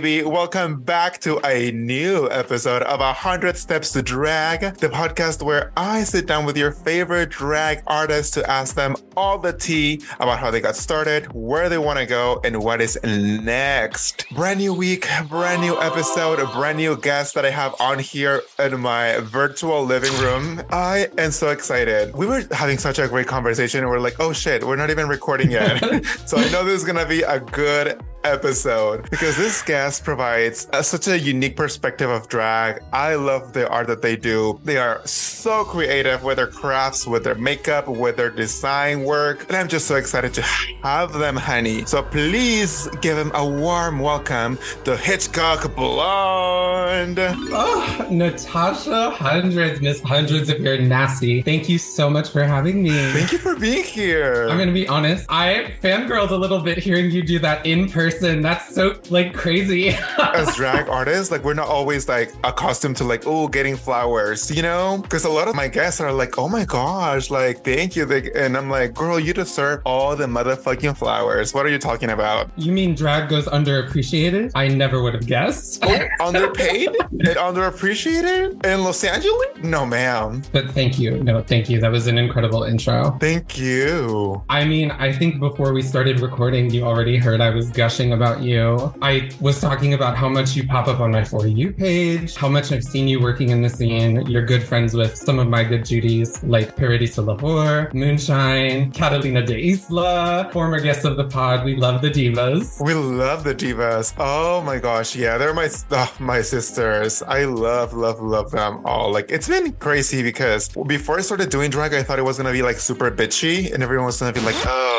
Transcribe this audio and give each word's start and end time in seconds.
baby. 0.00 0.22
Welcome 0.22 0.82
back 0.82 1.22
to 1.22 1.40
a 1.46 1.70
new 1.72 2.28
episode 2.30 2.82
of 2.82 3.00
100 3.00 3.56
Steps 3.56 3.92
to 3.92 4.02
Drag, 4.02 4.76
the 4.76 4.90
podcast 4.90 5.42
where 5.42 5.72
I 5.74 6.04
sit 6.04 6.26
down 6.26 6.44
with 6.44 6.58
your 6.58 6.70
favorite 6.70 7.30
drag 7.30 7.82
artists 7.86 8.34
to 8.34 8.50
ask 8.50 8.74
them 8.74 8.94
all 9.16 9.38
the 9.38 9.54
tea 9.54 10.02
about 10.20 10.38
how 10.38 10.50
they 10.50 10.60
got 10.60 10.76
started, 10.76 11.32
where 11.32 11.70
they 11.70 11.78
want 11.78 11.98
to 11.98 12.04
go, 12.04 12.42
and 12.44 12.62
what 12.62 12.82
is 12.82 12.98
next. 13.02 14.26
Brand 14.34 14.58
new 14.58 14.74
week, 14.74 15.08
brand 15.30 15.62
new 15.62 15.80
episode, 15.80 16.40
a 16.40 16.46
brand 16.48 16.76
new 16.76 16.98
guest 16.98 17.34
that 17.34 17.46
I 17.46 17.50
have 17.50 17.74
on 17.80 17.98
here 17.98 18.42
in 18.58 18.78
my 18.78 19.20
virtual 19.20 19.82
living 19.82 20.12
room. 20.20 20.60
I 20.68 21.08
am 21.16 21.30
so 21.30 21.48
excited. 21.48 22.14
We 22.14 22.26
were 22.26 22.42
having 22.50 22.76
such 22.76 22.98
a 22.98 23.08
great 23.08 23.28
conversation, 23.28 23.80
and 23.80 23.88
we're 23.88 24.00
like, 24.00 24.20
oh 24.20 24.34
shit, 24.34 24.62
we're 24.62 24.76
not 24.76 24.90
even 24.90 25.08
recording 25.08 25.50
yet. 25.50 26.04
so 26.26 26.36
I 26.36 26.46
know 26.50 26.64
this 26.64 26.74
is 26.74 26.84
going 26.84 26.98
to 26.98 27.06
be 27.06 27.22
a 27.22 27.40
good 27.40 27.98
episode 28.32 29.08
because 29.10 29.36
this 29.36 29.62
guest 29.62 30.04
provides 30.04 30.68
a, 30.72 30.84
such 30.84 31.08
a 31.08 31.18
unique 31.18 31.56
perspective 31.56 32.10
of 32.10 32.28
drag. 32.28 32.82
I 32.92 33.14
love 33.14 33.52
the 33.54 33.68
art 33.68 33.86
that 33.86 34.02
they 34.02 34.16
do. 34.16 34.60
They 34.64 34.76
are 34.76 35.00
so 35.06 35.64
creative 35.64 36.22
with 36.22 36.36
their 36.36 36.46
crafts, 36.46 37.06
with 37.06 37.24
their 37.24 37.34
makeup, 37.34 37.88
with 37.88 38.16
their 38.16 38.30
design 38.30 39.04
work. 39.04 39.46
And 39.48 39.56
I'm 39.56 39.68
just 39.68 39.86
so 39.86 39.96
excited 39.96 40.34
to 40.34 40.42
have 40.42 41.12
them, 41.14 41.36
honey. 41.36 41.86
So 41.86 42.02
please 42.02 42.88
give 43.00 43.16
them 43.16 43.30
a 43.34 43.46
warm 43.46 43.98
welcome 43.98 44.58
to 44.84 44.96
Hitchcock 44.96 45.74
Blonde. 45.74 47.18
Oh, 47.18 48.08
Natasha, 48.10 49.10
hundreds, 49.10 49.80
miss 49.80 50.02
hundreds 50.02 50.50
of 50.50 50.60
you're 50.66 50.78
nasty. 50.78 51.42
Thank 51.42 51.68
you 51.68 51.78
so 51.78 52.10
much 52.10 52.30
for 52.30 52.42
having 52.42 52.82
me. 52.82 53.12
Thank 53.12 53.30
you 53.30 53.38
for 53.38 53.54
being 53.54 53.84
here. 53.84 54.48
I'm 54.50 54.58
gonna 54.58 54.72
be 54.72 54.88
honest, 54.88 55.26
I 55.28 55.74
fangirled 55.80 56.30
a 56.30 56.34
little 56.34 56.60
bit 56.60 56.78
hearing 56.78 57.10
you 57.10 57.22
do 57.22 57.38
that 57.38 57.64
in 57.64 57.88
person. 57.88 58.15
That's 58.20 58.74
so 58.74 59.00
like 59.10 59.34
crazy. 59.34 59.88
As 60.18 60.54
drag 60.56 60.88
artists, 60.88 61.30
like 61.30 61.44
we're 61.44 61.54
not 61.54 61.68
always 61.68 62.08
like 62.08 62.32
accustomed 62.44 62.96
to 62.98 63.04
like, 63.04 63.24
oh, 63.26 63.48
getting 63.48 63.76
flowers, 63.76 64.50
you 64.50 64.62
know? 64.62 64.98
Because 65.02 65.24
a 65.24 65.30
lot 65.30 65.48
of 65.48 65.54
my 65.54 65.68
guests 65.68 66.00
are 66.00 66.12
like, 66.12 66.38
oh 66.38 66.48
my 66.48 66.64
gosh, 66.64 67.30
like 67.30 67.64
thank 67.64 67.96
you. 67.96 68.06
Like, 68.06 68.30
and 68.34 68.56
I'm 68.56 68.70
like, 68.70 68.94
girl, 68.94 69.18
you 69.18 69.32
deserve 69.32 69.82
all 69.84 70.16
the 70.16 70.26
motherfucking 70.26 70.96
flowers. 70.96 71.52
What 71.54 71.66
are 71.66 71.70
you 71.70 71.78
talking 71.78 72.10
about? 72.10 72.50
you 72.56 72.72
mean 72.72 72.94
drag 72.94 73.28
goes 73.28 73.46
underappreciated? 73.46 74.52
I 74.54 74.68
never 74.68 75.02
would 75.02 75.14
have 75.14 75.26
guessed. 75.26 75.80
Oh, 75.84 75.98
underpaid 76.20 76.88
and 77.10 77.36
underappreciated 77.36 78.64
in 78.64 78.82
Los 78.84 79.04
Angeles? 79.04 79.48
No, 79.62 79.86
ma'am. 79.86 80.42
but 80.52 80.70
thank 80.70 80.98
you. 80.98 81.22
No, 81.22 81.42
thank 81.42 81.68
you. 81.68 81.80
That 81.80 81.92
was 81.92 82.06
an 82.06 82.18
incredible 82.18 82.64
intro. 82.64 83.16
Thank 83.20 83.58
you. 83.58 84.42
I 84.48 84.64
mean, 84.64 84.90
I 84.90 85.12
think 85.12 85.38
before 85.40 85.72
we 85.72 85.82
started 85.82 86.20
recording, 86.20 86.70
you 86.70 86.84
already 86.84 87.16
heard 87.16 87.40
I 87.40 87.50
was 87.50 87.70
gushing 87.70 88.05
about 88.12 88.42
you. 88.42 88.92
I 89.02 89.30
was 89.40 89.60
talking 89.60 89.94
about 89.94 90.16
how 90.16 90.28
much 90.28 90.56
you 90.56 90.66
pop 90.66 90.88
up 90.88 91.00
on 91.00 91.10
my 91.10 91.24
For 91.24 91.46
You 91.46 91.72
page, 91.72 92.34
how 92.34 92.48
much 92.48 92.72
I've 92.72 92.84
seen 92.84 93.08
you 93.08 93.20
working 93.20 93.50
in 93.50 93.62
the 93.62 93.70
scene. 93.70 94.26
You're 94.26 94.44
good 94.44 94.62
friends 94.62 94.94
with 94.94 95.16
some 95.16 95.38
of 95.38 95.48
my 95.48 95.64
good 95.64 95.84
Judies, 95.84 96.42
like 96.42 96.76
Paradis 96.76 97.18
Lahore, 97.18 97.90
Moonshine, 97.92 98.90
Catalina 98.92 99.44
de 99.44 99.72
Isla, 99.72 100.50
former 100.52 100.80
guests 100.80 101.04
of 101.04 101.16
the 101.16 101.24
pod. 101.24 101.64
We 101.64 101.76
love 101.76 102.02
the 102.02 102.10
divas. 102.10 102.82
We 102.82 102.94
love 102.94 103.44
the 103.44 103.54
divas. 103.54 104.14
Oh 104.18 104.62
my 104.62 104.78
gosh, 104.78 105.14
yeah, 105.14 105.38
they're 105.38 105.54
my 105.54 105.68
uh, 105.90 106.06
my 106.18 106.40
sisters. 106.42 107.22
I 107.22 107.44
love, 107.44 107.92
love, 107.92 108.20
love 108.20 108.50
them 108.50 108.80
all. 108.84 109.12
Like 109.12 109.30
it's 109.30 109.48
been 109.48 109.72
crazy 109.72 110.22
because 110.22 110.68
before 110.86 111.18
I 111.18 111.22
started 111.22 111.50
doing 111.50 111.70
drag, 111.70 111.94
I 111.94 112.02
thought 112.02 112.18
it 112.18 112.22
was 112.22 112.36
gonna 112.38 112.52
be 112.52 112.62
like 112.62 112.76
super 112.78 113.10
bitchy, 113.10 113.72
and 113.72 113.82
everyone 113.82 114.06
was 114.06 114.18
gonna 114.18 114.32
be 114.32 114.40
like, 114.40 114.56
"Oh, 114.66 114.95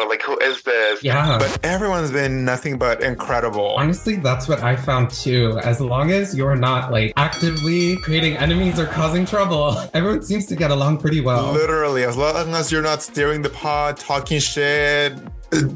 is 0.47 0.61
this?" 0.63 1.03
Yeah. 1.03 1.37
But 1.37 1.59
everyone's 1.63 2.11
been 2.11 2.45
nothing 2.45 2.77
but 2.77 3.01
incredible. 3.01 3.75
Honestly, 3.77 4.15
that's 4.15 4.47
what 4.47 4.61
I 4.63 4.75
found 4.75 5.09
too. 5.09 5.59
As 5.63 5.79
long 5.79 6.11
as 6.11 6.35
you're 6.35 6.55
not 6.55 6.91
like 6.91 7.13
actively 7.17 7.97
creating 7.97 8.37
enemies 8.37 8.79
or 8.79 8.85
causing 8.85 9.25
trouble, 9.25 9.77
everyone 9.93 10.23
seems 10.23 10.45
to 10.47 10.55
get 10.55 10.71
along 10.71 10.99
pretty 10.99 11.21
well. 11.21 11.51
Literally, 11.51 12.03
as 12.03 12.17
long 12.17 12.53
as 12.53 12.71
you're 12.71 12.81
not 12.81 13.01
steering 13.03 13.41
the 13.41 13.49
pod, 13.49 13.97
talking 13.97 14.39
shit, 14.39 15.13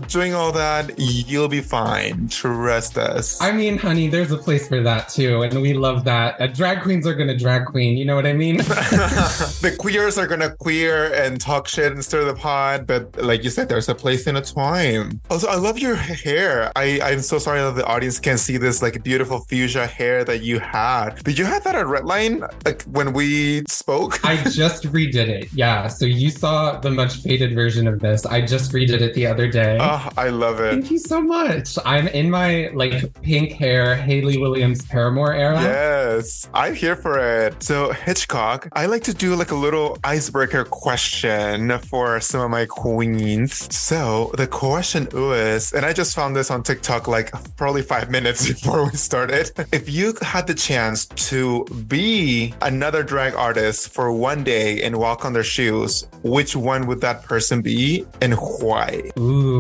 doing 0.07 0.33
all 0.33 0.51
that, 0.51 0.91
you'll 0.97 1.47
be 1.47 1.61
fine. 1.61 2.27
Trust 2.27 2.97
us. 2.97 3.41
I 3.41 3.51
mean, 3.51 3.77
honey, 3.77 4.09
there's 4.09 4.31
a 4.31 4.37
place 4.37 4.67
for 4.67 4.81
that 4.81 5.09
too, 5.09 5.43
and 5.43 5.61
we 5.61 5.73
love 5.73 6.03
that. 6.05 6.39
Uh, 6.41 6.47
drag 6.47 6.81
queens 6.81 7.07
are 7.07 7.13
gonna 7.13 7.37
drag 7.37 7.65
queen, 7.65 7.97
you 7.97 8.05
know 8.05 8.15
what 8.15 8.25
I 8.25 8.33
mean? 8.33 8.57
the 8.57 9.75
queers 9.77 10.17
are 10.17 10.27
gonna 10.27 10.55
queer 10.57 11.13
and 11.13 11.39
talk 11.39 11.67
shit 11.67 11.91
and 11.91 12.03
stir 12.03 12.25
the 12.25 12.33
pot, 12.33 12.85
but 12.85 13.15
like 13.21 13.43
you 13.43 13.49
said, 13.49 13.69
there's 13.69 13.89
a 13.89 13.95
place 13.95 14.27
in 14.27 14.35
a 14.35 14.41
time. 14.41 15.21
Also, 15.29 15.47
I 15.47 15.55
love 15.55 15.79
your 15.79 15.95
hair. 15.95 16.71
I 16.75 16.99
I'm 17.01 17.21
so 17.21 17.39
sorry 17.39 17.61
that 17.61 17.75
the 17.75 17.85
audience 17.85 18.19
can't 18.19 18.39
see 18.39 18.57
this 18.57 18.81
like 18.81 19.01
beautiful 19.03 19.39
fuchsia 19.39 19.88
hair 19.88 20.23
that 20.25 20.41
you 20.41 20.59
had. 20.59 21.23
Did 21.23 21.38
you 21.38 21.45
have 21.45 21.63
that 21.63 21.75
at 21.75 21.85
Redline 21.85 22.41
like 22.65 22.83
when 22.83 23.13
we 23.13 23.63
spoke? 23.67 24.23
I 24.25 24.43
just 24.43 24.83
redid 24.83 25.29
it. 25.29 25.49
Yeah, 25.53 25.88
so 25.88 26.05
you 26.05 26.29
saw 26.29 26.79
the 26.79 26.91
much 26.91 27.17
faded 27.17 27.55
version 27.55 27.88
of 27.88 27.99
this. 27.99 28.25
I 28.25 28.41
just 28.41 28.71
redid 28.73 29.01
it 29.01 29.13
the 29.13 29.27
other 29.27 29.47
day. 29.49 29.60
Oh, 29.81 30.09
I 30.17 30.29
love 30.29 30.59
it. 30.59 30.72
Thank 30.72 30.91
you 30.91 30.99
so 30.99 31.22
much. 31.22 31.77
I'm 31.85 32.07
in 32.07 32.29
my 32.29 32.69
like 32.73 33.13
pink 33.22 33.53
hair 33.53 33.95
Hayley 33.95 34.38
Williams 34.38 34.85
Paramore 34.85 35.33
era. 35.33 35.61
Yes, 35.61 36.49
I'm 36.53 36.75
here 36.75 36.95
for 36.95 37.17
it. 37.19 37.61
So, 37.61 37.91
Hitchcock, 37.91 38.69
I 38.73 38.85
like 38.85 39.03
to 39.03 39.13
do 39.13 39.35
like 39.35 39.51
a 39.51 39.55
little 39.55 39.97
icebreaker 40.03 40.63
question 40.66 41.77
for 41.79 42.19
some 42.19 42.41
of 42.41 42.51
my 42.51 42.66
queens. 42.66 43.73
So, 43.75 44.31
the 44.35 44.47
question 44.47 45.07
is, 45.11 45.73
and 45.73 45.85
I 45.85 45.94
just 45.94 46.16
found 46.16 46.35
this 46.35 46.51
on 46.51 46.63
TikTok 46.63 47.07
like 47.07 47.31
probably 47.55 47.81
five 47.81 48.09
minutes 48.09 48.47
before 48.53 48.85
we 48.85 48.91
started. 48.91 49.51
If 49.71 49.89
you 49.89 50.13
had 50.21 50.47
the 50.47 50.55
chance 50.55 51.05
to 51.29 51.66
be 51.88 52.53
another 52.61 53.03
drag 53.03 53.35
artist 53.35 53.89
for 53.89 54.11
one 54.11 54.44
day 54.44 54.81
and 54.83 54.97
walk 54.97 55.25
on 55.25 55.33
their 55.33 55.44
shoes, 55.44 56.07
which 56.23 56.55
one 56.55 56.88
would 56.88 57.01
that 57.01 57.23
person 57.23 57.61
be 57.61 58.05
and 58.21 58.33
why? 58.33 59.11
Ooh, 59.19 59.50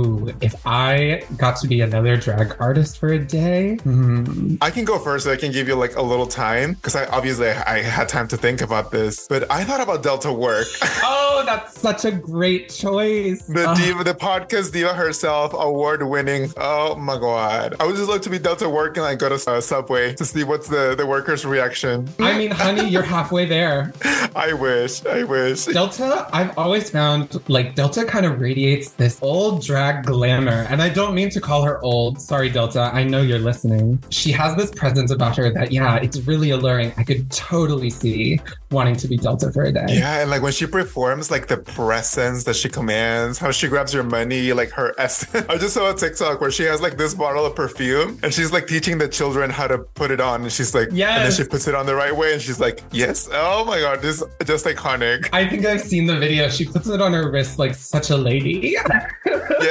if 0.41 0.55
I 0.65 1.23
got 1.37 1.57
to 1.57 1.67
be 1.67 1.81
another 1.81 2.15
drag 2.17 2.55
artist 2.59 2.97
for 2.97 3.09
a 3.09 3.19
day, 3.19 3.75
hmm. 3.77 4.55
I 4.61 4.71
can 4.71 4.85
go 4.85 4.99
first. 4.99 5.25
So 5.25 5.31
I 5.31 5.35
can 5.35 5.51
give 5.51 5.67
you 5.67 5.75
like 5.75 5.95
a 5.95 6.01
little 6.01 6.27
time 6.27 6.73
because 6.73 6.95
I 6.95 7.05
obviously 7.07 7.49
I, 7.49 7.81
had 7.81 8.07
time 8.09 8.27
to 8.29 8.37
think 8.37 8.61
about 8.61 8.91
this. 8.91 9.27
But 9.27 9.49
I 9.51 9.63
thought 9.63 9.81
about 9.81 10.03
Delta 10.03 10.31
Work, 10.31 10.67
oh, 11.03 11.43
that's 11.45 11.79
such 11.79 12.05
a 12.05 12.11
great 12.11 12.69
choice. 12.69 13.45
the 13.45 13.73
diva, 13.73 14.03
the 14.03 14.13
podcast 14.13 14.71
diva 14.71 14.93
herself, 14.93 15.53
award 15.53 16.03
winning. 16.03 16.51
Oh 16.57 16.95
my 16.95 17.17
god! 17.17 17.75
I 17.79 17.85
would 17.85 17.95
just 17.95 18.09
love 18.09 18.21
to 18.21 18.29
be 18.29 18.39
Delta 18.39 18.69
Work 18.69 18.97
and 18.97 19.05
like 19.05 19.19
go 19.19 19.29
to 19.29 19.51
uh, 19.51 19.61
Subway 19.61 20.13
to 20.15 20.25
see 20.25 20.43
what's 20.43 20.67
the 20.67 20.95
the 20.95 21.05
workers' 21.05 21.45
reaction. 21.45 22.07
I 22.19 22.37
mean, 22.37 22.51
honey, 22.51 22.87
you're 22.89 23.03
halfway 23.03 23.45
there. 23.45 23.93
I 24.35 24.53
wish. 24.53 25.05
I 25.05 25.23
wish. 25.23 25.65
Delta, 25.65 26.27
I've 26.31 26.57
always 26.57 26.89
found 26.89 27.41
like 27.49 27.75
Delta 27.75 28.05
kind 28.05 28.25
of 28.25 28.39
radiates 28.39 28.91
this 28.91 29.19
old 29.21 29.63
drag 29.63 29.80
glamour. 30.05 30.65
And 30.69 30.81
I 30.81 30.89
don't 30.89 31.13
mean 31.13 31.29
to 31.31 31.41
call 31.41 31.63
her 31.63 31.81
old. 31.83 32.21
Sorry, 32.21 32.49
Delta. 32.49 32.91
I 32.93 33.03
know 33.03 33.21
you're 33.21 33.39
listening. 33.39 34.01
She 34.09 34.31
has 34.31 34.55
this 34.55 34.71
presence 34.71 35.11
about 35.11 35.35
her 35.37 35.49
that, 35.51 35.71
yeah, 35.71 35.97
it's 35.97 36.19
really 36.21 36.51
alluring. 36.51 36.93
I 36.97 37.03
could 37.03 37.29
totally 37.31 37.89
see 37.89 38.39
wanting 38.71 38.95
to 38.95 39.07
be 39.07 39.17
Delta 39.17 39.51
for 39.51 39.63
a 39.63 39.71
day. 39.71 39.85
Yeah, 39.89 40.21
and 40.21 40.29
like 40.29 40.41
when 40.41 40.53
she 40.53 40.65
performs, 40.65 41.29
like 41.31 41.47
the 41.47 41.57
presence 41.57 42.43
that 42.45 42.55
she 42.55 42.69
commands, 42.69 43.37
how 43.37 43.51
she 43.51 43.67
grabs 43.67 43.93
your 43.93 44.03
money, 44.03 44.53
like 44.53 44.69
her 44.71 44.93
essence. 44.97 45.45
I 45.49 45.57
just 45.57 45.73
saw 45.73 45.91
a 45.91 45.95
TikTok 45.95 46.41
where 46.41 46.51
she 46.51 46.63
has 46.63 46.81
like 46.81 46.97
this 46.97 47.13
bottle 47.13 47.45
of 47.45 47.55
perfume 47.55 48.19
and 48.23 48.33
she's 48.33 48.51
like 48.51 48.67
teaching 48.67 48.97
the 48.97 49.07
children 49.07 49.49
how 49.49 49.67
to 49.67 49.79
put 49.79 50.11
it 50.11 50.21
on. 50.21 50.43
And 50.43 50.51
she's 50.51 50.73
like, 50.73 50.89
and 50.89 50.99
then 50.99 51.31
she 51.31 51.43
puts 51.43 51.67
it 51.67 51.75
on 51.75 51.85
the 51.85 51.95
right 51.95 52.15
way 52.15 52.33
and 52.33 52.41
she's 52.41 52.59
like, 52.59 52.81
yes. 52.91 53.29
Oh 53.31 53.65
my 53.65 53.79
God, 53.79 54.01
this 54.01 54.21
is 54.21 54.27
just 54.45 54.65
iconic. 54.65 55.29
I 55.33 55.47
think 55.47 55.65
I've 55.65 55.81
seen 55.81 56.05
the 56.05 56.17
video. 56.17 56.49
She 56.49 56.65
puts 56.65 56.87
it 56.87 57.01
on 57.01 57.13
her 57.13 57.31
wrist 57.31 57.59
like 57.59 57.75
such 57.75 58.09
a 58.09 58.17
lady. 58.17 58.75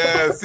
yes, 0.04 0.42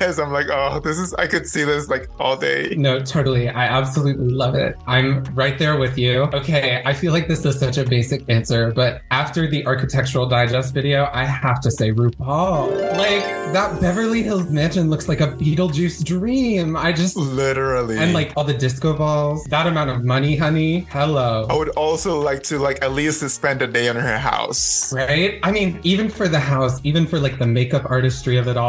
yes. 0.00 0.18
I'm 0.18 0.32
like, 0.32 0.46
oh, 0.50 0.80
this 0.80 0.98
is, 0.98 1.14
I 1.14 1.26
could 1.26 1.46
see 1.46 1.64
this 1.64 1.88
like 1.88 2.08
all 2.18 2.36
day. 2.36 2.74
No, 2.76 3.00
totally. 3.00 3.48
I 3.48 3.66
absolutely 3.66 4.28
love 4.28 4.54
it. 4.54 4.76
I'm 4.86 5.24
right 5.34 5.58
there 5.58 5.78
with 5.78 5.96
you. 5.98 6.22
Okay, 6.32 6.82
I 6.84 6.92
feel 6.92 7.12
like 7.12 7.28
this 7.28 7.44
is 7.44 7.58
such 7.58 7.78
a 7.78 7.84
basic 7.84 8.28
answer, 8.28 8.72
but 8.72 9.02
after 9.10 9.48
the 9.48 9.64
Architectural 9.66 10.26
Digest 10.26 10.74
video, 10.74 11.08
I 11.12 11.24
have 11.24 11.60
to 11.62 11.70
say 11.70 11.92
RuPaul. 11.92 12.96
Like, 12.96 13.24
that 13.52 13.80
Beverly 13.80 14.22
Hills 14.22 14.50
mansion 14.50 14.90
looks 14.90 15.08
like 15.08 15.20
a 15.20 15.28
Beetlejuice 15.28 16.04
dream. 16.04 16.76
I 16.76 16.92
just. 16.92 17.16
Literally. 17.16 17.98
And 17.98 18.12
like 18.12 18.32
all 18.36 18.44
the 18.44 18.54
disco 18.54 18.92
balls, 18.96 19.44
that 19.44 19.66
amount 19.66 19.90
of 19.90 20.04
money, 20.04 20.36
honey. 20.36 20.80
Hello. 20.90 21.46
I 21.48 21.54
would 21.56 21.70
also 21.70 22.20
like 22.20 22.42
to 22.44 22.58
like 22.58 22.82
at 22.82 22.92
least 22.92 23.26
spend 23.30 23.62
a 23.62 23.66
day 23.66 23.86
in 23.86 23.96
her 23.96 24.18
house. 24.18 24.92
Right? 24.92 25.38
I 25.42 25.52
mean, 25.52 25.80
even 25.84 26.08
for 26.08 26.28
the 26.28 26.40
house, 26.40 26.80
even 26.82 27.06
for 27.06 27.18
like 27.18 27.38
the 27.38 27.46
makeup 27.46 27.86
artistry 27.88 28.36
of 28.36 28.48
it 28.48 28.56
all, 28.56 28.65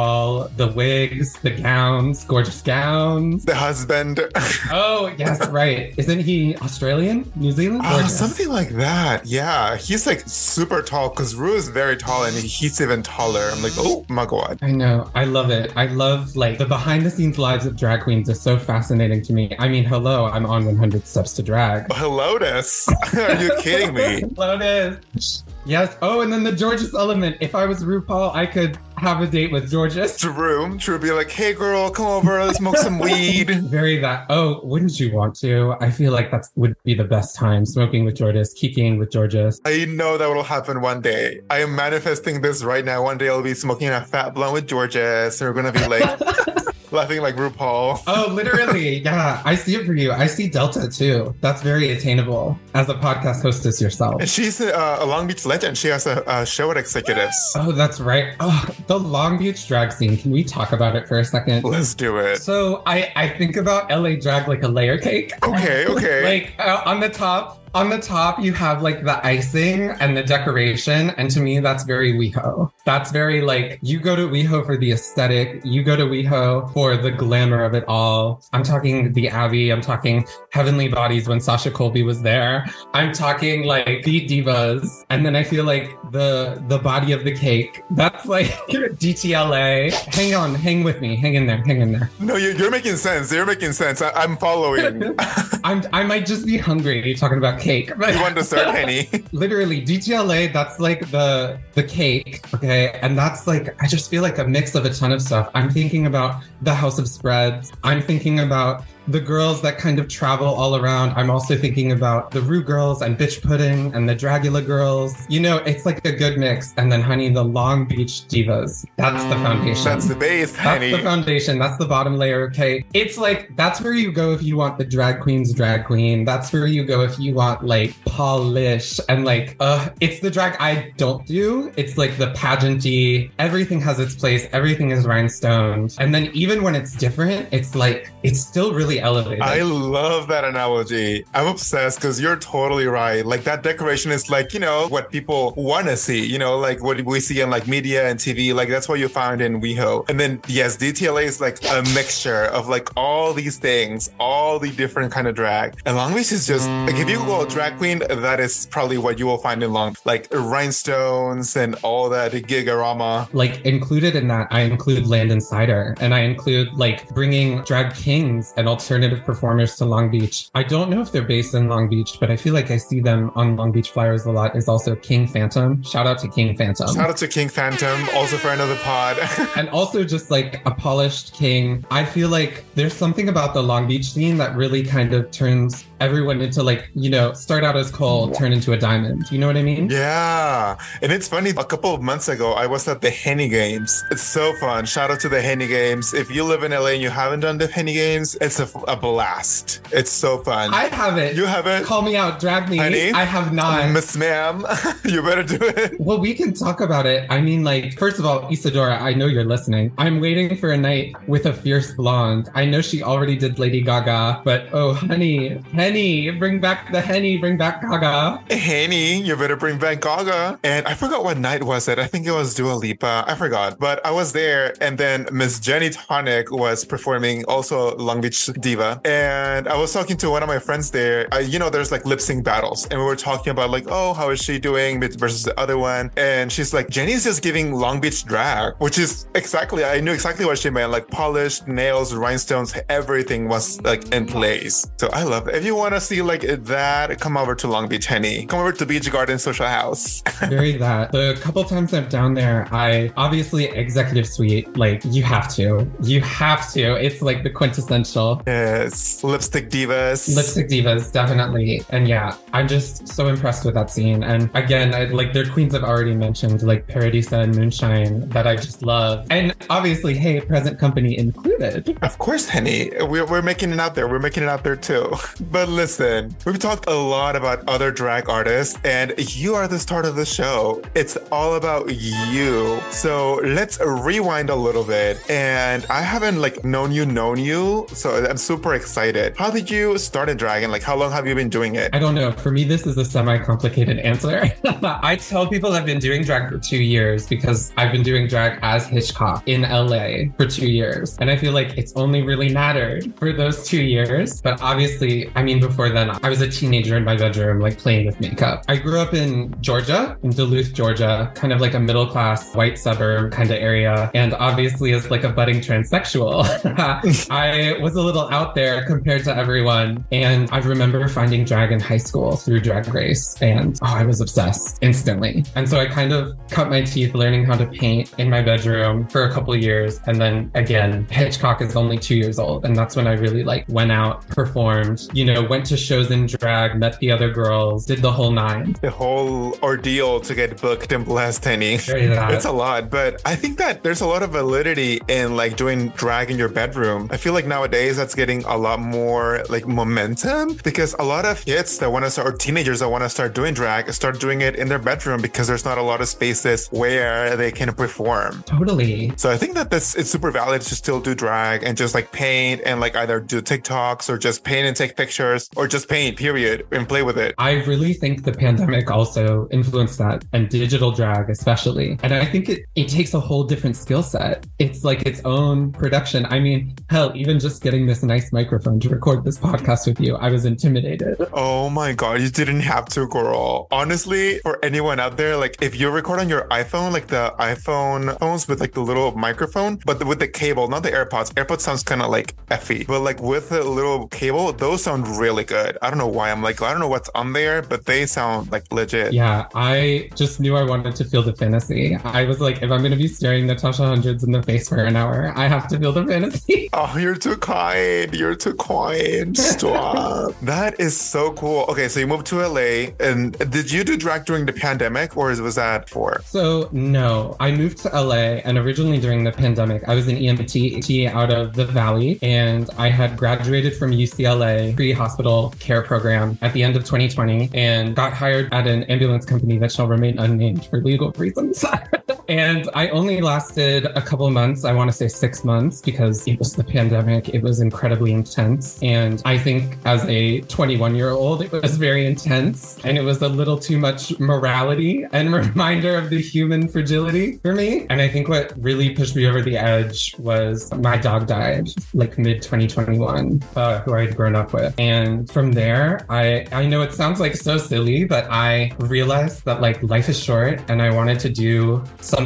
the 0.56 0.68
wigs, 0.68 1.34
the 1.40 1.52
gowns, 1.52 2.24
gorgeous 2.26 2.62
gowns. 2.62 3.46
The 3.46 3.56
husband. 3.56 4.20
Oh, 4.70 5.14
yes, 5.18 5.48
right. 5.50 5.94
Isn't 5.98 6.20
he 6.20 6.56
Australian? 6.58 7.32
New 7.36 7.52
Zealand? 7.52 7.82
Ah, 7.86 7.92
gorgeous. 7.94 8.18
something 8.18 8.50
like 8.50 8.70
that. 8.70 9.26
Yeah, 9.26 9.78
he's 9.78 10.06
like 10.06 10.24
super 10.26 10.82
tall 10.82 11.10
because 11.10 11.36
Rue 11.36 11.56
is 11.56 11.70
very 11.70 11.96
tall 11.96 12.26
and 12.26 12.36
he's 12.36 12.82
even 12.82 13.02
taller. 13.04 13.50
I'm 13.52 13.62
like, 13.64 13.74
oh 13.78 14.06
my 14.10 14.26
god. 14.26 14.60
I 14.62 14.72
know. 14.72 15.10
I 15.16 15.24
love 15.24 15.52
it. 15.52 15.72
I 15.76 15.86
love 15.86 16.36
like 16.36 16.58
the 16.58 16.66
behind 16.66 17.06
the 17.06 17.12
scenes 17.12 17.38
lives 17.40 17.66
of 17.66 17.76
drag 17.78 18.02
queens 18.02 18.28
is 18.30 18.42
so 18.42 18.58
fascinating 18.58 19.22
to 19.24 19.34
me. 19.34 19.56
I 19.58 19.68
mean, 19.70 19.86
hello, 19.86 20.26
I'm 20.26 20.46
on 20.46 20.66
100 20.66 21.06
Steps 21.08 21.34
to 21.34 21.44
Drag. 21.44 21.86
Hello, 21.94 22.28
Lotus. 22.28 22.88
Are 23.16 23.36
you 23.42 23.52
kidding 23.60 23.94
me? 23.94 24.24
Lotus. 24.36 25.44
Yes. 25.68 25.98
Oh, 26.02 26.22
and 26.22 26.32
then 26.32 26.44
the 26.46 26.56
Jorgeous 26.56 26.94
element. 26.94 27.38
If 27.42 27.54
I 27.54 27.66
was 27.66 27.84
RuPaul, 27.84 28.34
I 28.34 28.46
could 28.46 28.78
have 28.96 29.22
a 29.22 29.28
date 29.28 29.52
with 29.52 29.70
Jorgeous. 29.70 30.18
True. 30.18 30.78
True. 30.78 30.96
Would 30.96 31.02
be 31.02 31.12
like, 31.12 31.30
hey, 31.30 31.54
girl, 31.54 31.90
come 31.92 32.06
over. 32.06 32.42
Let's 32.44 32.60
smoke 32.60 32.78
some 32.78 33.00
weed. 33.00 33.50
Very 33.66 33.98
that. 34.00 34.28
Oh, 34.30 34.62
wouldn't 34.64 34.98
you 34.98 35.14
want 35.14 35.36
to? 35.42 35.76
I 35.82 35.92
feel 35.92 36.14
like 36.14 36.32
that 36.32 36.46
would 36.56 36.76
be 36.84 36.94
the 36.94 37.04
best 37.04 37.36
time. 37.36 37.66
Smoking 37.66 38.06
with 38.06 38.18
Jorgeous, 38.18 38.54
kicking 38.54 38.98
with 38.98 39.12
Jorgeous. 39.12 39.60
I 39.66 39.86
know 39.86 40.18
that 40.18 40.28
will 40.28 40.44
happen 40.44 40.80
one 40.80 41.02
day. 41.02 41.42
I 41.50 41.60
am 41.60 41.76
manifesting 41.76 42.42
this 42.42 42.64
right 42.64 42.86
now. 42.86 43.04
One 43.04 43.18
day 43.18 43.28
I'll 43.28 43.44
be 43.44 43.54
smoking 43.54 43.90
a 43.90 44.02
fat 44.06 44.34
blunt 44.34 44.54
with 44.54 44.70
Jorgeous. 44.70 45.42
We're 45.42 45.52
going 45.52 45.72
to 45.72 45.74
be 45.74 45.86
like, 45.86 46.20
laughing 46.92 47.22
like 47.22 47.36
RuPaul. 47.36 48.02
Oh, 48.08 48.28
literally. 48.32 49.00
yeah. 49.00 49.42
I 49.46 49.56
see 49.56 49.76
it 49.76 49.86
for 49.86 49.94
you. 49.94 50.12
I 50.12 50.28
see 50.28 50.48
Delta 50.50 50.88
too. 50.88 51.36
That's 51.42 51.62
very 51.62 51.92
attainable 51.92 52.58
as 52.74 52.90
a 52.90 52.96
podcast 52.96 53.42
hostess 53.42 53.82
yourself. 53.82 54.20
And 54.22 54.30
she's 54.30 54.60
a, 54.62 54.98
a 55.00 55.06
Long 55.06 55.28
Beach 55.28 55.46
legend. 55.46 55.78
She 55.78 55.88
has 55.90 56.08
a, 56.08 56.24
a 56.26 56.46
show 56.46 56.72
at 56.72 56.78
Executives. 56.78 57.36
Oh, 57.56 57.72
that's 57.72 58.00
right. 58.00 58.36
Oh, 58.40 58.66
the 58.88 58.98
Long 59.00 59.38
Beach 59.38 59.68
drag 59.68 59.92
scene. 59.92 60.18
Can 60.18 60.32
we 60.32 60.44
talk 60.44 60.72
about 60.72 60.96
it 60.96 61.08
for 61.08 61.20
a 61.20 61.26
second? 61.26 61.64
Let's 61.64 61.94
do 61.94 62.18
it. 62.18 62.38
So 62.38 62.82
I, 62.86 63.12
I 63.16 63.30
think 63.30 63.58
about 63.58 63.90
LA 63.92 64.16
drag 64.16 64.48
like 64.48 64.64
a 64.64 64.68
layer 64.68 64.98
cake. 64.98 65.34
Okay, 65.44 65.86
okay. 65.90 66.24
like 66.24 66.54
uh, 66.60 66.82
on 66.86 67.00
the 67.00 67.10
top, 67.10 67.67
on 67.78 67.90
the 67.90 68.00
top 68.00 68.40
you 68.40 68.54
have 68.54 68.82
like 68.82 69.04
the 69.04 69.24
icing 69.24 69.92
and 70.00 70.18
the 70.18 70.24
decoration 70.24 71.12
and 71.12 71.30
to 71.30 71.40
me 71.40 71.60
that's 71.60 71.84
very 71.84 72.12
WeHo. 72.12 72.72
That's 72.86 73.12
very 73.12 73.40
like 73.42 73.78
you 73.84 74.00
go 74.00 74.16
to 74.16 74.28
WeHo 74.28 74.66
for 74.66 74.78
the 74.78 74.92
aesthetic, 74.94 75.62
you 75.64 75.84
go 75.84 75.96
to 75.96 76.06
WeHo 76.06 76.74
for 76.74 76.98
the 76.98 77.12
glamour 77.12 77.64
of 77.64 77.76
it 77.76 77.86
all. 77.88 78.42
I'm 78.52 78.64
talking 78.64 79.14
the 79.14 79.30
Abbey, 79.30 79.72
I'm 79.72 79.82
talking 79.82 80.26
Heavenly 80.52 80.88
Bodies 80.88 81.28
when 81.28 81.40
Sasha 81.40 81.70
Colby 81.70 82.02
was 82.02 82.24
there. 82.24 82.66
I'm 82.96 83.14
talking 83.14 83.66
like 83.66 84.02
the 84.04 84.28
divas 84.28 85.06
and 85.12 85.24
then 85.24 85.36
I 85.36 85.44
feel 85.44 85.64
like 85.64 85.96
the 86.12 86.60
the 86.70 86.80
body 86.80 87.12
of 87.12 87.24
the 87.26 87.36
cake. 87.36 87.84
That's 87.92 88.26
like 88.26 88.48
DTLA. 88.70 89.94
Hang 90.16 90.34
on, 90.34 90.56
hang 90.56 90.84
with 90.84 91.00
me. 91.00 91.16
Hang 91.16 91.36
in 91.36 91.46
there. 91.46 91.62
Hang 91.64 91.82
in 91.82 91.92
there. 91.92 92.10
No, 92.20 92.38
you're, 92.38 92.54
you're 92.54 92.72
making 92.72 92.96
sense. 92.96 93.32
You're 93.32 93.46
making 93.46 93.74
sense. 93.74 94.02
I, 94.02 94.24
am 94.24 94.36
following. 94.38 95.16
I'm 95.64 95.84
I 95.94 96.02
might 96.02 96.26
just 96.26 96.44
be 96.48 96.58
hungry 96.58 97.06
You're 97.06 97.18
talking 97.18 97.38
about 97.38 97.60
cake. 97.60 97.67
But 97.98 98.14
you 98.16 98.22
want 98.22 98.36
dessert, 98.36 98.68
Henny? 98.68 99.10
literally, 99.32 99.82
DTLA. 99.82 100.54
That's 100.54 100.80
like 100.80 101.10
the 101.12 101.60
the 101.74 101.84
cake. 101.84 102.42
Okay, 102.54 102.98
and 103.02 103.18
that's 103.18 103.48
like 103.48 103.76
I 103.82 103.88
just 103.88 104.10
feel 104.10 104.24
like 104.24 104.38
a 104.38 104.48
mix 104.48 104.76
of 104.76 104.86
a 104.86 104.94
ton 104.94 105.12
of 105.12 105.22
stuff. 105.22 105.50
I'm 105.54 105.70
thinking 105.70 106.06
about 106.06 106.44
the 106.62 106.74
House 106.74 107.00
of 107.00 107.08
Spreads. 107.08 107.72
I'm 107.84 108.02
thinking 108.02 108.40
about 108.40 108.84
the 109.08 109.20
girls 109.20 109.62
that 109.62 109.78
kind 109.78 110.00
of 110.00 110.08
travel 110.08 110.48
all 110.48 110.76
around. 110.76 111.12
I'm 111.12 111.30
also 111.30 111.58
thinking 111.58 111.92
about 111.92 112.32
the 112.32 112.42
Ru 112.42 112.62
girls 112.64 113.02
and 113.02 113.18
Biqtch 113.18 113.42
Puddin' 113.42 113.94
and 113.94 114.08
the 114.08 114.16
Dragula 114.16 114.66
girls. 114.66 115.16
You 115.30 115.40
know, 115.40 115.58
it's 115.58 115.86
like 115.86 116.06
a 116.06 116.12
good 116.12 116.38
mix. 116.38 116.74
And 116.78 116.92
then, 116.92 117.02
honey, 117.02 117.30
the 117.30 117.44
Long 117.44 117.86
Beach 117.86 118.28
Divas. 118.28 118.86
That's 118.98 119.24
the 119.26 119.36
foundation. 119.36 119.84
That's 119.84 120.08
the 120.08 120.16
base, 120.16 120.56
honey. 120.56 120.92
That's 120.92 120.98
the 120.98 121.04
foundation. 121.04 121.60
That's 121.60 121.78
the 121.78 121.86
bottom 121.86 122.18
layer. 122.18 122.44
Okay. 122.50 122.86
It's 122.94 123.18
like, 123.18 123.56
that's 123.56 123.82
where 123.82 123.94
you 123.94 124.12
go 124.12 124.34
if 124.34 124.44
you 124.44 124.58
want 124.58 124.78
the 124.78 124.86
drag 124.86 125.22
queen's 125.22 125.54
drag 125.54 125.86
queen. 125.86 126.26
That's 126.26 126.52
where 126.52 126.68
you 126.68 126.84
go 126.84 127.02
if 127.02 127.18
you 127.20 127.34
want 127.34 127.66
like 127.66 127.94
polish 128.06 129.00
and 129.10 129.26
like, 129.26 129.56
uh, 129.60 129.90
it's 130.02 130.20
the 130.20 130.30
drag 130.30 130.58
I 130.60 130.94
don't 130.98 131.26
do. 131.26 131.72
It's 131.78 131.98
like 131.98 132.18
the 132.18 132.34
pageanty. 132.34 133.32
Everything 133.40 133.80
has 133.82 134.00
its 134.00 134.16
place. 134.16 134.48
Everything 134.52 134.92
is 134.92 135.06
rhinestoned. 135.06 135.96
And 136.00 136.14
then 136.14 136.30
even 136.34 136.64
when 136.64 136.76
it's 136.76 136.96
different, 136.96 137.48
it's 137.52 137.76
like, 137.76 138.12
it's 138.24 138.40
still 138.40 138.74
really 138.74 138.97
elevated. 139.00 139.42
I 139.42 139.62
love 139.62 140.28
that 140.28 140.44
analogy. 140.44 141.26
I'm 141.34 141.48
obsessed 141.48 142.00
because 142.00 142.20
you're 142.22 142.38
totally 142.38 142.88
right. 142.88 143.26
Like 143.26 143.44
that 143.44 143.64
decoration 143.64 144.12
is 144.12 144.30
like, 144.30 144.54
you 144.54 144.60
know, 144.60 144.88
what 144.88 145.12
people 145.12 145.54
want 145.56 145.88
to 145.88 145.98
see, 145.98 146.26
you 146.26 146.40
know, 146.40 146.58
like 146.58 146.84
what 146.84 147.02
we 147.02 147.20
see 147.20 147.42
in 147.42 147.50
like 147.50 147.68
media 147.68 148.10
and 148.10 148.20
TV. 148.20 148.54
Like 148.54 148.70
that's 148.70 148.90
what 148.90 149.00
you 149.00 149.08
find 149.08 149.42
in 149.42 149.62
WeHo. 149.62 150.10
And 150.10 150.20
then, 150.20 150.42
yes, 150.48 150.78
DTLA 150.78 151.24
is 151.24 151.42
like 151.42 151.64
a 151.66 151.84
mixture 151.94 152.46
of 152.46 152.68
like 152.68 152.90
all 152.96 153.34
these 153.34 153.58
things, 153.58 154.10
all 154.20 154.60
the 154.60 154.72
different 154.72 155.12
kind 155.12 155.28
of 155.28 155.36
drag. 155.36 155.80
And 155.86 155.96
Long 155.96 156.14
Beach 156.14 156.32
is 156.32 156.48
just 156.48 156.68
like, 156.70 156.96
if 156.96 157.10
you 157.10 157.18
go 157.20 157.46
drag 157.46 157.78
queen, 157.78 158.00
that 158.10 158.40
is 158.40 158.66
probably 158.68 158.98
what 158.98 159.20
you 159.20 159.26
will 159.26 159.38
find 159.38 159.64
in 159.64 159.74
Long, 159.74 159.96
like 160.06 160.28
rhinestones 160.32 161.56
and 161.56 161.76
all 161.84 162.10
that 162.10 162.32
gigarama. 162.32 163.28
Like 163.34 163.62
included 163.66 164.16
in 164.16 164.28
that, 164.30 164.48
I 164.52 164.62
include 164.62 165.08
Land 165.08 165.32
Insider 165.32 165.96
and 166.00 166.14
I 166.14 166.20
include 166.20 166.74
like 166.74 167.08
bringing 167.10 167.62
drag 167.64 167.94
kings 167.96 168.54
and 168.58 168.68
alternative 168.68 168.87
performers 169.26 169.76
to 169.76 169.86
Long 169.86 170.10
Beach. 170.10 170.50
I 170.56 170.64
don't 170.64 170.90
know 170.90 171.02
if 171.02 171.12
they're 171.12 171.22
based 171.22 171.54
in 171.54 171.68
Long 171.68 171.90
Beach, 171.90 172.18
but 172.20 172.32
I 172.32 172.38
feel 172.38 172.54
like 172.54 172.72
I 172.72 172.78
see 172.78 173.00
them 173.00 173.32
on 173.36 173.56
Long 173.56 173.72
Beach 173.72 173.92
flyers 173.92 174.26
a 174.26 174.32
lot. 174.32 174.56
Is 174.56 174.68
also 174.68 174.96
King 174.96 175.28
Phantom. 175.28 175.84
Shout 175.84 176.08
out 176.08 176.20
to 176.20 176.28
King 176.28 176.56
Phantom. 176.56 176.88
Shout 176.94 177.10
out 177.10 177.18
to 177.18 177.28
King 177.28 177.50
Phantom, 177.50 178.08
also 178.14 178.38
for 178.38 178.50
another 178.50 178.78
pod. 178.78 179.18
and 179.56 179.70
also 179.70 180.04
just 180.04 180.32
like 180.32 180.66
a 180.66 180.72
polished 180.72 181.34
king. 181.34 181.86
I 181.92 182.06
feel 182.06 182.30
like 182.30 182.64
there's 182.76 182.94
something 182.94 183.30
about 183.30 183.54
the 183.54 183.62
Long 183.64 183.88
Beach 183.88 184.12
scene 184.12 184.38
that 184.38 184.56
really 184.56 184.84
kind 184.84 185.14
of 185.14 185.30
turns 185.32 185.86
everyone 186.00 186.42
into 186.42 186.64
like, 186.64 186.90
you 186.94 187.10
know, 187.10 187.34
start 187.34 187.64
out 187.64 187.76
as 187.76 187.92
coal, 187.92 188.32
turn 188.32 188.54
into 188.54 188.74
a 188.74 188.78
diamond. 188.78 189.26
You 189.32 189.40
know 189.40 189.48
what 189.48 189.58
I 189.58 189.64
mean? 189.64 189.90
Yeah. 189.90 190.78
And 191.02 191.12
it's 191.12 191.28
funny, 191.28 191.52
a 191.52 191.64
couple 191.66 191.94
of 191.94 192.02
months 192.02 192.28
ago, 192.28 192.54
I 192.54 192.68
was 192.68 192.88
at 192.88 193.02
the 193.02 193.10
Henny 193.10 193.50
Games. 193.50 194.04
It's 194.12 194.24
so 194.24 194.54
fun. 194.56 194.86
Shout 194.86 195.12
out 195.12 195.20
to 195.22 195.30
the 195.30 195.42
Henny 195.42 195.68
Games. 195.68 196.14
If 196.14 196.30
you 196.30 196.44
live 196.44 196.64
in 196.64 196.72
LA 196.72 196.88
and 196.88 197.02
you 197.02 197.10
haven't 197.10 197.42
done 197.42 197.58
the 197.58 197.68
Henny 197.68 197.94
Games, 197.94 198.38
it's 198.42 198.60
a, 198.60 198.70
a 198.88 198.96
blast. 198.96 199.82
It's 199.92 200.12
so 200.12 200.40
fun. 200.40 200.74
I 200.74 200.86
haven't. 200.86 201.36
You 201.36 201.46
haven't? 201.46 201.86
Call 201.86 202.02
me 202.02 202.16
out, 202.16 202.40
drag 202.40 202.70
me. 202.70 202.78
Honey? 202.78 203.12
I 203.12 203.24
have 203.24 203.54
not. 203.54 203.92
Miss 203.92 204.16
Ma'am, 204.18 204.66
you 205.06 205.22
better 205.22 205.44
do 205.44 205.58
it. 205.62 206.00
Well, 206.00 206.20
we 206.20 206.34
can 206.34 206.54
talk 206.54 206.82
about 206.82 207.06
it. 207.06 207.28
I 207.30 207.42
mean, 207.42 207.64
like, 207.64 207.98
first 207.98 208.20
of 208.20 208.26
all, 208.26 208.48
Isadora, 208.52 209.02
I 209.02 209.14
know 209.14 209.28
you're 209.28 209.46
listening. 209.46 209.92
I'm 209.98 210.20
waiting 210.20 210.56
for 210.58 210.72
a 210.72 210.78
night 210.78 211.16
with 211.28 211.46
a 211.46 211.54
fierce 211.54 211.92
blonde. 211.94 212.50
I 212.54 212.66
know 212.66 212.82
she 212.82 213.04
already 213.04 213.36
did 213.36 213.60
Lady 213.60 213.82
Gaga, 213.82 214.42
but 214.44 214.68
oh, 214.74 214.94
honey, 214.94 215.58
Henny, 215.74 216.32
bring 216.32 216.60
back 216.60 216.92
the 216.92 217.02
Henny, 217.02 217.38
bring 217.38 217.58
back 217.58 217.82
Gaga. 217.82 218.44
Henny, 218.54 219.22
you 219.22 219.36
better 219.36 219.56
bring 219.56 219.78
back 219.78 220.02
Gaga. 220.02 220.60
And 220.64 220.88
I 220.88 220.94
forgot 220.94 221.24
what 221.24 221.38
night 221.38 221.64
was 221.64 221.88
it. 221.88 222.00
I 222.00 222.08
think 222.08 222.26
it 222.26 222.32
was 222.32 222.54
Dua 222.54 222.74
Lipa. 222.74 223.26
I 223.28 223.36
forgot. 223.36 223.80
But 223.80 224.06
I 224.06 224.12
was 224.12 224.34
there, 224.34 224.74
and 224.82 224.98
then 224.98 225.28
Miss 225.32 225.60
Jenny 225.60 225.90
Tonic 225.90 226.52
was 226.52 226.86
performing, 226.86 227.46
also 227.46 227.96
Long 227.98 228.22
Beach 228.22 228.50
Diva. 228.62 229.02
And 229.06 229.68
I 229.68 229.78
was 229.78 229.94
talking 229.94 230.18
to 230.18 230.30
one 230.30 230.44
of 230.44 230.48
my 230.48 230.60
friends 230.60 230.92
there. 230.92 231.28
You 231.42 231.60
know, 231.60 231.70
there's 231.70 231.92
like 231.92 232.06
lip 232.06 232.22
sync 232.22 232.44
battles, 232.44 232.88
and 232.88 233.00
we 233.00 233.06
were 233.06 233.16
talking 233.16 233.52
about 233.52 233.70
like, 233.70 233.86
oh, 233.88 234.14
how 234.14 234.30
is 234.30 234.40
she 234.40 234.60
doing 234.60 235.00
versus 235.00 235.44
the 235.44 235.58
other 235.60 235.78
one? 235.78 236.12
And 236.18 236.52
she's 236.52 236.74
like, 236.74 236.90
Jenny's 236.90 237.24
just 237.24 237.42
giving 237.42 237.74
Long 237.74 238.00
Beach 238.00 238.26
drag, 238.26 238.74
which 238.80 238.98
is 238.98 239.28
exactly, 239.36 239.84
I 239.84 240.00
knew 240.00 240.14
exactly 240.14 240.46
what 240.46 240.58
she 240.58 240.70
meant. 240.70 240.92
Like 240.92 241.08
polished 241.08 241.68
nails, 241.68 242.14
rhinestones, 242.14 242.74
everything 242.90 243.48
was 243.48 243.82
like 243.82 244.14
in 244.14 244.26
place. 244.26 244.90
So 244.98 245.10
I 245.14 245.24
love 245.24 245.48
it. 245.48 245.56
If 245.56 245.66
you 245.66 245.76
want 245.76 245.94
to 245.94 246.02
see 246.02 246.22
like 246.22 246.42
that, 246.42 247.20
come 247.20 247.38
over 247.38 247.56
to 247.56 247.68
Long 247.68 247.88
Beach, 247.88 248.06
Henny. 248.06 248.46
Come 248.46 248.60
over 248.60 248.72
to 248.72 248.86
Beach 248.86 249.12
Garden 249.12 249.40
Social 249.40 249.68
House. 249.68 250.24
Very 250.40 250.78
that. 250.78 251.12
The 251.12 251.38
couple 251.42 251.64
times 251.64 251.94
I'm 251.94 252.08
down 252.10 252.34
there, 252.34 252.68
I 252.72 253.12
obviously 253.18 253.66
executive 253.66 254.28
suite. 254.28 254.76
Like 254.78 255.04
you 255.06 255.24
have 255.24 255.54
to, 255.56 255.90
you 256.02 256.22
have 256.22 256.72
to. 256.74 256.96
It's 256.96 257.22
like 257.22 257.44
the 257.44 257.50
quintessential. 257.50 258.42
Yes, 258.48 259.26
lipstick 259.26 259.70
divas. 259.70 260.34
Lipstick 260.34 260.70
divas, 260.70 261.12
definitely. 261.12 261.84
And 261.90 262.08
yeah, 262.08 262.38
I'm 262.54 262.66
just 262.66 263.06
so 263.06 263.28
impressed 263.28 263.66
with 263.66 263.74
that 263.74 263.90
scene. 263.90 264.24
And 264.24 264.50
again, 264.54 264.96
I, 264.96 265.04
like 265.06 265.34
their 265.34 265.46
queens 265.46 265.76
I've 265.76 265.84
already 265.84 266.16
mentioned, 266.16 266.64
like 266.64 266.88
Paradisa 266.88 267.44
and 267.44 267.54
Moonshine, 267.54 268.30
that 268.30 268.48
I 268.48 268.56
just 268.56 268.84
love. 268.84 269.28
And 269.30 269.54
obviously, 269.70 270.14
hey, 270.14 270.40
present 270.40 270.80
company 270.80 271.18
included. 271.18 271.98
Of 272.02 272.18
course, 272.20 272.48
Henny. 272.48 272.90
We're, 273.02 273.26
we're 273.26 273.42
making 273.42 273.72
it 273.72 273.82
out 273.82 273.96
there. 273.96 274.08
We're 274.08 274.20
making 274.20 274.44
it 274.44 274.50
out 274.50 274.64
there 274.64 274.78
too. 274.78 275.14
But 275.52 275.70
listen, 275.70 276.36
we've 276.46 276.60
talked 276.60 276.88
a 276.88 276.94
lot 276.94 277.36
about 277.36 277.68
other 277.68 277.90
drag 277.92 278.30
artists, 278.30 278.78
and 278.84 279.14
you 279.36 279.56
are 279.56 279.68
the 279.68 279.80
start 279.80 280.06
of 280.06 280.16
the 280.16 280.26
show. 280.26 280.82
It's 280.94 281.18
all 281.32 281.56
about 281.56 281.94
you. 281.94 282.80
So 282.92 283.42
let's 283.44 283.80
rewind 283.80 284.50
a 284.50 284.56
little 284.56 284.84
bit. 284.84 285.18
And 285.30 285.86
I 285.90 286.02
haven't 286.02 286.42
like 286.42 286.64
known 286.64 286.92
you, 286.92 287.06
known 287.06 287.40
you. 287.40 287.88
So 287.94 288.26
I'm 288.26 288.37
super 288.38 288.76
excited. 288.76 289.36
How 289.38 289.50
did 289.50 289.70
you 289.70 289.98
start 289.98 290.30
a 290.30 290.36
drag 290.36 290.68
like 290.68 290.84
how 290.84 290.96
long 290.96 291.12
have 291.12 291.28
you 291.28 291.36
been 291.36 291.50
doing 291.50 291.76
it? 291.76 291.94
I 291.94 292.00
don't 292.00 292.16
know. 292.16 292.32
For 292.32 292.52
me, 292.52 292.64
this 292.64 292.86
is 292.86 292.98
a 292.98 293.06
semi 293.06 293.38
complicated 293.38 294.00
answer. 294.00 294.52
I 294.84 295.16
tell 295.16 295.48
people 295.48 295.74
I've 295.74 295.86
been 295.86 296.00
doing 296.00 296.24
drag 296.24 296.50
for 296.50 296.58
two 296.58 296.82
years 296.82 297.28
because 297.28 297.72
I've 297.78 297.92
been 297.92 298.04
doing 298.04 298.28
drag 298.28 298.60
as 298.62 298.88
Hitchcock 298.88 299.44
in 299.46 299.62
LA 299.62 300.32
for 300.38 300.46
two 300.46 300.68
years. 300.68 301.18
And 301.20 301.30
I 301.30 301.38
feel 301.38 301.54
like 301.54 301.78
it's 301.78 301.94
only 301.96 302.22
really 302.22 302.54
mattered 302.54 303.14
for 303.18 303.32
those 303.34 303.68
two 303.68 303.84
years. 303.84 304.42
But 304.42 304.62
obviously, 304.62 305.32
I 305.36 305.44
mean, 305.44 305.60
before 305.60 305.90
then, 305.90 306.10
I 306.24 306.30
was 306.30 306.42
a 306.42 306.50
teenager 306.50 306.98
in 306.98 307.04
my 307.04 307.16
bedroom, 307.16 307.60
like 307.60 307.78
playing 307.78 308.06
with 308.06 308.20
makeup. 308.20 308.64
I 308.68 308.78
grew 308.78 309.00
up 309.00 309.14
in 309.14 309.56
Georgia, 309.62 310.18
in 310.24 310.32
Duluth, 310.32 310.74
Georgia, 310.74 311.32
kind 311.36 311.54
of 311.54 311.62
like 311.62 311.74
a 311.74 311.80
middle 311.80 312.08
class 312.08 312.56
white 312.56 312.78
suburb 312.78 313.32
kind 313.32 313.52
of 313.52 313.58
area. 313.58 314.12
And 314.14 314.34
obviously, 314.34 314.94
as 314.94 315.10
like 315.12 315.24
a 315.24 315.30
budding 315.30 315.62
transsexual, 315.62 316.46
I 317.30 317.78
was 317.82 317.96
a 317.96 318.02
little 318.02 318.27
out 318.32 318.56
there 318.56 318.86
compared 318.86 319.24
to 319.26 319.36
everyone. 319.36 320.06
And 320.12 320.50
I 320.52 320.60
remember 320.60 321.08
finding 321.08 321.46
drag 321.46 321.72
in 321.72 321.80
high 321.80 321.98
school 321.98 322.36
through 322.36 322.62
Drag 322.62 322.88
Race. 322.94 323.42
And 323.42 323.78
oh, 323.82 323.96
I 323.96 324.04
was 324.04 324.22
obsessed 324.22 324.80
instantly. 324.82 325.46
And 325.56 325.68
so 325.70 325.80
I 325.80 325.86
kind 325.86 326.14
of 326.14 326.38
cut 326.50 326.70
my 326.70 326.82
teeth 326.82 327.14
learning 327.14 327.46
how 327.46 327.58
to 327.58 327.66
paint 327.66 328.14
in 328.18 328.30
my 328.30 328.42
bedroom 328.42 329.08
for 329.08 329.24
a 329.24 329.32
couple 329.32 329.54
of 329.54 329.62
years. 329.62 330.00
And 330.08 330.20
then 330.20 330.52
again, 330.54 331.08
Hitchcock 331.10 331.62
is 331.62 331.76
only 331.76 331.98
two 331.98 332.16
years 332.16 332.40
old. 332.40 332.66
And 332.66 332.76
that's 332.76 332.96
when 332.96 333.08
I 333.08 333.14
really 333.14 333.44
like 333.44 333.66
went 333.70 333.92
out, 333.92 334.28
performed, 334.28 335.08
you 335.14 335.26
know, 335.26 335.44
went 335.44 335.66
to 335.68 335.78
shows 335.78 336.12
in 336.12 336.26
drag, 336.26 336.78
met 336.78 337.00
the 337.00 337.12
other 337.12 337.32
girls, 337.32 337.86
did 337.86 338.02
the 338.02 338.12
whole 338.12 338.32
nine. 338.32 338.76
The 338.82 338.92
whole 338.92 339.58
ordeal 339.64 340.20
to 340.22 340.36
get 340.36 340.62
booked 340.62 340.92
in 340.92 341.04
Blast 341.04 341.44
Tenny. 341.44 341.78
It's 341.78 342.46
a 342.46 342.52
lot, 342.52 342.90
but 342.90 343.22
I 343.26 343.36
think 343.36 343.58
that 343.58 343.84
there's 343.84 344.02
a 344.02 344.08
lot 344.08 344.24
of 344.24 344.32
validity 344.32 345.02
in 345.08 345.36
like 345.36 345.58
doing 345.58 345.90
drag 345.90 346.32
in 346.32 346.38
your 346.38 346.50
bedroom. 346.50 347.08
I 347.12 347.18
feel 347.18 347.34
like 347.34 347.46
nowadays 347.46 347.98
that's 347.98 348.16
getting 348.18 348.44
a 348.46 348.58
lot 348.58 348.80
more 348.80 349.44
like 349.48 349.66
momentum 349.68 350.56
because 350.64 350.96
a 350.98 351.04
lot 351.04 351.24
of 351.24 351.46
kids 351.46 351.78
that 351.78 351.90
want 351.90 352.04
to 352.04 352.12
start 352.12 352.28
or 352.28 352.36
teenagers 352.36 352.80
that 352.80 352.90
want 352.90 353.04
to 353.04 353.10
start 353.10 353.36
doing 353.36 353.54
drag 353.54 353.94
start 353.94 354.20
doing 354.20 354.42
it 354.42 354.56
in 354.56 354.68
their 354.68 354.80
bedroom 354.80 355.22
because 355.22 355.48
there's 355.48 355.64
not 355.64 355.78
a 355.78 355.82
lot 355.82 356.02
of 356.02 356.08
spaces 356.08 356.68
where 356.72 357.38
they 357.38 357.52
can 357.52 357.72
perform. 357.74 358.44
Totally. 358.48 359.14
So 359.18 359.30
I 359.30 359.38
think 359.38 359.54
that 359.54 359.70
this 359.70 359.96
it's 359.96 360.10
super 360.10 360.32
valid 360.32 360.64
to 360.64 360.76
still 360.76 361.00
do 361.00 361.14
drag 361.14 361.62
and 361.64 361.78
just 361.78 361.94
like 361.94 362.12
paint 362.12 362.62
and 362.66 362.80
like 362.80 362.96
either 362.96 363.20
do 363.20 363.40
TikToks 363.40 364.10
or 364.10 364.18
just 364.18 364.44
paint 364.44 364.66
and 364.66 364.76
take 364.76 364.98
pictures 364.98 365.48
or 365.56 365.68
just 365.68 365.88
paint, 365.88 366.18
period, 366.18 366.66
and 366.72 366.90
play 366.90 367.04
with 367.04 367.20
it. 367.20 367.36
I 367.38 367.64
really 367.66 367.94
think 367.94 368.24
the 368.24 368.34
pandemic 368.34 368.90
also 368.90 369.48
influenced 369.52 370.00
that 370.00 370.26
and 370.34 370.50
digital 370.50 370.92
drag 370.92 371.30
especially. 371.30 372.00
And 372.02 372.14
I 372.14 372.26
think 372.26 372.50
it, 372.50 372.66
it 372.76 372.90
takes 372.90 373.14
a 373.14 373.20
whole 373.20 373.44
different 373.44 373.78
skill 373.78 374.02
set. 374.02 374.48
It's 374.58 374.84
like 374.84 375.04
its 375.04 375.22
own 375.24 375.72
production. 375.72 376.26
I 376.26 376.40
mean, 376.40 376.76
hell, 376.90 377.12
even 377.16 377.40
just 377.40 377.62
getting 377.62 377.86
this 377.86 378.02
nice 378.08 378.32
microphone 378.32 378.80
to 378.80 378.90
record 378.90 379.24
this 379.24 379.38
podcast 379.38 379.86
with 379.88 380.00
you, 380.00 380.16
I 380.16 380.30
was 380.30 380.46
intimidated. 380.46 381.18
Oh 381.34 381.70
my 381.70 381.94
God, 381.94 382.22
you 382.22 382.30
didn't 382.30 382.62
have 382.62 382.86
to, 382.90 383.08
girl. 383.08 383.68
Honestly, 383.72 384.40
for 384.40 384.64
anyone 384.64 385.00
out 385.00 385.18
there, 385.18 385.38
like 385.38 385.58
if 385.62 385.80
you 385.80 385.90
record 385.90 386.20
on 386.20 386.30
your 386.30 386.48
iPhone, 386.50 386.92
like 386.92 387.08
the 387.08 387.34
iPhone 387.40 388.18
phones 388.20 388.48
with 388.48 388.60
like 388.60 388.74
the 388.74 388.82
little 388.82 389.12
microphone, 389.16 389.80
but 389.86 390.04
with 390.06 390.20
the 390.20 390.28
cable, 390.28 390.68
not 390.68 390.84
the 390.84 390.92
AirPods. 390.92 391.34
AirPods 391.34 391.62
sounds 391.62 391.84
kind 391.84 392.02
of 392.02 392.10
like 392.10 392.36
effy, 392.48 392.88
but 392.88 393.02
like 393.02 393.22
with 393.22 393.50
the 393.50 393.64
little 393.64 394.08
cable, 394.08 394.52
those 394.54 394.84
sound 394.84 395.08
really 395.20 395.44
good. 395.44 395.78
I 395.82 395.90
don't 395.90 396.00
know 396.00 396.08
why 396.08 396.32
I'm 396.32 396.42
like, 396.42 396.62
I 396.62 396.72
don't 396.72 396.80
know 396.80 396.88
what's 396.88 397.10
on 397.14 397.34
there, 397.34 397.62
but 397.62 397.86
they 397.86 398.06
sound 398.06 398.52
like 398.52 398.72
legit. 398.72 399.14
Yeah, 399.14 399.48
I 399.54 400.10
just 400.16 400.40
knew 400.40 400.56
I 400.56 400.64
wanted 400.64 400.96
to 400.96 401.06
feel 401.06 401.24
the 401.24 401.36
fantasy. 401.36 401.96
I 402.04 402.24
was 402.24 402.40
like, 402.40 402.58
if 402.64 402.72
I'm 402.72 402.80
going 402.80 402.92
to 402.92 402.98
be 402.98 403.08
staring 403.08 403.48
Natasha 403.48 403.86
Hundreds 403.86 404.24
in 404.24 404.32
the 404.32 404.42
face 404.44 404.70
for 404.70 404.78
an 404.78 404.96
hour, 404.96 405.34
I 405.36 405.48
have 405.48 405.68
to 405.70 405.80
feel 405.80 405.92
the 405.92 406.06
fantasy. 406.06 406.70
Oh, 406.80 406.96
you're 406.98 407.16
too 407.16 407.38
kind. 407.38 407.97
You're 408.14 408.36
too 408.36 408.54
kind. 408.56 409.38
Stop. 409.38 410.34
that 410.42 410.80
is 410.80 410.96
so 410.98 411.34
cool. 411.34 411.66
Okay, 411.70 411.88
so 411.88 412.00
you 412.00 412.08
moved 412.08 412.28
to 412.28 412.48
LA, 412.48 412.92
and 413.00 413.38
did 413.50 413.72
you 413.72 413.84
do 413.84 413.98
drag 413.98 414.26
during 414.26 414.46
the 414.46 414.54
pandemic, 414.54 415.18
or 415.18 415.28
was 415.28 415.56
that 415.56 415.90
for? 415.90 416.22
So 416.26 416.70
no, 416.72 417.36
I 417.40 417.52
moved 417.52 417.80
to 417.80 417.90
LA, 417.90 418.42
and 418.46 418.58
originally 418.58 419.00
during 419.00 419.24
the 419.24 419.32
pandemic, 419.32 419.88
I 419.88 419.96
was 419.96 420.08
an 420.08 420.18
EMT 420.18 421.08
out 421.08 421.32
of 421.32 421.56
the 421.56 421.66
Valley, 421.66 422.20
and 422.22 422.70
I 422.78 422.90
had 422.90 423.18
graduated 423.18 423.76
from 423.76 423.92
UCLA 423.92 424.76
pre-hospital 424.76 425.54
care 425.60 425.82
program 425.82 426.38
at 426.42 426.54
the 426.54 426.64
end 426.64 426.76
of 426.76 426.84
2020, 426.84 427.50
and 427.54 427.96
got 427.96 428.14
hired 428.14 428.54
at 428.54 428.68
an 428.68 428.84
ambulance 428.84 429.26
company 429.26 429.58
that 429.60 429.72
shall 429.72 429.88
remain 429.88 430.20
unnamed 430.20 430.66
for 430.66 430.82
legal 430.82 431.12
reasons. 431.12 431.64
and 432.28 432.70
I 432.74 432.90
only 432.90 433.22
lasted 433.22 433.86
a 433.86 434.02
couple 434.02 434.30
months. 434.30 434.66
I 434.66 434.74
want 434.74 434.90
to 434.90 434.96
say 434.96 435.08
six 435.08 435.44
months 435.44 435.82
because 435.82 436.28
it 436.28 436.38
was 436.40 436.54
the 436.54 436.64
pandemic. 436.64 437.30
It 437.30 437.42
was 437.42 437.62
incredibly 437.62 438.12
intense, 438.12 438.82
and 438.82 439.22
I 439.26 439.38
think 439.38 439.78
as 439.86 440.04
a 440.06 440.42
21 440.42 440.96
year 440.96 441.12
old, 441.12 441.42
it 441.42 441.52
was 441.52 441.78
very 441.78 442.06
intense, 442.06 442.78
and 442.84 442.98
it 442.98 443.02
was 443.02 443.22
a 443.22 443.30
little 443.30 443.58
too 443.58 443.78
much 443.78 444.20
morality 444.20 445.06
and 445.12 445.34
reminder 445.48 445.98
of 445.98 446.10
the 446.10 446.22
human 446.22 446.68
fragility 446.68 447.38
for 447.38 447.54
me. 447.54 447.86
And 447.90 448.02
I 448.02 448.08
think 448.08 448.28
what 448.28 448.54
really 448.58 448.90
pushed 448.92 449.16
me 449.16 449.26
over 449.26 449.42
the 449.42 449.58
edge 449.58 450.16
was 450.20 450.74
my 450.74 450.98
dog 450.98 451.28
died 451.28 451.70
like 451.94 452.18
mid 452.18 452.42
2021, 452.42 453.42
uh, 453.56 453.80
who 453.82 453.94
I 453.94 454.02
had 454.02 454.16
grown 454.16 454.36
up 454.36 454.54
with. 454.54 454.74
And 454.78 455.30
from 455.32 455.54
there, 455.54 456.06
I, 456.10 456.46
I 456.52 456.66
know 456.66 456.82
it 456.82 456.94
sounds 456.94 457.20
like 457.20 457.36
so 457.36 457.58
silly, 457.58 458.04
but 458.04 458.28
I 458.30 458.74
realized 458.80 459.46
that 459.46 459.62
like 459.62 459.82
life 459.84 460.10
is 460.10 460.22
short 460.22 460.62
and 460.70 460.82
I 460.82 460.92
wanted 460.92 461.20
to 461.22 461.30
do 461.30 461.84
something 462.02 462.17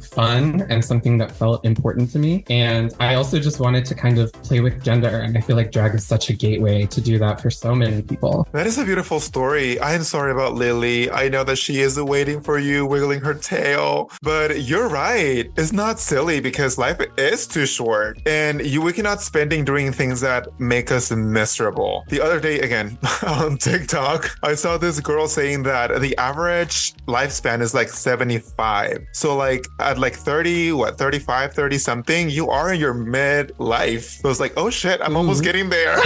fun 0.00 0.66
and 0.68 0.84
something 0.84 1.18
that 1.18 1.32
felt 1.32 1.64
important 1.64 2.10
to 2.12 2.18
me. 2.18 2.44
And 2.48 2.94
I 3.00 3.14
also 3.14 3.38
just 3.40 3.58
wanted 3.60 3.84
to 3.86 3.94
kind 3.94 4.18
of 4.18 4.32
play 4.44 4.60
with 4.60 4.82
gender. 4.82 5.08
And 5.08 5.36
I 5.36 5.40
feel 5.40 5.56
like 5.56 5.72
drag 5.72 5.94
is 5.94 6.06
such 6.06 6.30
a 6.30 6.32
gateway 6.32 6.86
to 6.86 7.00
do 7.00 7.18
that 7.18 7.40
for 7.40 7.50
so 7.50 7.74
many 7.74 8.02
people. 8.02 8.46
That 8.52 8.66
is 8.66 8.78
a 8.78 8.84
beautiful 8.84 9.20
story. 9.20 9.78
I 9.80 9.94
am 9.94 10.02
sorry 10.02 10.32
about 10.32 10.54
Lily. 10.54 11.10
I 11.10 11.28
know 11.28 11.44
that 11.44 11.56
she 11.56 11.80
is 11.80 11.98
waiting 12.00 12.40
for 12.40 12.58
you, 12.58 12.86
wiggling 12.86 13.20
her 13.20 13.34
tail, 13.34 14.10
but 14.22 14.62
you're 14.62 14.88
right. 14.88 15.50
It's 15.56 15.72
not 15.72 15.98
silly 15.98 16.40
because 16.40 16.78
life 16.78 17.00
is 17.16 17.46
too 17.46 17.66
short 17.66 18.18
and 18.26 18.64
you 18.64 18.80
we 18.82 18.92
cannot 18.92 19.20
spending 19.20 19.64
doing 19.64 19.92
things 19.92 20.20
that 20.20 20.48
make 20.60 20.90
us 20.90 21.10
miserable. 21.10 22.04
The 22.08 22.20
other 22.20 22.40
day, 22.40 22.60
again, 22.60 22.98
on 23.26 23.56
TikTok, 23.56 24.30
I 24.42 24.54
saw 24.54 24.78
this 24.78 25.00
girl 25.00 25.28
saying 25.28 25.62
that 25.64 26.00
the 26.00 26.16
average 26.16 26.94
lifespan 27.06 27.60
is 27.60 27.74
like 27.74 27.88
75. 27.88 29.06
So 29.12 29.36
like 29.40 29.66
at 29.78 29.98
like 29.98 30.14
30, 30.14 30.72
what, 30.72 30.98
35, 30.98 31.54
30 31.54 31.78
something, 31.78 32.30
you 32.30 32.50
are 32.50 32.72
in 32.72 32.78
your 32.78 32.92
mid 32.92 33.58
life. 33.58 34.20
So 34.20 34.28
it's 34.28 34.38
like, 34.38 34.52
oh 34.56 34.68
shit, 34.70 35.00
I'm 35.00 35.16
almost 35.16 35.42
mm-hmm. 35.42 35.48
getting 35.48 35.70
there. 35.70 35.96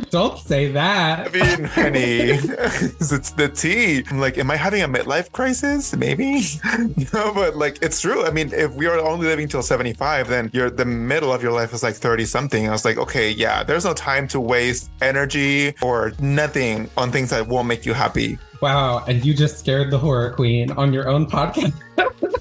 Don't 0.10 0.38
say 0.38 0.70
that. 0.70 1.26
I 1.26 1.30
mean, 1.30 1.64
honey, 1.64 2.20
it's 3.02 3.30
the 3.32 3.48
tea. 3.48 4.04
I'm 4.08 4.20
like, 4.20 4.38
am 4.38 4.50
I 4.50 4.56
having 4.56 4.82
a 4.82 4.88
midlife 4.88 5.32
crisis? 5.32 5.94
Maybe. 5.96 6.42
no, 7.12 7.34
but 7.34 7.56
like, 7.56 7.82
it's 7.82 8.00
true. 8.00 8.24
I 8.24 8.30
mean, 8.30 8.52
if 8.52 8.72
we 8.74 8.86
are 8.86 8.98
only 9.00 9.26
living 9.26 9.48
till 9.48 9.62
75, 9.62 10.28
then 10.28 10.50
you're 10.52 10.70
the 10.70 10.84
middle 10.84 11.32
of 11.32 11.42
your 11.42 11.52
life 11.52 11.74
is 11.74 11.82
like 11.82 11.96
30 11.96 12.24
something. 12.26 12.68
I 12.68 12.70
was 12.70 12.84
like, 12.84 12.96
okay, 12.96 13.30
yeah, 13.30 13.64
there's 13.64 13.84
no 13.84 13.92
time 13.92 14.28
to 14.28 14.40
waste 14.40 14.90
energy 15.02 15.74
or 15.82 16.12
nothing 16.20 16.88
on 16.96 17.10
things 17.10 17.30
that 17.30 17.48
won't 17.48 17.66
make 17.66 17.84
you 17.84 17.92
happy. 17.92 18.38
Wow. 18.60 19.04
And 19.06 19.24
you 19.24 19.34
just 19.34 19.58
scared 19.58 19.90
the 19.90 19.98
horror 19.98 20.30
queen 20.30 20.70
on 20.72 20.92
your 20.92 21.08
own 21.08 21.26
podcast. 21.26 21.74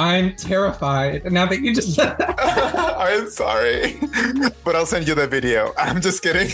I'm 0.00 0.34
terrified 0.34 1.30
now 1.30 1.44
that 1.44 1.60
you 1.60 1.74
just 1.74 1.94
said 1.94 2.16
that. 2.16 2.34
I'm 2.96 3.28
sorry, 3.28 4.00
but 4.64 4.74
I'll 4.74 4.86
send 4.86 5.06
you 5.06 5.14
the 5.14 5.26
video. 5.26 5.74
I'm 5.78 6.00
just 6.00 6.22
kidding. 6.22 6.48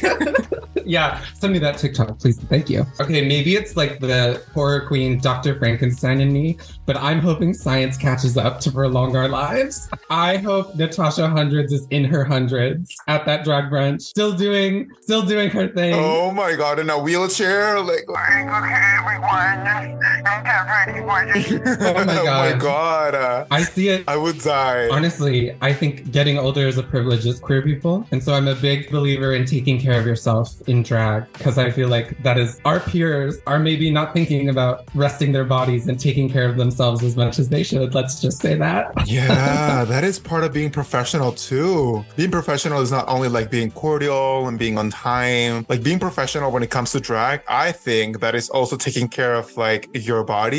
yeah, 0.85 1.23
send 1.35 1.53
me 1.53 1.61
that 1.61 1.79
TikTok, 1.79 2.19
please. 2.19 2.41
Thank 2.41 2.69
you. 2.69 2.85
Okay, 3.01 3.25
maybe 3.25 3.55
it's 3.55 3.77
like 3.77 4.01
the 4.01 4.43
horror 4.53 4.85
queen 4.89 5.21
Dr. 5.21 5.57
Frankenstein 5.61 6.21
in 6.21 6.33
me, 6.33 6.59
but 6.87 6.97
I'm 6.97 7.21
hoping 7.21 7.55
science 7.55 7.97
catches 7.97 8.37
up 8.37 8.59
to 8.63 8.73
prolong 8.73 9.15
our 9.15 9.29
lives. 9.29 9.89
I 10.11 10.39
hope 10.39 10.75
Natasha 10.75 11.29
Hundreds 11.29 11.73
is 11.73 11.87
in 11.91 12.05
her 12.05 12.25
hundreds 12.25 12.97
at 13.07 13.27
that 13.27 13.45
drag 13.45 13.71
brunch, 13.71 14.03
still 14.03 14.33
doing, 14.33 14.91
still 15.03 15.23
doing 15.23 15.51
her 15.51 15.69
thing. 15.69 15.95
Oh 15.95 16.33
my 16.33 16.57
god, 16.57 16.81
in 16.81 16.91
a 16.91 16.99
wheelchair, 16.99 17.79
like. 17.79 18.09
okay, 18.09 18.97
everyone, 18.99 19.31
I'm 19.31 19.99
ready 20.01 20.25
for 20.25 20.43
Oh 20.67 21.03
my 21.07 21.25
god. 21.25 21.77
oh 21.81 22.05
my 22.05 22.57
god. 22.59 23.15
Uh, 23.15 23.47
I 23.51 23.63
see 23.63 23.89
it. 23.89 24.05
I 24.07 24.17
would 24.17 24.41
die. 24.41 24.89
Honestly, 24.91 25.57
I 25.61 25.73
think 25.73 26.13
getting 26.13 26.39
older 26.39 26.67
is 26.67 26.79
a 26.79 26.83
privilege 26.83 27.27
as 27.27 27.41
queer 27.41 27.63
people. 27.63 28.07
And 28.13 28.23
so 28.23 28.35
I'm 28.35 28.47
a 28.49 28.55
big 28.55 28.91
believer 28.91 29.35
in 29.35 29.47
taking 29.47 29.81
care 29.81 29.99
of 29.99 30.07
yourself 30.07 30.55
in 30.69 30.77
in 30.77 30.83
drag 30.83 31.33
because 31.33 31.59
I 31.59 31.71
feel 31.71 31.89
like 31.89 32.23
that 32.23 32.39
is 32.39 32.61
our 32.65 32.81
peers 32.81 33.39
are 33.47 33.59
maybe 33.59 33.91
not 33.91 34.13
thinking 34.13 34.49
about 34.49 34.85
resting 34.95 35.33
their 35.33 35.45
bodies 35.45 35.89
and 35.89 35.99
taking 35.99 36.29
care 36.29 36.49
of 36.49 36.57
themselves 36.57 37.03
as 37.03 37.17
much 37.17 37.39
as 37.39 37.49
they 37.49 37.63
should. 37.63 37.95
Let's 37.95 38.21
just 38.21 38.39
say 38.41 38.55
that. 38.57 38.93
Yeah, 39.17 39.85
that 39.85 40.05
is 40.05 40.19
part 40.19 40.43
of 40.45 40.53
being 40.53 40.71
professional 40.71 41.33
too. 41.33 42.05
Being 42.17 42.31
professional 42.31 42.81
is 42.83 42.91
not 42.91 43.09
only 43.09 43.29
like 43.29 43.51
being 43.51 43.71
cordial 43.71 44.49
and 44.49 44.59
being 44.59 44.77
on 44.79 44.91
time, 44.91 45.65
like 45.69 45.83
being 45.83 46.01
professional 46.01 46.51
when 46.51 46.63
it 46.63 46.71
comes 46.71 46.91
to 46.93 47.01
drag. 47.01 47.41
I 47.49 47.73
think 47.73 48.21
that 48.21 48.35
is 48.35 48.51
also 48.51 48.77
taking 48.77 49.09
care 49.09 49.35
of 49.35 49.57
like 49.57 49.89
your 49.95 50.23
body, 50.25 50.56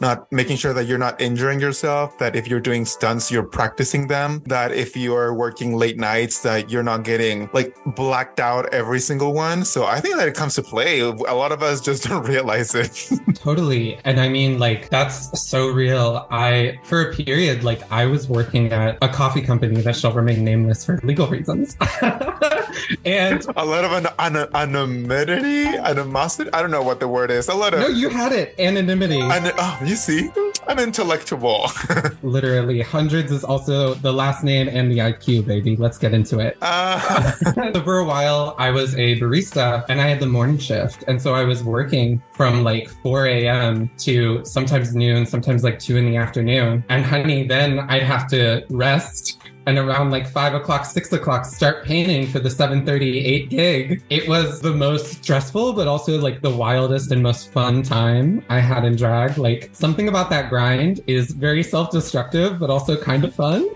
not 0.00 0.30
making 0.32 0.56
sure 0.56 0.72
that 0.72 0.86
you're 0.86 0.98
not 0.98 1.20
injuring 1.20 1.60
yourself, 1.60 2.18
that 2.18 2.36
if 2.36 2.46
you're 2.48 2.60
doing 2.60 2.84
stunts, 2.84 3.30
you're 3.30 3.42
practicing 3.46 4.08
them, 4.08 4.42
that 4.46 4.72
if 4.72 4.96
you're 4.96 5.34
working 5.34 5.76
late 5.76 5.98
nights, 5.98 6.42
that 6.42 6.70
you're 6.70 6.82
not 6.82 7.04
getting 7.04 7.48
like 7.52 7.76
blacked 7.94 8.40
out 8.40 8.72
every 8.72 9.00
single 9.00 9.32
one. 9.32 9.64
So 9.64 9.84
I 9.84 10.00
think 10.00 10.16
that 10.16 10.28
it 10.28 10.34
comes 10.34 10.54
to 10.56 10.62
play. 10.62 11.00
A 11.00 11.10
lot 11.12 11.52
of 11.52 11.62
us 11.62 11.80
just 11.80 12.04
don't 12.08 12.26
realize 12.26 12.74
it. 12.74 13.10
Totally. 13.34 13.98
And 14.04 14.20
I 14.20 14.28
mean, 14.28 14.58
like, 14.58 14.88
that's 14.90 15.40
so 15.40 15.68
real. 15.68 16.26
I, 16.30 16.78
for 16.84 17.10
a 17.10 17.14
period, 17.14 17.64
like, 17.64 17.80
I 17.92 18.06
was 18.06 18.28
working 18.28 18.72
at 18.72 18.98
a 19.02 19.08
coffee 19.08 19.42
company 19.42 19.80
that 19.82 19.96
shall 19.96 20.12
remain 20.12 20.44
nameless 20.44 20.84
for 20.84 21.00
legal 21.02 21.26
reasons. 21.26 21.76
and 23.04 23.44
a 23.56 23.64
lot 23.64 23.84
of 23.84 23.92
an, 23.92 24.06
an, 24.18 24.48
anonymity, 24.54 25.66
animosity. 25.66 26.50
I 26.52 26.62
don't 26.62 26.70
know 26.70 26.82
what 26.82 27.00
the 27.00 27.08
word 27.08 27.30
is. 27.30 27.48
A 27.48 27.54
lot 27.54 27.74
of 27.74 27.80
no, 27.80 27.88
you 27.88 28.08
had 28.08 28.32
it. 28.32 28.54
Anonymity. 28.58 29.20
An, 29.34 29.50
oh, 29.58 29.80
you 29.84 29.96
see, 29.96 30.30
I'm 30.68 30.78
intellectual. 30.78 31.68
Literally, 32.22 32.80
hundreds 32.82 33.32
is 33.32 33.42
also 33.42 33.94
the 33.94 34.12
last 34.12 34.44
name 34.44 34.68
and 34.68 34.92
the 34.92 34.98
IQ, 34.98 35.44
baby. 35.44 35.74
Let's 35.74 35.98
get 35.98 36.14
into 36.14 36.38
it. 36.38 36.56
Uh, 36.62 37.32
so 37.32 37.82
for 37.84 37.98
a 37.98 38.04
while, 38.04 38.54
I 38.58 38.70
was 38.70 38.94
a 38.94 39.18
barista 39.18 39.84
and 39.88 40.00
I 40.00 40.06
had 40.06 40.20
the 40.20 40.28
morning 40.28 40.58
shift, 40.58 41.02
and 41.08 41.20
so 41.20 41.34
I 41.34 41.42
was 41.42 41.64
working 41.64 42.22
from 42.34 42.64
like 42.64 42.88
4 42.88 43.26
a.m. 43.26 43.90
to 43.98 44.44
sometimes 44.44 44.94
noon, 44.94 45.24
sometimes 45.24 45.62
like 45.62 45.78
two 45.78 45.96
in 45.96 46.04
the 46.04 46.16
afternoon. 46.16 46.84
And 46.88 47.04
honey, 47.04 47.46
then 47.46 47.80
I'd 47.80 48.02
have 48.02 48.28
to 48.28 48.64
rest 48.70 49.38
and 49.66 49.78
around 49.78 50.10
like 50.10 50.28
five 50.28 50.54
o'clock, 50.54 50.84
six 50.84 51.12
o'clock, 51.12 51.44
start 51.44 51.84
painting 51.84 52.26
for 52.26 52.38
the 52.38 52.50
738 52.50 53.48
gig. 53.48 54.02
It 54.10 54.28
was 54.28 54.60
the 54.60 54.74
most 54.74 55.22
stressful, 55.22 55.72
but 55.72 55.88
also 55.88 56.18
like 56.20 56.42
the 56.42 56.50
wildest 56.50 57.10
and 57.12 57.22
most 57.22 57.50
fun 57.50 57.82
time 57.82 58.44
I 58.48 58.60
had 58.60 58.84
in 58.84 58.96
drag. 58.96 59.38
Like 59.38 59.70
something 59.72 60.08
about 60.08 60.30
that 60.30 60.50
grind 60.50 61.00
is 61.06 61.30
very 61.30 61.62
self-destructive, 61.62 62.58
but 62.58 62.70
also 62.70 62.96
kind 63.00 63.24
of 63.24 63.34
fun. 63.34 63.70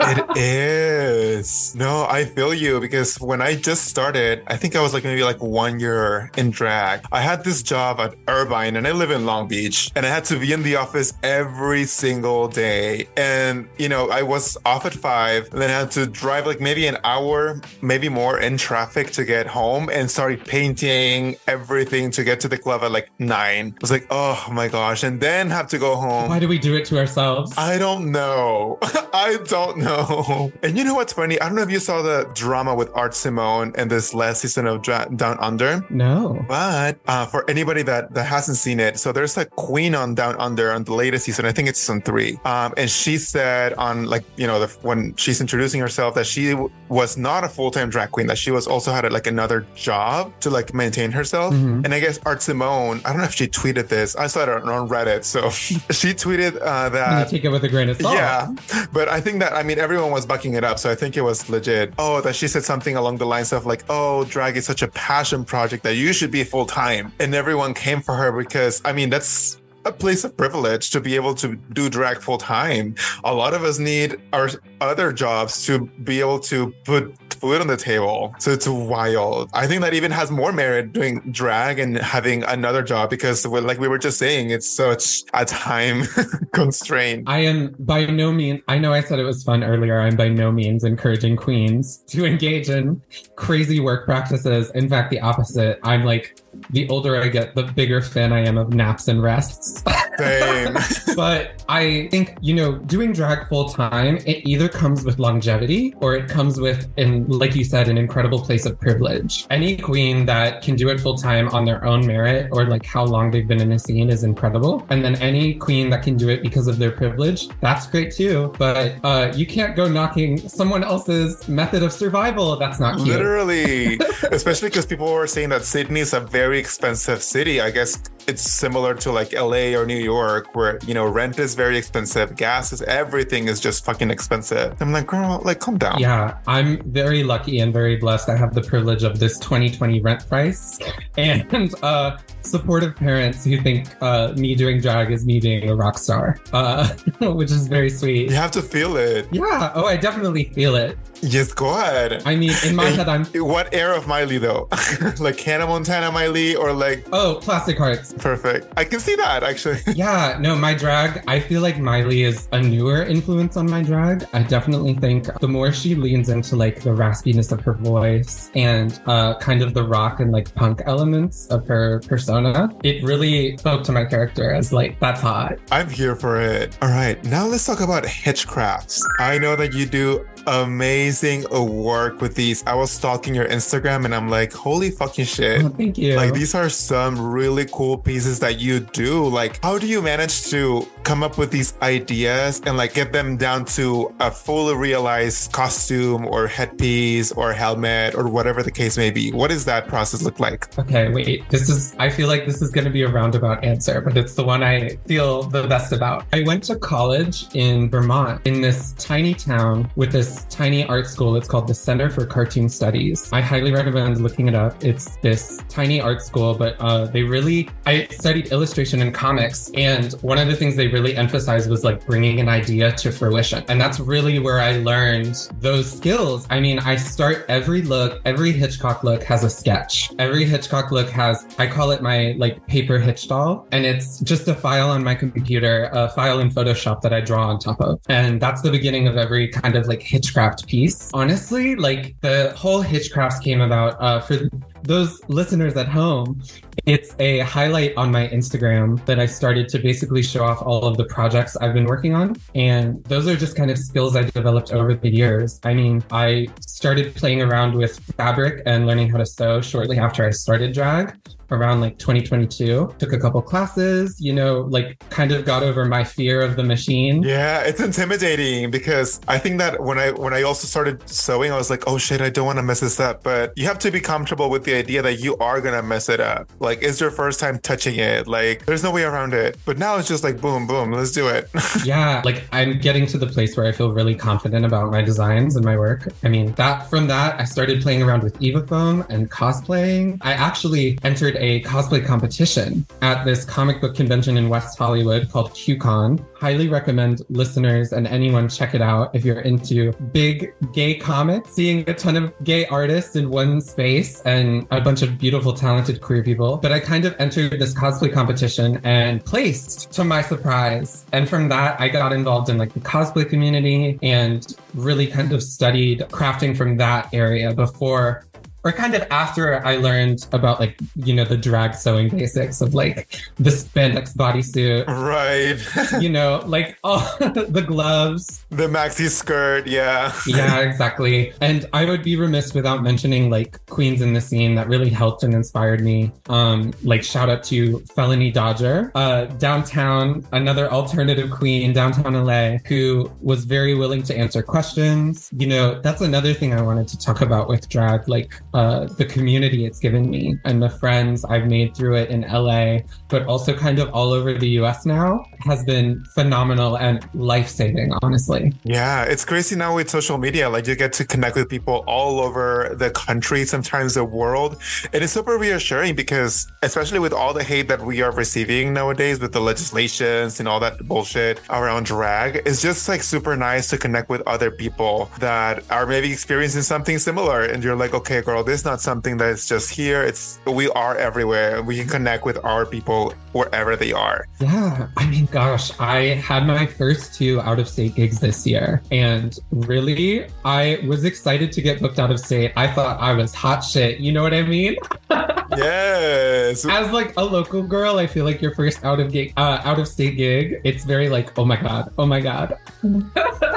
It 0.00 0.36
is. 0.36 1.74
No, 1.74 2.06
I 2.08 2.24
feel 2.24 2.54
you 2.54 2.80
because 2.80 3.20
when 3.20 3.40
I 3.40 3.54
just 3.54 3.84
started, 3.86 4.42
I 4.46 4.56
think 4.56 4.76
I 4.76 4.80
was 4.80 4.92
like 4.94 5.04
maybe 5.04 5.22
like 5.22 5.42
one 5.42 5.78
year 5.80 6.30
in 6.36 6.50
drag. 6.50 7.04
I 7.12 7.20
had 7.20 7.44
this 7.44 7.62
job 7.62 8.00
at 8.00 8.14
Irvine 8.28 8.76
and 8.76 8.86
I 8.86 8.92
live 8.92 9.10
in 9.10 9.24
Long 9.24 9.48
Beach 9.48 9.90
and 9.94 10.04
I 10.06 10.08
had 10.08 10.24
to 10.26 10.38
be 10.38 10.52
in 10.52 10.62
the 10.62 10.76
office 10.76 11.12
every 11.22 11.84
single 11.84 12.48
day. 12.48 13.08
And, 13.16 13.68
you 13.78 13.88
know, 13.88 14.10
I 14.10 14.22
was 14.22 14.56
off 14.64 14.86
at 14.86 14.94
five 14.94 15.48
and 15.52 15.60
then 15.60 15.70
I 15.70 15.80
had 15.80 15.90
to 15.92 16.06
drive 16.06 16.46
like 16.46 16.60
maybe 16.60 16.86
an 16.86 16.98
hour, 17.04 17.60
maybe 17.82 18.08
more 18.08 18.38
in 18.40 18.56
traffic 18.56 19.10
to 19.12 19.24
get 19.24 19.46
home 19.46 19.88
and 19.90 20.10
started 20.10 20.44
painting 20.44 21.36
everything 21.46 22.10
to 22.12 22.24
get 22.24 22.40
to 22.40 22.48
the 22.48 22.58
club 22.58 22.82
at 22.82 22.90
like 22.90 23.10
nine. 23.18 23.74
I 23.76 23.78
was 23.80 23.90
like, 23.90 24.06
oh 24.10 24.46
my 24.50 24.68
gosh. 24.68 25.02
And 25.02 25.20
then 25.20 25.50
have 25.50 25.68
to 25.68 25.78
go 25.78 25.96
home. 25.96 26.28
Why 26.28 26.38
do 26.38 26.48
we 26.48 26.58
do 26.58 26.74
it 26.76 26.84
to 26.86 26.98
ourselves? 26.98 27.52
I 27.56 27.78
don't 27.78 28.10
know. 28.10 28.78
I 29.12 29.38
don't 29.50 29.78
know. 29.78 30.52
And 30.62 30.76
you 30.78 30.84
know 30.84 30.94
what's 30.94 31.12
funny? 31.12 31.40
I 31.40 31.46
don't 31.46 31.56
know 31.56 31.62
if 31.62 31.70
you 31.70 31.80
saw 31.80 32.02
the 32.02 32.28
drama 32.34 32.74
with 32.74 32.90
Art 32.94 33.14
Simone 33.14 33.72
and 33.76 33.90
this 33.90 34.14
last 34.14 34.42
season 34.42 34.66
of 34.66 34.82
Dra- 34.82 35.08
Down 35.16 35.36
Under. 35.40 35.84
No. 35.90 36.44
But 36.48 36.98
uh, 37.06 37.26
for 37.26 37.48
anybody 37.48 37.82
that, 37.82 38.12
that 38.14 38.24
hasn't 38.24 38.56
seen 38.56 38.78
it, 38.80 38.98
so 38.98 39.12
there's 39.12 39.36
a 39.36 39.44
queen 39.46 39.94
on 39.94 40.14
Down 40.14 40.36
Under 40.38 40.72
on 40.72 40.84
the 40.84 40.94
latest 40.94 41.24
season. 41.26 41.44
I 41.46 41.52
think 41.52 41.68
it's 41.68 41.78
season 41.80 42.02
three. 42.02 42.38
Um, 42.44 42.74
and 42.76 42.88
she 42.90 43.16
said 43.18 43.72
on 43.74 44.04
like, 44.06 44.24
you 44.36 44.46
know, 44.46 44.60
the, 44.60 44.68
when 44.82 45.14
she's 45.16 45.40
introducing 45.40 45.80
herself 45.80 46.14
that 46.14 46.26
she 46.26 46.50
w- 46.50 46.70
was 46.88 47.16
not 47.16 47.42
a 47.44 47.48
full-time 47.48 47.90
drag 47.90 48.10
queen, 48.12 48.26
that 48.28 48.38
she 48.38 48.50
was 48.50 48.66
also 48.66 48.92
had 48.92 49.04
a, 49.04 49.10
like 49.10 49.26
another 49.26 49.66
job 49.74 50.32
to 50.40 50.50
like 50.50 50.72
maintain 50.74 51.10
herself. 51.10 51.54
Mhm. 51.54 51.84
And 51.84 51.94
I 51.94 52.00
guess 52.00 52.18
Art 52.26 52.42
Simone, 52.42 53.00
I 53.04 53.08
don't 53.10 53.18
know 53.18 53.24
if 53.24 53.34
she 53.34 53.48
tweeted 53.48 53.88
this. 53.88 54.14
I 54.16 54.26
saw 54.26 54.42
it 54.42 54.48
on, 54.48 54.68
on 54.68 54.88
Reddit. 54.88 55.24
So 55.24 55.50
she 55.50 56.08
tweeted 56.14 56.60
uh, 56.60 56.88
that 56.90 57.28
take 57.30 57.44
it 57.44 57.48
with 57.50 57.64
a 57.64 57.68
grain 57.68 57.88
of 57.88 58.00
salt. 58.00 58.14
yeah, 58.14 58.52
but 58.92 59.08
I 59.08 59.20
think 59.20 59.39
that 59.40 59.52
I 59.52 59.62
mean 59.62 59.78
everyone 59.78 60.10
was 60.10 60.26
bucking 60.26 60.54
it 60.54 60.64
up, 60.64 60.78
so 60.78 60.90
I 60.90 60.94
think 60.94 61.16
it 61.16 61.22
was 61.22 61.48
legit. 61.48 61.92
Oh, 61.98 62.20
that 62.20 62.34
she 62.34 62.48
said 62.48 62.64
something 62.64 62.96
along 62.96 63.18
the 63.18 63.26
lines 63.26 63.52
of 63.52 63.66
like, 63.66 63.84
"Oh, 63.88 64.24
drag 64.24 64.56
is 64.56 64.64
such 64.64 64.82
a 64.82 64.88
passion 64.88 65.44
project 65.44 65.82
that 65.84 65.96
you 65.96 66.12
should 66.12 66.30
be 66.30 66.44
full 66.44 66.66
time," 66.66 67.12
and 67.20 67.34
everyone 67.34 67.74
came 67.74 68.00
for 68.00 68.14
her 68.14 68.32
because 68.32 68.80
I 68.84 68.92
mean 68.92 69.10
that's 69.10 69.60
a 69.84 69.92
place 69.92 70.24
of 70.24 70.36
privilege 70.36 70.90
to 70.90 71.00
be 71.00 71.16
able 71.16 71.34
to 71.34 71.56
do 71.72 71.88
drag 71.88 72.20
full 72.20 72.38
time. 72.38 72.94
A 73.24 73.34
lot 73.34 73.54
of 73.54 73.64
us 73.64 73.78
need 73.78 74.20
our 74.32 74.50
other 74.80 75.12
jobs 75.12 75.64
to 75.66 75.86
be 76.04 76.20
able 76.20 76.38
to 76.40 76.72
put 76.84 77.14
food 77.40 77.60
on 77.60 77.66
the 77.66 77.76
table. 77.76 78.34
So 78.38 78.50
it's 78.50 78.68
wild. 78.68 79.50
I 79.52 79.66
think 79.66 79.80
that 79.82 79.94
even 79.94 80.10
has 80.10 80.30
more 80.30 80.52
merit 80.52 80.92
doing 80.92 81.20
drag 81.30 81.78
and 81.78 81.96
having 81.96 82.44
another 82.44 82.82
job 82.82 83.10
because, 83.10 83.44
like 83.46 83.78
we 83.78 83.88
were 83.88 83.98
just 83.98 84.18
saying, 84.18 84.50
it's 84.50 84.68
such 84.68 85.22
a 85.34 85.44
time 85.44 86.04
constraint. 86.52 87.24
I 87.26 87.38
am 87.38 87.74
by 87.78 88.06
no 88.06 88.32
means, 88.32 88.60
I 88.68 88.78
know 88.78 88.92
I 88.92 89.00
said 89.00 89.18
it 89.18 89.24
was 89.24 89.42
fun 89.42 89.64
earlier. 89.64 90.00
I'm 90.00 90.16
by 90.16 90.28
no 90.28 90.52
means 90.52 90.84
encouraging 90.84 91.36
queens 91.36 91.98
to 92.08 92.24
engage 92.24 92.68
in 92.68 93.00
crazy 93.36 93.80
work 93.80 94.04
practices. 94.04 94.70
In 94.72 94.88
fact, 94.88 95.10
the 95.10 95.20
opposite. 95.20 95.78
I'm 95.82 96.04
like, 96.04 96.40
the 96.70 96.88
older 96.88 97.20
I 97.20 97.28
get, 97.28 97.54
the 97.54 97.64
bigger 97.64 98.00
fan 98.00 98.32
I 98.32 98.46
am 98.46 98.58
of 98.58 98.72
naps 98.72 99.08
and 99.08 99.22
rests. 99.22 99.82
Same. 100.18 100.76
but 101.16 101.62
I 101.68 102.08
think, 102.10 102.36
you 102.40 102.54
know, 102.54 102.78
doing 102.78 103.12
drag 103.12 103.48
full 103.48 103.68
time, 103.68 104.16
it 104.18 104.46
either 104.46 104.68
comes 104.68 105.04
with 105.04 105.18
longevity 105.18 105.94
or 105.98 106.14
it 106.14 106.28
comes 106.28 106.60
with, 106.60 106.88
in, 106.96 107.26
like 107.28 107.54
you 107.54 107.64
said, 107.64 107.88
an 107.88 107.98
incredible 107.98 108.40
place 108.40 108.66
of 108.66 108.78
privilege. 108.80 109.46
Any 109.50 109.76
queen 109.76 110.26
that 110.26 110.62
can 110.62 110.76
do 110.76 110.88
it 110.88 111.00
full 111.00 111.16
time 111.16 111.48
on 111.48 111.64
their 111.64 111.84
own 111.84 112.06
merit 112.06 112.48
or 112.52 112.66
like 112.66 112.84
how 112.84 113.04
long 113.04 113.30
they've 113.30 113.46
been 113.46 113.60
in 113.60 113.72
a 113.72 113.78
scene 113.78 114.10
is 114.10 114.24
incredible. 114.24 114.86
And 114.90 115.04
then 115.04 115.16
any 115.16 115.54
queen 115.54 115.90
that 115.90 116.02
can 116.02 116.16
do 116.16 116.28
it 116.28 116.42
because 116.42 116.66
of 116.66 116.78
their 116.78 116.90
privilege, 116.90 117.48
that's 117.60 117.86
great 117.86 118.12
too. 118.12 118.52
But 118.58 118.96
uh, 119.04 119.32
you 119.34 119.46
can't 119.46 119.76
go 119.76 119.88
knocking 119.88 120.38
someone 120.48 120.84
else's 120.84 121.48
method 121.48 121.82
of 121.82 121.92
survival. 121.92 122.56
That's 122.56 122.80
not 122.80 122.96
cute. 122.96 123.08
Literally, 123.08 123.98
especially 124.30 124.68
because 124.68 124.86
people 124.86 125.12
were 125.12 125.26
saying 125.26 125.50
that 125.50 125.64
Sydney 125.64 126.00
is 126.00 126.12
a 126.12 126.20
very 126.20 126.39
expensive 126.58 127.22
city. 127.22 127.60
I 127.60 127.70
guess 127.70 128.09
it's 128.28 128.42
similar 128.42 128.94
to 128.94 129.12
like 129.12 129.32
LA 129.32 129.76
or 129.78 129.86
New 129.86 129.98
York, 129.98 130.54
where 130.54 130.78
you 130.86 130.94
know 130.94 131.06
rent 131.06 131.38
is 131.38 131.54
very 131.54 131.76
expensive, 131.76 132.36
gas 132.36 132.72
is 132.72 132.82
everything 132.82 133.48
is 133.48 133.60
just 133.60 133.84
fucking 133.84 134.10
expensive. 134.10 134.80
I'm 134.80 134.92
like, 134.92 135.06
girl, 135.06 135.40
like 135.44 135.60
calm 135.60 135.78
down. 135.78 135.98
Yeah, 135.98 136.38
I'm 136.46 136.80
very 136.92 137.24
lucky 137.24 137.60
and 137.60 137.72
very 137.72 137.96
blessed. 137.96 138.28
I 138.28 138.36
have 138.36 138.54
the 138.54 138.62
privilege 138.62 139.02
of 139.02 139.18
this 139.18 139.38
2020 139.38 140.00
rent 140.00 140.28
price 140.28 140.78
and 141.16 141.74
uh, 141.82 142.18
supportive 142.42 142.96
parents 142.96 143.44
who 143.44 143.60
think 143.60 143.88
uh, 144.02 144.32
me 144.36 144.54
doing 144.54 144.80
drag 144.80 145.10
is 145.10 145.24
me 145.24 145.40
being 145.40 145.68
a 145.68 145.74
rock 145.74 145.98
star, 145.98 146.38
uh, 146.52 146.88
which 147.20 147.50
is 147.50 147.66
very 147.66 147.90
sweet. 147.90 148.30
You 148.30 148.36
have 148.36 148.50
to 148.52 148.62
feel 148.62 148.96
it. 148.96 149.26
Yeah, 149.32 149.72
oh, 149.74 149.86
I 149.86 149.96
definitely 149.96 150.44
feel 150.44 150.76
it. 150.76 150.98
Yes, 151.22 151.52
go 151.52 151.68
ahead. 151.68 152.22
I 152.24 152.34
mean, 152.34 152.52
in 152.64 152.74
my 152.74 152.86
head, 152.86 153.08
I'm, 153.08 153.24
What 153.26 153.72
era 153.74 153.96
of 153.96 154.06
Miley 154.06 154.38
though? 154.38 154.68
like 155.18 155.38
Hannah 155.38 155.66
Montana 155.66 156.10
Miley 156.10 156.56
or 156.56 156.72
like 156.72 157.06
oh, 157.12 157.38
plastic 157.42 157.78
hearts. 157.78 158.09
Perfect? 158.14 158.72
I 158.76 158.84
can 158.84 159.00
see 159.00 159.14
that 159.16 159.42
actually. 159.42 159.78
Yeah, 160.00 160.38
no, 160.40 160.56
my 160.56 160.72
drag, 160.72 161.22
I 161.26 161.40
feel 161.40 161.60
like 161.60 161.78
Miley 161.78 162.22
is 162.22 162.48
a 162.52 162.60
newer 162.62 163.02
influence 163.02 163.56
on 163.56 163.68
my 163.68 163.82
drag. 163.82 164.26
I 164.32 164.42
definitely 164.42 164.94
think 164.94 165.26
the 165.40 165.48
more 165.48 165.72
she 165.72 165.94
leans 165.94 166.30
into 166.30 166.56
like 166.56 166.80
the 166.80 166.90
raspiness 166.90 167.52
of 167.52 167.60
her 167.62 167.74
voice 167.74 168.50
and 168.54 168.98
uh, 169.06 169.36
kind 169.38 169.60
of 169.62 169.74
the 169.74 169.82
rock 169.82 170.20
and 170.20 170.32
like 170.32 170.54
punk 170.54 170.80
elements 170.86 171.48
of 171.48 171.66
her 171.66 172.00
persona, 172.06 172.70
it 172.82 173.02
really 173.04 173.56
spoke 173.58 173.82
to 173.84 173.92
my 173.92 174.04
character 174.06 174.52
as 174.54 174.72
like, 174.72 174.98
that's 175.00 175.20
hot. 175.20 175.58
I'm 175.70 175.90
here 175.90 176.16
for 176.16 176.40
it. 176.40 176.78
All 176.80 176.88
right, 176.88 177.22
now 177.24 177.46
let's 177.46 177.66
talk 177.66 177.80
about 177.80 178.04
hitchcrafts. 178.04 179.02
I 179.18 179.36
know 179.38 179.56
that 179.56 179.74
you 179.74 179.84
do 179.86 180.26
amazing 180.46 181.44
work 181.50 182.20
with 182.20 182.34
these. 182.34 182.64
I 182.66 182.74
was 182.74 182.90
stalking 182.90 183.34
your 183.34 183.46
Instagram 183.46 184.04
and 184.04 184.14
I'm 184.14 184.28
like, 184.28 184.52
holy 184.52 184.90
fucking 184.90 185.24
shit. 185.24 185.62
Oh, 185.62 185.68
thank 185.70 185.98
you. 185.98 186.16
Like 186.16 186.34
these 186.34 186.54
are 186.54 186.68
some 186.68 187.20
really 187.20 187.66
cool 187.72 187.96
pieces 187.96 188.40
that 188.40 188.60
you 188.60 188.80
do. 188.80 189.26
Like, 189.26 189.62
how 189.62 189.78
do 189.78 189.86
you 189.86 190.02
manage 190.02 190.44
to 190.50 190.86
come 191.02 191.22
up 191.22 191.38
with 191.38 191.50
these 191.50 191.74
ideas 191.82 192.62
and 192.66 192.76
like 192.76 192.94
get 192.94 193.12
them 193.12 193.36
down 193.36 193.64
to 193.64 194.12
a 194.20 194.30
fully 194.30 194.74
realized 194.74 195.52
costume 195.52 196.26
or 196.26 196.46
headpiece 196.46 197.32
or 197.32 197.52
helmet 197.52 198.14
or 198.14 198.28
whatever 198.28 198.62
the 198.62 198.70
case 198.70 198.96
may 198.96 199.10
be? 199.10 199.32
What 199.32 199.48
does 199.48 199.64
that 199.64 199.88
process 199.88 200.22
look 200.22 200.40
like? 200.40 200.78
Okay, 200.78 201.08
wait. 201.10 201.48
This 201.48 201.68
is, 201.68 201.94
I 201.98 202.10
feel 202.10 202.28
like 202.28 202.46
this 202.46 202.62
is 202.62 202.70
going 202.70 202.84
to 202.84 202.90
be 202.90 203.02
a 203.02 203.08
roundabout 203.08 203.64
answer, 203.64 204.00
but 204.00 204.16
it's 204.16 204.34
the 204.34 204.44
one 204.44 204.62
I 204.62 204.96
feel 205.06 205.42
the 205.42 205.66
best 205.66 205.92
about. 205.92 206.24
I 206.32 206.42
went 206.42 206.64
to 206.64 206.76
college 206.76 207.46
in 207.54 207.90
Vermont 207.90 208.46
in 208.46 208.60
this 208.60 208.92
tiny 208.94 209.34
town 209.34 209.90
with 209.96 210.12
this 210.12 210.29
this 210.30 210.44
tiny 210.44 210.84
art 210.84 211.06
school. 211.06 211.36
It's 211.36 211.48
called 211.48 211.66
the 211.66 211.74
Center 211.74 212.08
for 212.08 212.24
Cartoon 212.24 212.68
Studies. 212.68 213.28
I 213.32 213.40
highly 213.40 213.72
recommend 213.72 214.20
looking 214.20 214.46
it 214.48 214.54
up. 214.54 214.82
It's 214.84 215.16
this 215.18 215.62
tiny 215.68 216.00
art 216.00 216.22
school, 216.22 216.54
but 216.54 216.76
uh, 216.78 217.06
they 217.06 217.22
really, 217.22 217.68
I 217.86 218.06
studied 218.06 218.52
illustration 218.52 219.02
and 219.02 219.12
comics. 219.12 219.70
And 219.74 220.12
one 220.22 220.38
of 220.38 220.46
the 220.46 220.54
things 220.54 220.76
they 220.76 220.88
really 220.88 221.16
emphasized 221.16 221.68
was 221.68 221.84
like 221.84 222.06
bringing 222.06 222.38
an 222.38 222.48
idea 222.48 222.92
to 222.92 223.10
fruition. 223.10 223.64
And 223.68 223.80
that's 223.80 223.98
really 223.98 224.38
where 224.38 224.60
I 224.60 224.76
learned 224.78 225.48
those 225.58 225.90
skills. 225.90 226.46
I 226.50 226.60
mean, 226.60 226.78
I 226.78 226.96
start 226.96 227.44
every 227.48 227.82
look, 227.82 228.20
every 228.24 228.52
Hitchcock 228.52 229.02
look 229.02 229.22
has 229.24 229.42
a 229.42 229.50
sketch. 229.50 230.12
Every 230.18 230.44
Hitchcock 230.44 230.92
look 230.92 231.08
has, 231.10 231.46
I 231.58 231.66
call 231.66 231.90
it 231.90 232.02
my 232.02 232.34
like 232.38 232.64
paper 232.66 232.98
Hitch 232.98 233.26
doll. 233.26 233.66
And 233.72 233.84
it's 233.84 234.20
just 234.20 234.46
a 234.48 234.54
file 234.54 234.90
on 234.90 235.02
my 235.02 235.14
computer, 235.14 235.90
a 235.92 236.08
file 236.10 236.38
in 236.38 236.50
Photoshop 236.50 237.00
that 237.00 237.12
I 237.12 237.20
draw 237.20 237.48
on 237.48 237.58
top 237.58 237.80
of. 237.80 238.00
And 238.08 238.40
that's 238.40 238.62
the 238.62 238.70
beginning 238.70 239.08
of 239.08 239.16
every 239.16 239.48
kind 239.48 239.74
of 239.74 239.86
like 239.86 240.02
Hitchcraft 240.20 240.66
piece. 240.66 241.10
Honestly, 241.14 241.74
like 241.76 242.14
the 242.20 242.52
whole 242.56 242.82
Hitchcraft 242.82 243.42
came 243.42 243.60
about 243.60 243.96
uh, 244.00 244.20
for 244.20 244.48
those 244.82 245.20
listeners 245.28 245.76
at 245.76 245.88
home, 245.88 246.42
it's 246.86 247.14
a 247.18 247.40
highlight 247.40 247.96
on 247.96 248.10
my 248.10 248.28
Instagram 248.28 249.04
that 249.06 249.18
I 249.18 249.26
started 249.26 249.68
to 249.70 249.78
basically 249.78 250.22
show 250.22 250.44
off 250.44 250.62
all 250.62 250.84
of 250.84 250.96
the 250.96 251.04
projects 251.04 251.56
I've 251.56 251.74
been 251.74 251.86
working 251.86 252.14
on. 252.14 252.36
And 252.54 253.02
those 253.04 253.28
are 253.28 253.36
just 253.36 253.56
kind 253.56 253.70
of 253.70 253.78
skills 253.78 254.16
I 254.16 254.22
developed 254.22 254.72
over 254.72 254.94
the 254.94 255.10
years. 255.10 255.60
I 255.64 255.74
mean, 255.74 256.02
I 256.10 256.48
started 256.60 257.14
playing 257.14 257.42
around 257.42 257.74
with 257.74 257.98
fabric 258.16 258.62
and 258.66 258.86
learning 258.86 259.10
how 259.10 259.18
to 259.18 259.26
sew 259.26 259.60
shortly 259.60 259.98
after 259.98 260.26
I 260.26 260.30
started 260.30 260.72
drag 260.72 261.16
around 261.50 261.80
like 261.80 261.98
2022. 261.98 262.94
Took 262.98 263.12
a 263.12 263.18
couple 263.18 263.42
classes, 263.42 264.20
you 264.20 264.32
know, 264.32 264.60
like 264.70 264.98
kind 265.10 265.32
of 265.32 265.44
got 265.44 265.62
over 265.62 265.84
my 265.84 266.04
fear 266.04 266.40
of 266.40 266.56
the 266.56 266.64
machine. 266.64 267.22
Yeah, 267.22 267.60
it's 267.60 267.80
intimidating 267.80 268.70
because 268.70 269.20
I 269.28 269.38
think 269.38 269.58
that 269.58 269.82
when 269.82 269.98
I 269.98 270.12
when 270.12 270.34
I 270.34 270.42
also 270.42 270.66
started 270.66 271.08
sewing, 271.08 271.52
I 271.52 271.56
was 271.56 271.70
like, 271.70 271.84
oh 271.86 271.98
shit, 271.98 272.20
I 272.20 272.30
don't 272.30 272.46
want 272.46 272.58
to 272.58 272.62
mess 272.62 272.80
this 272.80 273.00
up. 273.00 273.22
But 273.22 273.52
you 273.56 273.66
have 273.66 273.78
to 273.80 273.90
be 273.90 274.00
comfortable 274.00 274.50
with 274.50 274.64
the 274.64 274.74
idea 274.74 275.02
that 275.02 275.20
you 275.20 275.36
are 275.38 275.60
gonna 275.60 275.82
mess 275.82 276.08
it 276.08 276.20
up. 276.20 276.50
Like, 276.60 276.82
it's 276.82 277.00
your 277.00 277.10
first 277.10 277.40
time 277.40 277.58
touching 277.58 277.96
it. 277.96 278.26
Like, 278.26 278.66
there's 278.66 278.82
no 278.82 278.90
way 278.90 279.04
around 279.04 279.34
it. 279.34 279.58
But 279.64 279.78
now 279.78 279.96
it's 279.96 280.08
just 280.08 280.24
like 280.24 280.40
boom, 280.40 280.66
boom, 280.66 280.92
let's 280.92 281.12
do 281.12 281.28
it. 281.28 281.48
yeah, 281.84 282.22
like 282.24 282.44
I'm 282.52 282.78
getting 282.78 283.06
to 283.06 283.18
the 283.18 283.26
place 283.26 283.56
where 283.56 283.66
I 283.66 283.72
feel 283.72 283.92
really 283.92 284.14
confident 284.14 284.64
about 284.64 284.90
my 284.90 285.02
designs 285.02 285.56
and 285.56 285.64
my 285.64 285.76
work. 285.76 286.08
I 286.24 286.28
mean, 286.28 286.52
that 286.52 286.88
from 286.88 287.06
that, 287.08 287.40
I 287.40 287.44
started 287.44 287.82
playing 287.82 288.02
around 288.02 288.22
with 288.22 288.40
Eva 288.40 288.66
foam 288.66 289.04
and 289.08 289.30
cosplaying. 289.30 290.18
I 290.22 290.32
actually 290.32 290.98
entered 291.02 291.36
a 291.40 291.62
cosplay 291.62 292.04
competition 292.04 292.86
at 293.02 293.24
this 293.24 293.44
comic 293.44 293.80
book 293.80 293.96
convention 293.96 294.36
in 294.36 294.48
West 294.48 294.78
Hollywood 294.78 295.30
called 295.30 295.50
QCon. 295.52 296.24
Highly 296.34 296.68
recommend 296.68 297.22
listeners 297.28 297.92
and 297.92 298.06
anyone 298.06 298.48
check 298.48 298.74
it 298.74 298.82
out 298.82 299.14
if 299.14 299.24
you're 299.24 299.40
into 299.40 299.92
big 300.12 300.54
gay 300.72 300.94
comics, 300.94 301.50
seeing 301.50 301.88
a 301.88 301.94
ton 301.94 302.16
of 302.16 302.32
gay 302.44 302.66
artists 302.66 303.16
in 303.16 303.30
one 303.30 303.60
space 303.60 304.20
and 304.22 304.66
a 304.70 304.80
bunch 304.80 305.02
of 305.02 305.18
beautiful, 305.18 305.52
talented 305.52 306.00
queer 306.00 306.22
people. 306.22 306.56
But 306.56 306.72
I 306.72 306.80
kind 306.80 307.04
of 307.04 307.16
entered 307.18 307.58
this 307.58 307.74
cosplay 307.74 308.12
competition 308.12 308.80
and 308.84 309.24
placed 309.24 309.90
to 309.92 310.04
my 310.04 310.22
surprise. 310.22 311.06
And 311.12 311.28
from 311.28 311.48
that, 311.48 311.80
I 311.80 311.88
got 311.88 312.12
involved 312.12 312.48
in 312.48 312.58
like 312.58 312.72
the 312.72 312.80
cosplay 312.80 313.28
community 313.28 313.98
and 314.02 314.46
really 314.74 315.06
kind 315.06 315.32
of 315.32 315.42
studied 315.42 316.00
crafting 316.10 316.56
from 316.56 316.76
that 316.76 317.12
area 317.12 317.54
before 317.54 318.26
or 318.64 318.72
kind 318.72 318.94
of 318.94 319.06
after 319.10 319.64
I 319.64 319.76
learned 319.76 320.26
about 320.32 320.60
like 320.60 320.78
you 320.96 321.14
know 321.14 321.24
the 321.24 321.36
drag 321.36 321.74
sewing 321.74 322.08
basics 322.08 322.60
of 322.60 322.74
like 322.74 323.20
the 323.36 323.50
spandex 323.50 324.14
bodysuit, 324.14 324.86
right? 324.86 326.02
you 326.02 326.08
know, 326.08 326.42
like 326.46 326.78
all 326.84 327.00
the 327.18 327.64
gloves, 327.66 328.44
the 328.50 328.68
maxi 328.68 329.08
skirt, 329.08 329.66
yeah, 329.66 330.12
yeah, 330.26 330.60
exactly. 330.68 331.32
And 331.40 331.68
I 331.72 331.84
would 331.84 332.02
be 332.02 332.16
remiss 332.16 332.54
without 332.54 332.82
mentioning 332.82 333.30
like 333.30 333.64
queens 333.66 334.02
in 334.02 334.12
the 334.12 334.20
scene 334.20 334.54
that 334.56 334.68
really 334.68 334.90
helped 334.90 335.22
and 335.22 335.34
inspired 335.34 335.80
me. 335.80 336.12
Um, 336.28 336.72
like 336.82 337.02
shout 337.02 337.28
out 337.28 337.42
to 337.44 337.80
Felony 337.94 338.30
Dodger, 338.30 338.92
uh, 338.94 339.24
downtown, 339.24 340.26
another 340.32 340.70
alternative 340.70 341.30
queen 341.30 341.72
downtown 341.72 342.12
LA 342.14 342.58
who 342.66 343.10
was 343.20 343.44
very 343.44 343.74
willing 343.74 344.02
to 344.04 344.16
answer 344.16 344.42
questions. 344.42 345.30
You 345.36 345.46
know, 345.46 345.80
that's 345.80 346.00
another 346.00 346.34
thing 346.34 346.54
I 346.54 346.62
wanted 346.62 346.88
to 346.88 346.98
talk 346.98 347.20
about 347.20 347.48
with 347.48 347.68
drag, 347.68 348.08
like 348.08 348.40
uh, 348.54 348.86
the 348.98 349.04
community 349.04 349.64
it's 349.64 349.78
given 349.78 350.10
me 350.10 350.36
and 350.44 350.62
the 350.62 350.68
friends 350.68 351.24
I've 351.24 351.46
made 351.46 351.76
through 351.76 351.96
it 351.96 352.10
in 352.10 352.22
LA, 352.22 352.78
but 353.08 353.26
also 353.26 353.56
kind 353.56 353.78
of 353.78 353.90
all 353.94 354.12
over 354.12 354.34
the 354.34 354.48
US 354.60 354.86
now 354.86 355.24
has 355.40 355.64
been 355.64 356.04
phenomenal 356.14 356.76
and 356.76 357.06
life 357.14 357.48
saving, 357.48 357.92
honestly. 358.02 358.52
Yeah, 358.64 359.04
it's 359.04 359.24
crazy 359.24 359.56
now 359.56 359.76
with 359.76 359.88
social 359.88 360.18
media. 360.18 360.48
Like 360.48 360.66
you 360.66 360.74
get 360.74 360.92
to 360.94 361.04
connect 361.04 361.36
with 361.36 361.48
people 361.48 361.84
all 361.86 362.20
over 362.20 362.74
the 362.76 362.90
country, 362.90 363.44
sometimes 363.44 363.94
the 363.94 364.04
world. 364.04 364.60
And 364.92 365.02
it's 365.02 365.12
super 365.12 365.38
reassuring 365.38 365.94
because, 365.94 366.50
especially 366.62 366.98
with 366.98 367.12
all 367.12 367.32
the 367.32 367.44
hate 367.44 367.68
that 367.68 367.80
we 367.80 368.02
are 368.02 368.12
receiving 368.12 368.72
nowadays 368.72 369.20
with 369.20 369.32
the 369.32 369.40
legislations 369.40 370.40
and 370.40 370.48
all 370.48 370.60
that 370.60 370.86
bullshit 370.86 371.40
around 371.50 371.86
drag, 371.86 372.42
it's 372.46 372.62
just 372.62 372.88
like 372.88 373.02
super 373.02 373.36
nice 373.36 373.68
to 373.70 373.78
connect 373.78 374.08
with 374.08 374.22
other 374.26 374.50
people 374.50 375.10
that 375.18 375.62
are 375.70 375.86
maybe 375.86 376.12
experiencing 376.12 376.62
something 376.62 376.98
similar. 376.98 377.42
And 377.42 377.62
you're 377.62 377.76
like, 377.76 377.94
okay, 377.94 378.20
girl, 378.20 378.39
this 378.42 378.60
is 378.60 378.64
not 378.64 378.80
something 378.80 379.16
that's 379.16 379.48
just 379.48 379.70
here. 379.70 380.02
It's 380.02 380.40
we 380.46 380.68
are 380.70 380.96
everywhere. 380.96 381.62
We 381.62 381.76
can 381.78 381.88
connect 381.88 382.24
with 382.24 382.42
our 382.44 382.66
people 382.66 383.14
wherever 383.32 383.76
they 383.76 383.92
are. 383.92 384.26
Yeah. 384.40 384.88
I 384.96 385.06
mean, 385.06 385.26
gosh, 385.26 385.70
I 385.78 386.14
had 386.14 386.46
my 386.46 386.66
first 386.66 387.14
two 387.14 387.40
out 387.40 387.58
of 387.58 387.68
state 387.68 387.94
gigs 387.94 388.20
this 388.20 388.46
year. 388.46 388.82
And 388.90 389.38
really, 389.50 390.26
I 390.44 390.80
was 390.86 391.04
excited 391.04 391.52
to 391.52 391.62
get 391.62 391.80
booked 391.80 391.98
out 391.98 392.10
of 392.10 392.20
state. 392.20 392.52
I 392.56 392.66
thought 392.72 393.00
I 393.00 393.12
was 393.12 393.34
hot 393.34 393.60
shit. 393.60 394.00
You 394.00 394.12
know 394.12 394.22
what 394.22 394.34
I 394.34 394.42
mean? 394.42 394.76
yes. 395.56 396.64
As 396.66 396.92
like 396.92 397.16
a 397.16 397.24
local 397.24 397.62
girl, 397.62 397.98
I 397.98 398.06
feel 398.06 398.24
like 398.24 398.40
your 398.40 398.54
first 398.54 398.84
out 398.84 399.00
of 399.00 399.12
gig, 399.12 399.32
uh, 399.36 399.60
out 399.64 399.78
of 399.78 399.88
state 399.88 400.16
gig, 400.16 400.60
it's 400.64 400.84
very 400.84 401.08
like, 401.08 401.36
oh 401.38 401.44
my 401.44 401.60
god, 401.60 401.92
oh 401.98 402.06
my 402.06 402.20
god. 402.20 402.56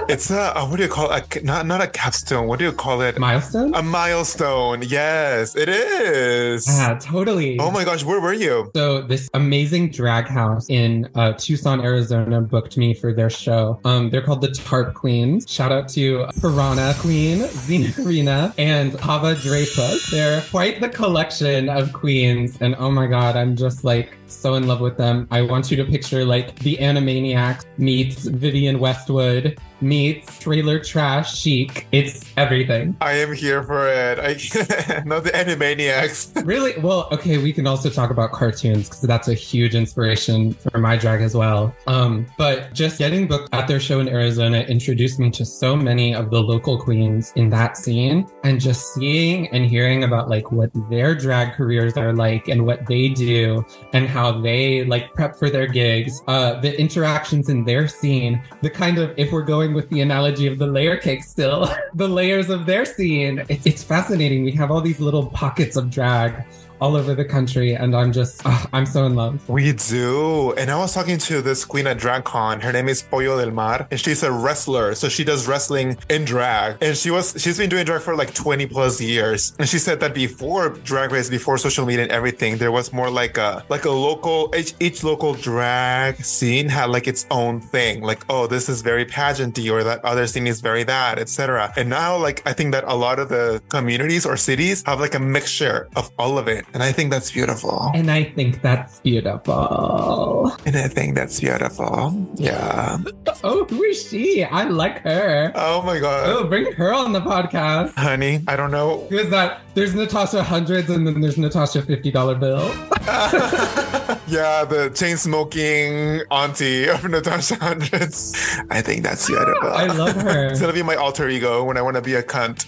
it's 0.09 0.29
a 0.31 0.53
what 0.65 0.77
do 0.77 0.83
you 0.83 0.89
call 0.89 1.11
it? 1.11 1.35
A, 1.35 1.45
not 1.45 1.65
not 1.65 1.81
a 1.81 1.87
capstone. 1.87 2.47
What 2.47 2.59
do 2.59 2.65
you 2.65 2.71
call 2.71 3.01
it? 3.01 3.17
Milestone. 3.19 3.73
A 3.75 3.81
milestone. 3.81 4.72
Yes, 4.81 5.55
it 5.55 5.69
is. 5.69 6.67
Yeah, 6.67 6.97
totally. 6.99 7.59
Oh 7.59 7.71
my 7.71 7.83
gosh, 7.83 8.03
where 8.03 8.19
were 8.19 8.33
you? 8.33 8.71
So 8.75 9.01
this 9.01 9.29
amazing 9.33 9.91
drag 9.91 10.25
house 10.25 10.69
in 10.69 11.09
uh, 11.15 11.33
Tucson, 11.33 11.81
Arizona, 11.81 12.41
booked 12.41 12.77
me 12.77 12.93
for 12.93 13.13
their 13.13 13.29
show. 13.29 13.79
Um, 13.85 14.09
they're 14.09 14.21
called 14.21 14.41
the 14.41 14.51
Tarp 14.51 14.93
Queens. 14.93 15.45
Shout 15.47 15.71
out 15.71 15.87
to 15.89 16.27
Piranha 16.41 16.95
Queen, 16.99 17.47
Zena 17.49 17.91
Karina, 17.91 18.53
and 18.57 18.99
Hava 18.99 19.35
Dreyfus. 19.35 20.09
They're 20.11 20.41
quite 20.49 20.81
the 20.81 20.89
collection 20.89 21.69
of 21.69 21.93
queens, 21.93 22.57
and 22.61 22.75
oh 22.79 22.91
my 22.91 23.07
god, 23.07 23.35
I'm 23.35 23.55
just 23.55 23.83
like 23.83 24.17
so 24.27 24.55
in 24.55 24.67
love 24.67 24.81
with 24.81 24.97
them. 24.97 25.27
I 25.31 25.41
want 25.41 25.69
you 25.69 25.77
to 25.77 25.85
picture 25.85 26.25
like 26.25 26.57
the 26.59 26.77
Animaniacs 26.77 27.65
meets 27.77 28.25
Vivienne 28.25 28.79
Westwood 28.79 29.59
meets 29.83 30.39
trailer 30.39 30.79
trash 30.79 31.37
chic. 31.37 31.87
It's 31.91 32.31
everything. 32.37 32.95
I 33.01 33.13
am 33.13 33.33
here 33.33 33.63
for 33.63 33.87
it. 33.87 34.19
I 34.19 34.33
not 35.05 35.23
the 35.23 35.31
Animaniacs. 35.31 36.45
really? 36.45 36.79
Well, 36.79 37.07
okay, 37.11 37.37
we 37.37 37.53
can 37.53 37.67
also 37.67 37.89
talk 37.89 38.09
about 38.09 38.31
cartoons 38.31 38.89
because 38.89 39.01
that's 39.01 39.27
a 39.27 39.33
huge 39.33 39.75
inspiration 39.75 40.53
for 40.53 40.77
my 40.77 40.97
drag 40.97 41.21
as 41.21 41.35
well. 41.35 41.75
Um, 41.87 42.25
but 42.37 42.73
just 42.73 42.97
getting 42.97 43.27
booked 43.27 43.53
at 43.53 43.67
their 43.67 43.79
show 43.79 43.99
in 43.99 44.07
Arizona 44.07 44.61
introduced 44.61 45.19
me 45.19 45.29
to 45.31 45.45
so 45.45 45.75
many 45.75 46.15
of 46.15 46.29
the 46.29 46.41
local 46.41 46.77
queens 46.77 47.33
in 47.35 47.49
that 47.49 47.77
scene 47.77 48.27
and 48.43 48.59
just 48.59 48.93
seeing 48.93 49.47
and 49.49 49.65
hearing 49.65 50.03
about 50.03 50.29
like 50.29 50.51
what 50.51 50.71
their 50.89 51.13
drag 51.13 51.53
careers 51.53 51.97
are 51.97 52.13
like 52.13 52.47
and 52.47 52.65
what 52.65 52.85
they 52.85 53.09
do 53.09 53.65
and 53.93 54.07
how 54.07 54.31
they 54.41 54.85
like 54.85 55.13
prep 55.13 55.35
for 55.35 55.49
their 55.49 55.67
gigs, 55.67 56.21
uh, 56.27 56.59
the 56.59 56.79
interactions 56.79 57.49
in 57.49 57.65
their 57.65 57.87
scene, 57.87 58.41
the 58.61 58.69
kind 58.69 58.97
of, 58.97 59.13
if 59.17 59.31
we're 59.31 59.41
going 59.41 59.72
with 59.73 59.89
the 59.89 60.01
analogy 60.01 60.47
of 60.47 60.57
the 60.57 60.67
layer 60.67 60.97
cake 60.97 61.23
still, 61.23 61.69
the 61.93 62.07
layers 62.07 62.49
of 62.49 62.65
their 62.65 62.85
scene, 62.85 63.43
it's, 63.49 63.65
it's 63.65 63.83
fascinating. 63.83 64.43
We 64.43 64.51
have 64.53 64.71
all 64.71 64.81
these 64.81 64.99
little 64.99 65.27
pockets 65.27 65.75
of 65.75 65.89
drag 65.89 66.45
all 66.83 66.97
over 66.97 67.15
the 67.15 67.23
country, 67.23 67.75
and 67.75 67.95
I'm 67.95 68.11
just, 68.11 68.41
I'm 68.73 68.85
so 68.85 69.05
in 69.05 69.15
love. 69.15 69.47
We 69.47 69.71
do. 69.71 70.51
And 70.57 70.69
I 70.69 70.77
was 70.77 70.93
talking 70.93 71.17
to 71.29 71.41
this 71.41 71.63
queen 71.63 71.87
at 71.87 71.97
DragCon. 71.97 72.61
Her 72.61 72.73
name 72.73 72.89
is 72.89 73.01
Pollo 73.01 73.39
del 73.39 73.51
Mar, 73.51 73.87
and 73.89 73.97
she's 73.97 74.21
a 74.21 74.31
wrestler. 74.31 74.93
So 74.93 75.07
she 75.07 75.23
does 75.23 75.47
wrestling 75.47 75.97
in 76.09 76.25
drag. 76.25 76.77
And 76.81 76.97
she 76.97 77.09
was, 77.09 77.35
she's 77.41 77.57
been 77.57 77.69
doing 77.69 77.85
drag 77.85 78.01
for 78.01 78.17
like 78.17 78.33
20 78.33 78.65
plus 78.65 78.99
years. 78.99 79.53
And 79.59 79.69
she 79.69 79.79
said 79.79 80.01
that 80.01 80.13
before 80.13 80.69
Drag 80.89 81.09
Race, 81.13 81.29
before 81.29 81.57
social 81.57 81.85
media 81.85 82.03
and 82.03 82.11
everything, 82.11 82.57
there 82.57 82.73
was 82.73 82.91
more 82.91 83.09
like 83.09 83.37
a, 83.37 83.63
like 83.69 83.85
a 83.85 83.91
local, 83.91 84.53
each, 84.53 84.73
each 84.81 85.05
local 85.05 85.35
drag 85.35 86.17
scene 86.17 86.67
had 86.67 86.89
like 86.89 87.07
its 87.07 87.25
own 87.31 87.61
thing. 87.61 88.01
Like, 88.01 88.25
oh, 88.29 88.45
this 88.45 88.67
is 88.67 88.81
very 88.81 89.05
pageanty, 89.05 89.71
or 89.71 89.85
that 89.85 90.03
other 90.03 90.27
scene 90.27 90.47
is 90.47 90.59
very 90.59 90.83
that, 90.83 91.17
etc. 91.17 91.71
And 91.77 91.89
now, 91.89 92.17
like, 92.17 92.45
I 92.45 92.51
think 92.51 92.73
that 92.73 92.83
a 92.85 92.95
lot 92.95 93.19
of 93.19 93.29
the 93.29 93.61
communities 93.69 94.25
or 94.25 94.35
cities 94.35 94.83
have 94.85 94.99
like 94.99 95.15
a 95.15 95.19
mixture 95.19 95.87
of 95.95 96.11
all 96.19 96.37
of 96.37 96.49
it 96.49 96.65
And 96.73 96.81
I 96.81 96.91
think 96.91 97.11
that's 97.11 97.31
beautiful. 97.31 97.91
And 97.93 98.09
I 98.09 98.23
think 98.23 98.61
that's 98.63 98.99
beautiful. 99.01 100.51
And 100.65 100.75
I 100.75 100.87
think 100.87 101.13
that's 101.13 101.39
beautiful. 101.39 102.27
Yeah. 102.35 102.97
Oh, 103.43 103.65
who 103.65 103.83
is 103.83 104.09
she? 104.09 104.43
I 104.43 104.63
like 104.63 104.99
her. 104.99 105.51
Oh 105.53 105.83
my 105.83 105.99
God. 105.99 106.29
Oh, 106.29 106.43
bring 106.45 106.71
her 106.73 106.91
on 106.91 107.11
the 107.13 107.21
podcast. 107.21 107.93
Honey, 107.95 108.41
I 108.47 108.55
don't 108.55 108.71
know. 108.71 109.05
Who 109.09 109.19
is 109.19 109.29
that? 109.29 109.61
There's 109.75 109.93
Natasha 109.93 110.41
hundreds 110.41 110.89
and 110.89 111.05
then 111.05 111.21
there's 111.21 111.37
Natasha 111.37 111.83
$50 111.83 112.39
bill. 112.39 113.99
yeah, 114.27 114.63
the 114.65 114.89
chain 114.89 115.17
smoking 115.17 116.21
auntie 116.31 116.87
of 116.87 117.03
Natasha 117.03 117.55
Hundreds. 117.55 118.33
I 118.69 118.81
think 118.81 119.03
that's 119.03 119.27
beautiful. 119.27 119.69
I 119.69 119.87
love 119.87 120.15
her. 120.15 120.47
It's 120.53 120.59
gonna 120.61 120.73
be 120.73 120.83
my 120.83 120.95
alter 120.95 121.27
ego 121.29 121.63
when 121.63 121.77
I 121.77 121.81
want 121.81 121.95
to 121.95 122.01
be 122.01 122.15
a 122.15 122.23
cunt. 122.23 122.67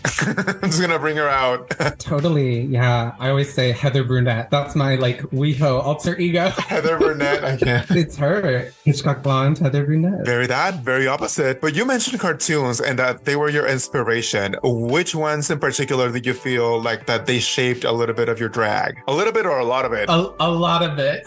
I'm 0.63 0.69
just 0.69 0.81
gonna 0.81 0.99
bring 0.99 1.17
her 1.17 1.29
out. 1.29 1.69
totally. 1.99 2.61
Yeah. 2.61 3.15
I 3.19 3.29
always 3.29 3.53
say 3.53 3.71
Heather 3.71 4.03
Brunette. 4.03 4.49
That's 4.49 4.75
my 4.75 4.95
like 4.95 5.21
WeHo 5.31 5.83
alter 5.83 6.17
ego. 6.17 6.49
Heather 6.49 6.97
Brunette. 6.97 7.43
I 7.43 7.57
can't. 7.57 7.89
it's 7.91 8.15
her. 8.17 8.71
Hitchcock 8.83 9.23
Blonde, 9.23 9.59
Heather 9.59 9.85
Brunette. 9.85 10.25
Very 10.25 10.47
that, 10.47 10.75
very 10.81 11.07
opposite. 11.07 11.61
But 11.61 11.75
you 11.75 11.85
mentioned 11.85 12.19
cartoons 12.19 12.79
and 12.81 12.97
that 12.99 13.25
they 13.25 13.35
were 13.35 13.49
your 13.49 13.67
inspiration. 13.67 14.55
Which 14.63 15.15
ones 15.15 15.49
in 15.49 15.59
particular 15.59 16.11
did 16.11 16.25
you 16.25 16.33
feel 16.33 16.81
like 16.81 17.05
that 17.05 17.25
they 17.25 17.39
shaped 17.39 17.83
a 17.83 17.91
little 17.91 18.15
bit 18.15 18.29
of 18.29 18.39
your 18.39 18.49
drag? 18.49 18.97
A 19.07 19.13
little 19.13 19.33
bit 19.33 19.45
or 19.45 19.59
a 19.59 19.65
lot 19.65 19.85
of 19.85 19.93
it? 19.93 20.09
A, 20.09 20.33
a 20.39 20.49
lot 20.49 20.81
of 20.81 20.97
it. 20.99 21.23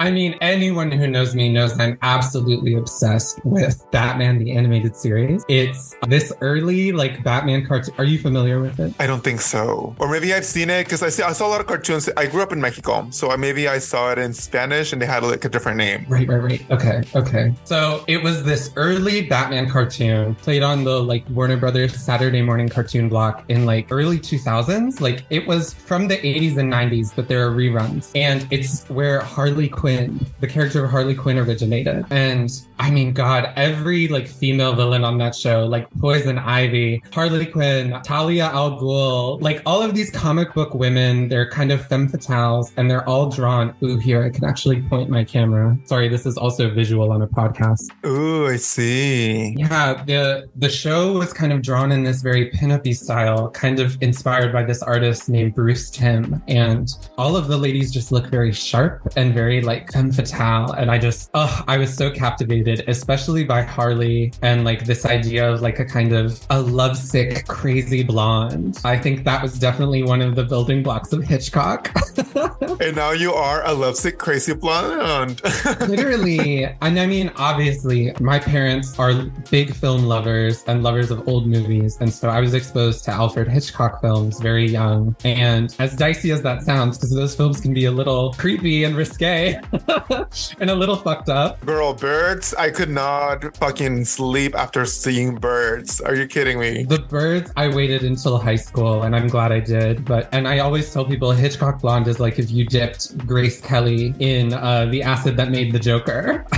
I 0.00 0.10
mean, 0.10 0.36
anyone 0.40 0.90
who 0.90 1.06
knows 1.06 1.34
me 1.34 1.52
knows 1.52 1.78
I'm 1.78 1.98
absolutely 2.02 2.74
obsessed 2.74 3.44
with 3.44 3.84
Batman 3.90 4.38
the 4.38 4.52
animated 4.52 4.96
series. 4.96 5.44
It's 5.48 5.94
this 6.08 6.32
early 6.40 6.92
like 6.92 7.22
Batman 7.22 7.66
cartoon. 7.66 7.94
Are 7.98 8.04
you 8.04 8.18
familiar 8.18 8.60
with 8.60 8.78
it? 8.80 8.94
I 8.98 9.06
don't 9.06 9.22
think 9.22 9.40
so. 9.40 9.94
Or 9.98 10.10
maybe 10.10 10.32
I've 10.32 10.44
seen 10.44 10.70
it 10.70 10.84
because 10.84 11.02
I 11.02 11.08
see 11.08 11.22
I 11.22 11.32
saw 11.32 11.46
a 11.46 11.50
lot 11.50 11.60
of 11.60 11.66
cartoons. 11.66 12.08
I 12.16 12.26
grew 12.26 12.42
up 12.42 12.52
in 12.52 12.60
Mexico, 12.60 13.06
so 13.10 13.36
maybe 13.36 13.68
I 13.68 13.78
saw 13.78 14.12
it 14.12 14.18
in 14.18 14.32
Spanish 14.32 14.92
and 14.92 15.00
they 15.00 15.06
had 15.06 15.22
like 15.22 15.44
a 15.44 15.48
different 15.48 15.78
name. 15.78 16.06
Right, 16.08 16.28
right, 16.28 16.42
right. 16.42 16.70
Okay, 16.70 17.02
okay. 17.14 17.54
So 17.64 18.04
it 18.06 18.22
was 18.22 18.44
this 18.44 18.72
early 18.76 19.26
Batman 19.26 19.68
cartoon 19.68 20.34
played 20.36 20.62
on 20.62 20.84
the 20.84 21.02
like 21.02 21.28
Warner 21.30 21.56
Brothers 21.56 21.96
Saturday 22.00 22.42
morning 22.42 22.68
cartoon 22.68 23.08
block 23.08 23.44
in 23.48 23.66
like 23.66 23.88
early 23.90 24.18
2000s. 24.18 25.00
Like 25.00 25.24
it 25.30 25.46
was 25.46 25.74
from 25.74 26.08
the 26.08 26.16
80s 26.18 26.56
and 26.58 26.72
90s, 26.72 27.14
but 27.14 27.28
there 27.28 27.46
are 27.46 27.50
reruns. 27.50 28.10
And 28.14 28.46
it's 28.50 28.88
where 28.96 29.20
Harley 29.20 29.68
Quinn, 29.68 30.24
the 30.40 30.46
character 30.46 30.82
of 30.82 30.90
Harley 30.90 31.14
Quinn 31.14 31.38
originated. 31.38 32.06
And 32.10 32.50
I 32.78 32.90
mean, 32.90 33.12
God, 33.12 33.52
every 33.54 34.08
like 34.08 34.26
female 34.26 34.74
villain 34.74 35.04
on 35.04 35.18
that 35.18 35.34
show, 35.34 35.66
like 35.66 35.88
Poison 36.00 36.38
Ivy, 36.38 37.02
Harley 37.12 37.44
Quinn, 37.44 38.00
Talia 38.02 38.46
al 38.46 38.80
Ghul, 38.80 39.40
like 39.42 39.60
all 39.66 39.82
of 39.82 39.94
these 39.94 40.10
comic 40.10 40.54
book 40.54 40.74
women, 40.74 41.28
they're 41.28 41.48
kind 41.50 41.70
of 41.70 41.86
femme 41.86 42.08
fatales 42.08 42.72
and 42.78 42.90
they're 42.90 43.06
all 43.06 43.28
drawn. 43.28 43.74
Ooh, 43.82 43.98
here, 43.98 44.24
I 44.24 44.30
can 44.30 44.44
actually 44.44 44.80
point 44.82 45.10
my 45.10 45.24
camera. 45.24 45.76
Sorry, 45.84 46.08
this 46.08 46.24
is 46.24 46.38
also 46.38 46.70
visual 46.70 47.12
on 47.12 47.20
a 47.20 47.26
podcast. 47.26 47.90
Ooh, 48.06 48.46
I 48.46 48.56
see. 48.56 49.54
Yeah, 49.58 50.02
the 50.04 50.48
the 50.56 50.70
show 50.70 51.12
was 51.12 51.34
kind 51.34 51.52
of 51.52 51.60
drawn 51.60 51.92
in 51.92 52.02
this 52.02 52.22
very 52.22 52.50
pinup 52.50 52.86
style, 52.94 53.50
kind 53.50 53.78
of 53.78 54.00
inspired 54.00 54.52
by 54.52 54.62
this 54.62 54.82
artist 54.82 55.28
named 55.28 55.54
Bruce 55.54 55.90
Timm. 55.90 56.42
And 56.48 56.88
all 57.18 57.36
of 57.36 57.48
the 57.48 57.58
ladies 57.58 57.92
just 57.92 58.10
look 58.10 58.28
very 58.28 58.52
sharp 58.52 58.85
and 59.16 59.34
very 59.34 59.60
like 59.62 59.92
femme 59.92 60.12
fatale. 60.12 60.72
And 60.72 60.90
I 60.90 60.98
just, 60.98 61.30
oh, 61.34 61.64
I 61.66 61.78
was 61.78 61.94
so 61.94 62.10
captivated, 62.10 62.84
especially 62.88 63.44
by 63.44 63.62
Harley 63.62 64.32
and 64.42 64.64
like 64.64 64.84
this 64.84 65.04
idea 65.04 65.50
of 65.50 65.60
like 65.60 65.78
a 65.78 65.84
kind 65.84 66.12
of 66.12 66.44
a 66.50 66.60
lovesick, 66.60 67.46
crazy 67.46 68.02
blonde. 68.02 68.78
I 68.84 68.98
think 68.98 69.24
that 69.24 69.42
was 69.42 69.58
definitely 69.58 70.02
one 70.02 70.22
of 70.22 70.34
the 70.34 70.44
building 70.44 70.82
blocks 70.82 71.12
of 71.12 71.24
Hitchcock. 71.24 71.90
and 72.80 72.96
now 72.96 73.10
you 73.10 73.32
are 73.32 73.64
a 73.66 73.72
lovesick, 73.72 74.18
crazy 74.18 74.54
blonde. 74.54 75.40
Literally. 75.80 76.64
And 76.64 76.98
I 76.98 77.06
mean, 77.06 77.30
obviously, 77.36 78.12
my 78.20 78.38
parents 78.38 78.98
are 78.98 79.14
big 79.50 79.74
film 79.74 80.04
lovers 80.04 80.64
and 80.66 80.82
lovers 80.82 81.10
of 81.10 81.26
old 81.28 81.46
movies. 81.46 81.96
And 82.00 82.12
so 82.12 82.28
I 82.28 82.40
was 82.40 82.54
exposed 82.54 83.04
to 83.04 83.10
Alfred 83.10 83.48
Hitchcock 83.48 84.00
films 84.00 84.40
very 84.40 84.68
young. 84.68 85.16
And 85.24 85.74
as 85.78 85.96
dicey 85.96 86.30
as 86.30 86.42
that 86.42 86.62
sounds, 86.62 86.98
because 86.98 87.14
those 87.14 87.34
films 87.34 87.60
can 87.60 87.74
be 87.74 87.86
a 87.86 87.90
little 87.90 88.32
creepy 88.34 88.75
and 88.84 88.96
risque 88.96 89.60
and 90.60 90.70
a 90.70 90.74
little 90.74 90.96
fucked 90.96 91.28
up. 91.28 91.64
Girl, 91.64 91.94
birds, 91.94 92.54
I 92.54 92.70
could 92.70 92.90
not 92.90 93.56
fucking 93.56 94.04
sleep 94.04 94.54
after 94.54 94.84
seeing 94.84 95.34
birds. 95.34 96.00
Are 96.00 96.14
you 96.14 96.26
kidding 96.26 96.58
me? 96.58 96.84
The 96.84 96.98
birds, 96.98 97.52
I 97.56 97.68
waited 97.68 98.02
until 98.02 98.38
high 98.38 98.56
school 98.56 99.02
and 99.02 99.14
I'm 99.14 99.28
glad 99.28 99.52
I 99.52 99.60
did. 99.60 100.04
But, 100.04 100.28
and 100.32 100.46
I 100.46 100.60
always 100.60 100.92
tell 100.92 101.04
people 101.04 101.30
Hitchcock 101.32 101.80
Blonde 101.80 102.08
is 102.08 102.20
like 102.20 102.38
if 102.38 102.50
you 102.50 102.64
dipped 102.64 103.16
Grace 103.26 103.60
Kelly 103.60 104.14
in 104.18 104.52
uh, 104.52 104.86
the 104.86 105.02
acid 105.02 105.36
that 105.36 105.50
made 105.50 105.72
the 105.72 105.78
Joker. 105.78 106.44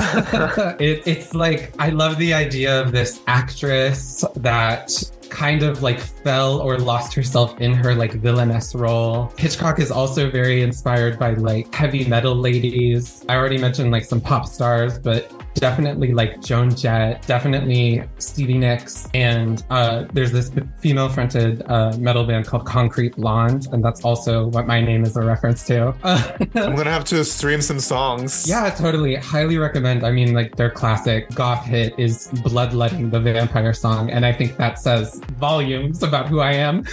it, 0.80 1.02
it's 1.06 1.34
like, 1.34 1.72
I 1.78 1.90
love 1.90 2.18
the 2.18 2.34
idea 2.34 2.80
of 2.80 2.92
this 2.92 3.20
actress 3.26 4.24
that 4.36 4.90
kind 5.30 5.62
of 5.62 5.82
like 5.82 6.00
fell 6.00 6.60
or 6.60 6.78
lost 6.78 7.14
herself 7.14 7.60
in 7.60 7.72
her 7.72 7.94
like 7.94 8.12
villainess 8.14 8.74
role. 8.74 9.32
Hitchcock 9.38 9.78
is 9.78 9.90
also 9.90 10.30
very 10.30 10.62
inspired 10.62 11.18
by 11.18 11.34
like 11.34 11.72
heavy 11.74 12.04
metal 12.06 12.34
ladies. 12.34 13.24
I 13.28 13.36
already 13.36 13.58
mentioned 13.58 13.90
like 13.90 14.04
some 14.04 14.20
pop 14.20 14.46
stars, 14.46 14.98
but 14.98 15.32
definitely 15.60 16.12
like 16.12 16.40
Joan 16.40 16.74
Jett, 16.74 17.26
definitely 17.26 18.02
Stevie 18.18 18.58
Nicks, 18.58 19.08
and 19.14 19.62
uh, 19.70 20.04
there's 20.12 20.32
this 20.32 20.50
female 20.78 21.08
fronted 21.08 21.62
uh, 21.66 21.96
metal 21.98 22.24
band 22.24 22.46
called 22.46 22.66
Concrete 22.66 23.16
Blonde, 23.16 23.66
and 23.72 23.84
that's 23.84 24.04
also 24.04 24.46
what 24.48 24.66
my 24.66 24.80
name 24.80 25.04
is 25.04 25.16
a 25.16 25.22
reference 25.22 25.64
to. 25.66 25.94
I'm 26.04 26.76
gonna 26.76 26.90
have 26.90 27.04
to 27.06 27.24
stream 27.24 27.60
some 27.62 27.80
songs. 27.80 28.48
Yeah, 28.48 28.70
totally. 28.70 29.16
Highly 29.16 29.58
recommend. 29.58 30.04
I 30.04 30.10
mean, 30.10 30.34
like 30.34 30.56
their 30.56 30.70
classic 30.70 31.28
goth 31.34 31.64
hit 31.64 31.94
is 31.98 32.28
Bloodletting, 32.42 33.10
the 33.10 33.20
vampire 33.20 33.72
song, 33.72 34.10
and 34.10 34.24
I 34.24 34.32
think 34.32 34.56
that 34.56 34.78
says 34.78 35.20
volumes 35.38 36.02
about 36.02 36.28
who 36.28 36.40
I 36.40 36.52
am. 36.52 36.84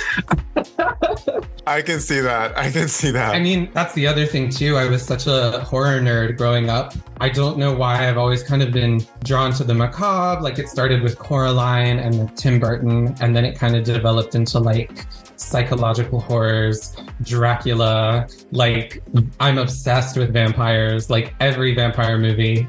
I 1.68 1.82
can 1.82 2.00
see 2.00 2.20
that. 2.20 2.58
I 2.58 2.70
can 2.70 2.88
see 2.88 3.12
that. 3.12 3.34
I 3.34 3.40
mean, 3.40 3.70
that's 3.74 3.94
the 3.94 4.06
other 4.06 4.26
thing 4.26 4.50
too. 4.50 4.78
I 4.78 4.88
was 4.88 5.04
such 5.04 5.26
a 5.26 5.62
horror 5.62 6.00
nerd 6.00 6.38
growing 6.38 6.70
up. 6.70 6.94
I 7.20 7.30
don't 7.30 7.58
know 7.58 7.74
why 7.74 8.08
I've 8.08 8.18
always 8.18 8.44
kind 8.44 8.62
of 8.62 8.72
been 8.72 9.06
drawn 9.24 9.52
to 9.54 9.64
the 9.64 9.74
macabre. 9.74 10.42
Like 10.42 10.60
it 10.60 10.70
started 10.70 11.02
with 11.02 11.18
Coraline 11.18 11.98
and 11.98 12.36
Tim 12.38 12.60
Burton, 12.60 13.16
and 13.20 13.36
then 13.36 13.46
it 13.46 13.58
kind 13.58 13.76
of 13.76 13.84
developed 13.84 14.36
into 14.36 14.60
like 14.60 15.06
psychological 15.38 16.20
horrors, 16.20 16.96
Dracula. 17.24 18.28
Like 18.52 19.02
I'm 19.40 19.58
obsessed 19.58 20.18
with 20.18 20.32
vampires. 20.32 21.10
Like 21.10 21.34
every 21.40 21.74
vampire 21.74 22.20
movie, 22.20 22.68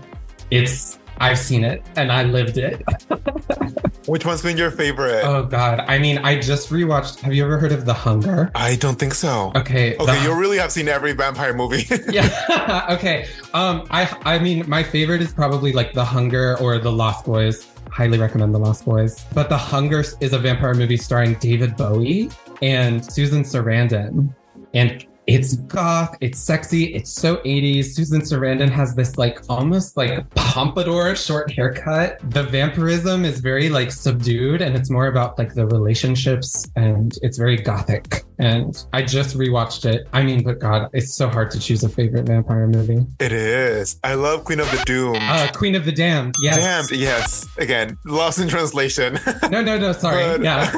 it's 0.51 0.99
I've 1.19 1.39
seen 1.39 1.65
it 1.65 1.83
and 1.97 2.11
I 2.11 2.25
lived 2.25 2.59
it. 2.59 2.83
Which 4.07 4.25
one's 4.25 4.43
been 4.43 4.57
your 4.57 4.71
favorite? 4.71 5.23
Oh 5.25 5.43
God! 5.45 5.81
I 5.89 5.99
mean, 5.99 6.19
I 6.19 6.41
just 6.41 6.71
rewatched. 6.71 7.21
Have 7.21 7.35
you 7.35 7.45
ever 7.45 7.59
heard 7.59 7.73
of 7.73 7.85
The 7.85 7.93
Hunger? 7.95 8.51
I 8.55 8.77
don't 8.77 8.99
think 8.99 9.15
so. 9.15 9.53
Okay. 9.57 9.97
Okay, 9.97 10.07
The- 10.07 10.23
you 10.23 10.35
really 10.39 10.59
have 10.59 10.71
seen 10.73 10.89
every 10.89 11.13
vampire 11.13 11.53
movie. 11.55 11.87
yeah. 12.11 12.87
okay. 12.91 13.27
Um. 13.55 13.87
I. 13.91 14.09
I 14.25 14.39
mean, 14.39 14.69
my 14.69 14.83
favorite 14.83 15.23
is 15.23 15.33
probably 15.33 15.73
like 15.73 15.93
The 15.93 16.05
Hunger 16.05 16.57
or 16.61 16.79
The 16.79 16.93
Lost 16.93 17.25
Boys. 17.25 17.67
Highly 17.91 18.19
recommend 18.19 18.55
The 18.55 18.59
Lost 18.59 18.85
Boys. 18.85 19.25
But 19.35 19.49
The 19.49 19.57
Hunger 19.57 20.01
is 20.21 20.33
a 20.33 20.39
vampire 20.39 20.75
movie 20.75 20.97
starring 20.99 21.35
David 21.35 21.77
Bowie 21.77 22.31
and 22.63 23.05
Susan 23.05 23.43
Sarandon, 23.43 24.35
and 24.75 25.07
it's 25.27 25.57
goth, 25.57 26.17
it's 26.21 26.39
sexy, 26.39 26.95
it's 26.95 27.11
so 27.11 27.39
80s. 27.39 27.87
Susan 27.87 28.21
Sarandon 28.21 28.71
has 28.71 28.95
this 28.95 29.19
like 29.19 29.41
almost 29.49 29.97
like 29.97 30.29
pompadour 30.35 31.17
short 31.17 31.51
haircut. 31.51 32.19
The 32.31 32.45
vampirism 32.45 33.25
is 33.25 33.41
very 33.41 33.69
like 33.69 33.91
subdued 33.91 34.63
and 34.63 34.77
it's 34.77 34.89
more 34.89 35.09
about 35.09 35.37
like 35.37 35.55
the 35.55 35.67
relationships 35.67 36.71
and 36.77 37.19
it's 37.23 37.39
very 37.39 37.57
gothic. 37.57 38.26
And 38.39 38.77
I 38.93 39.03
just 39.03 39.37
rewatched 39.37 39.85
it. 39.87 40.07
I 40.13 40.23
mean, 40.23 40.43
but 40.43 40.59
God, 40.59 40.91
it's 40.93 41.15
so 41.15 41.29
hard 41.29 41.51
to 41.53 41.59
choose 41.59 41.83
a 41.85 41.89
favorite 41.89 42.27
vampire 42.27 42.67
movie. 42.67 43.07
it 43.21 43.33
is. 43.33 43.99
I 44.05 44.15
love 44.15 44.45
Queen 44.45 44.61
of 44.61 44.71
the 44.71 44.83
Doom. 44.85 45.17
Uh, 45.21 45.49
Queen 45.55 45.75
of 45.75 45.85
the 45.85 45.93
Damned. 45.93 46.35
Yes. 46.43 46.57
Damned, 46.57 47.01
yes. 47.01 47.47
Again, 47.59 47.97
lost 48.05 48.39
in 48.39 48.49
translation. 48.49 49.19
No, 49.51 49.63
no, 49.63 49.79
no. 49.79 49.93
Sorry. 49.93 50.23
But- 50.39 50.43
yeah. 50.43 50.71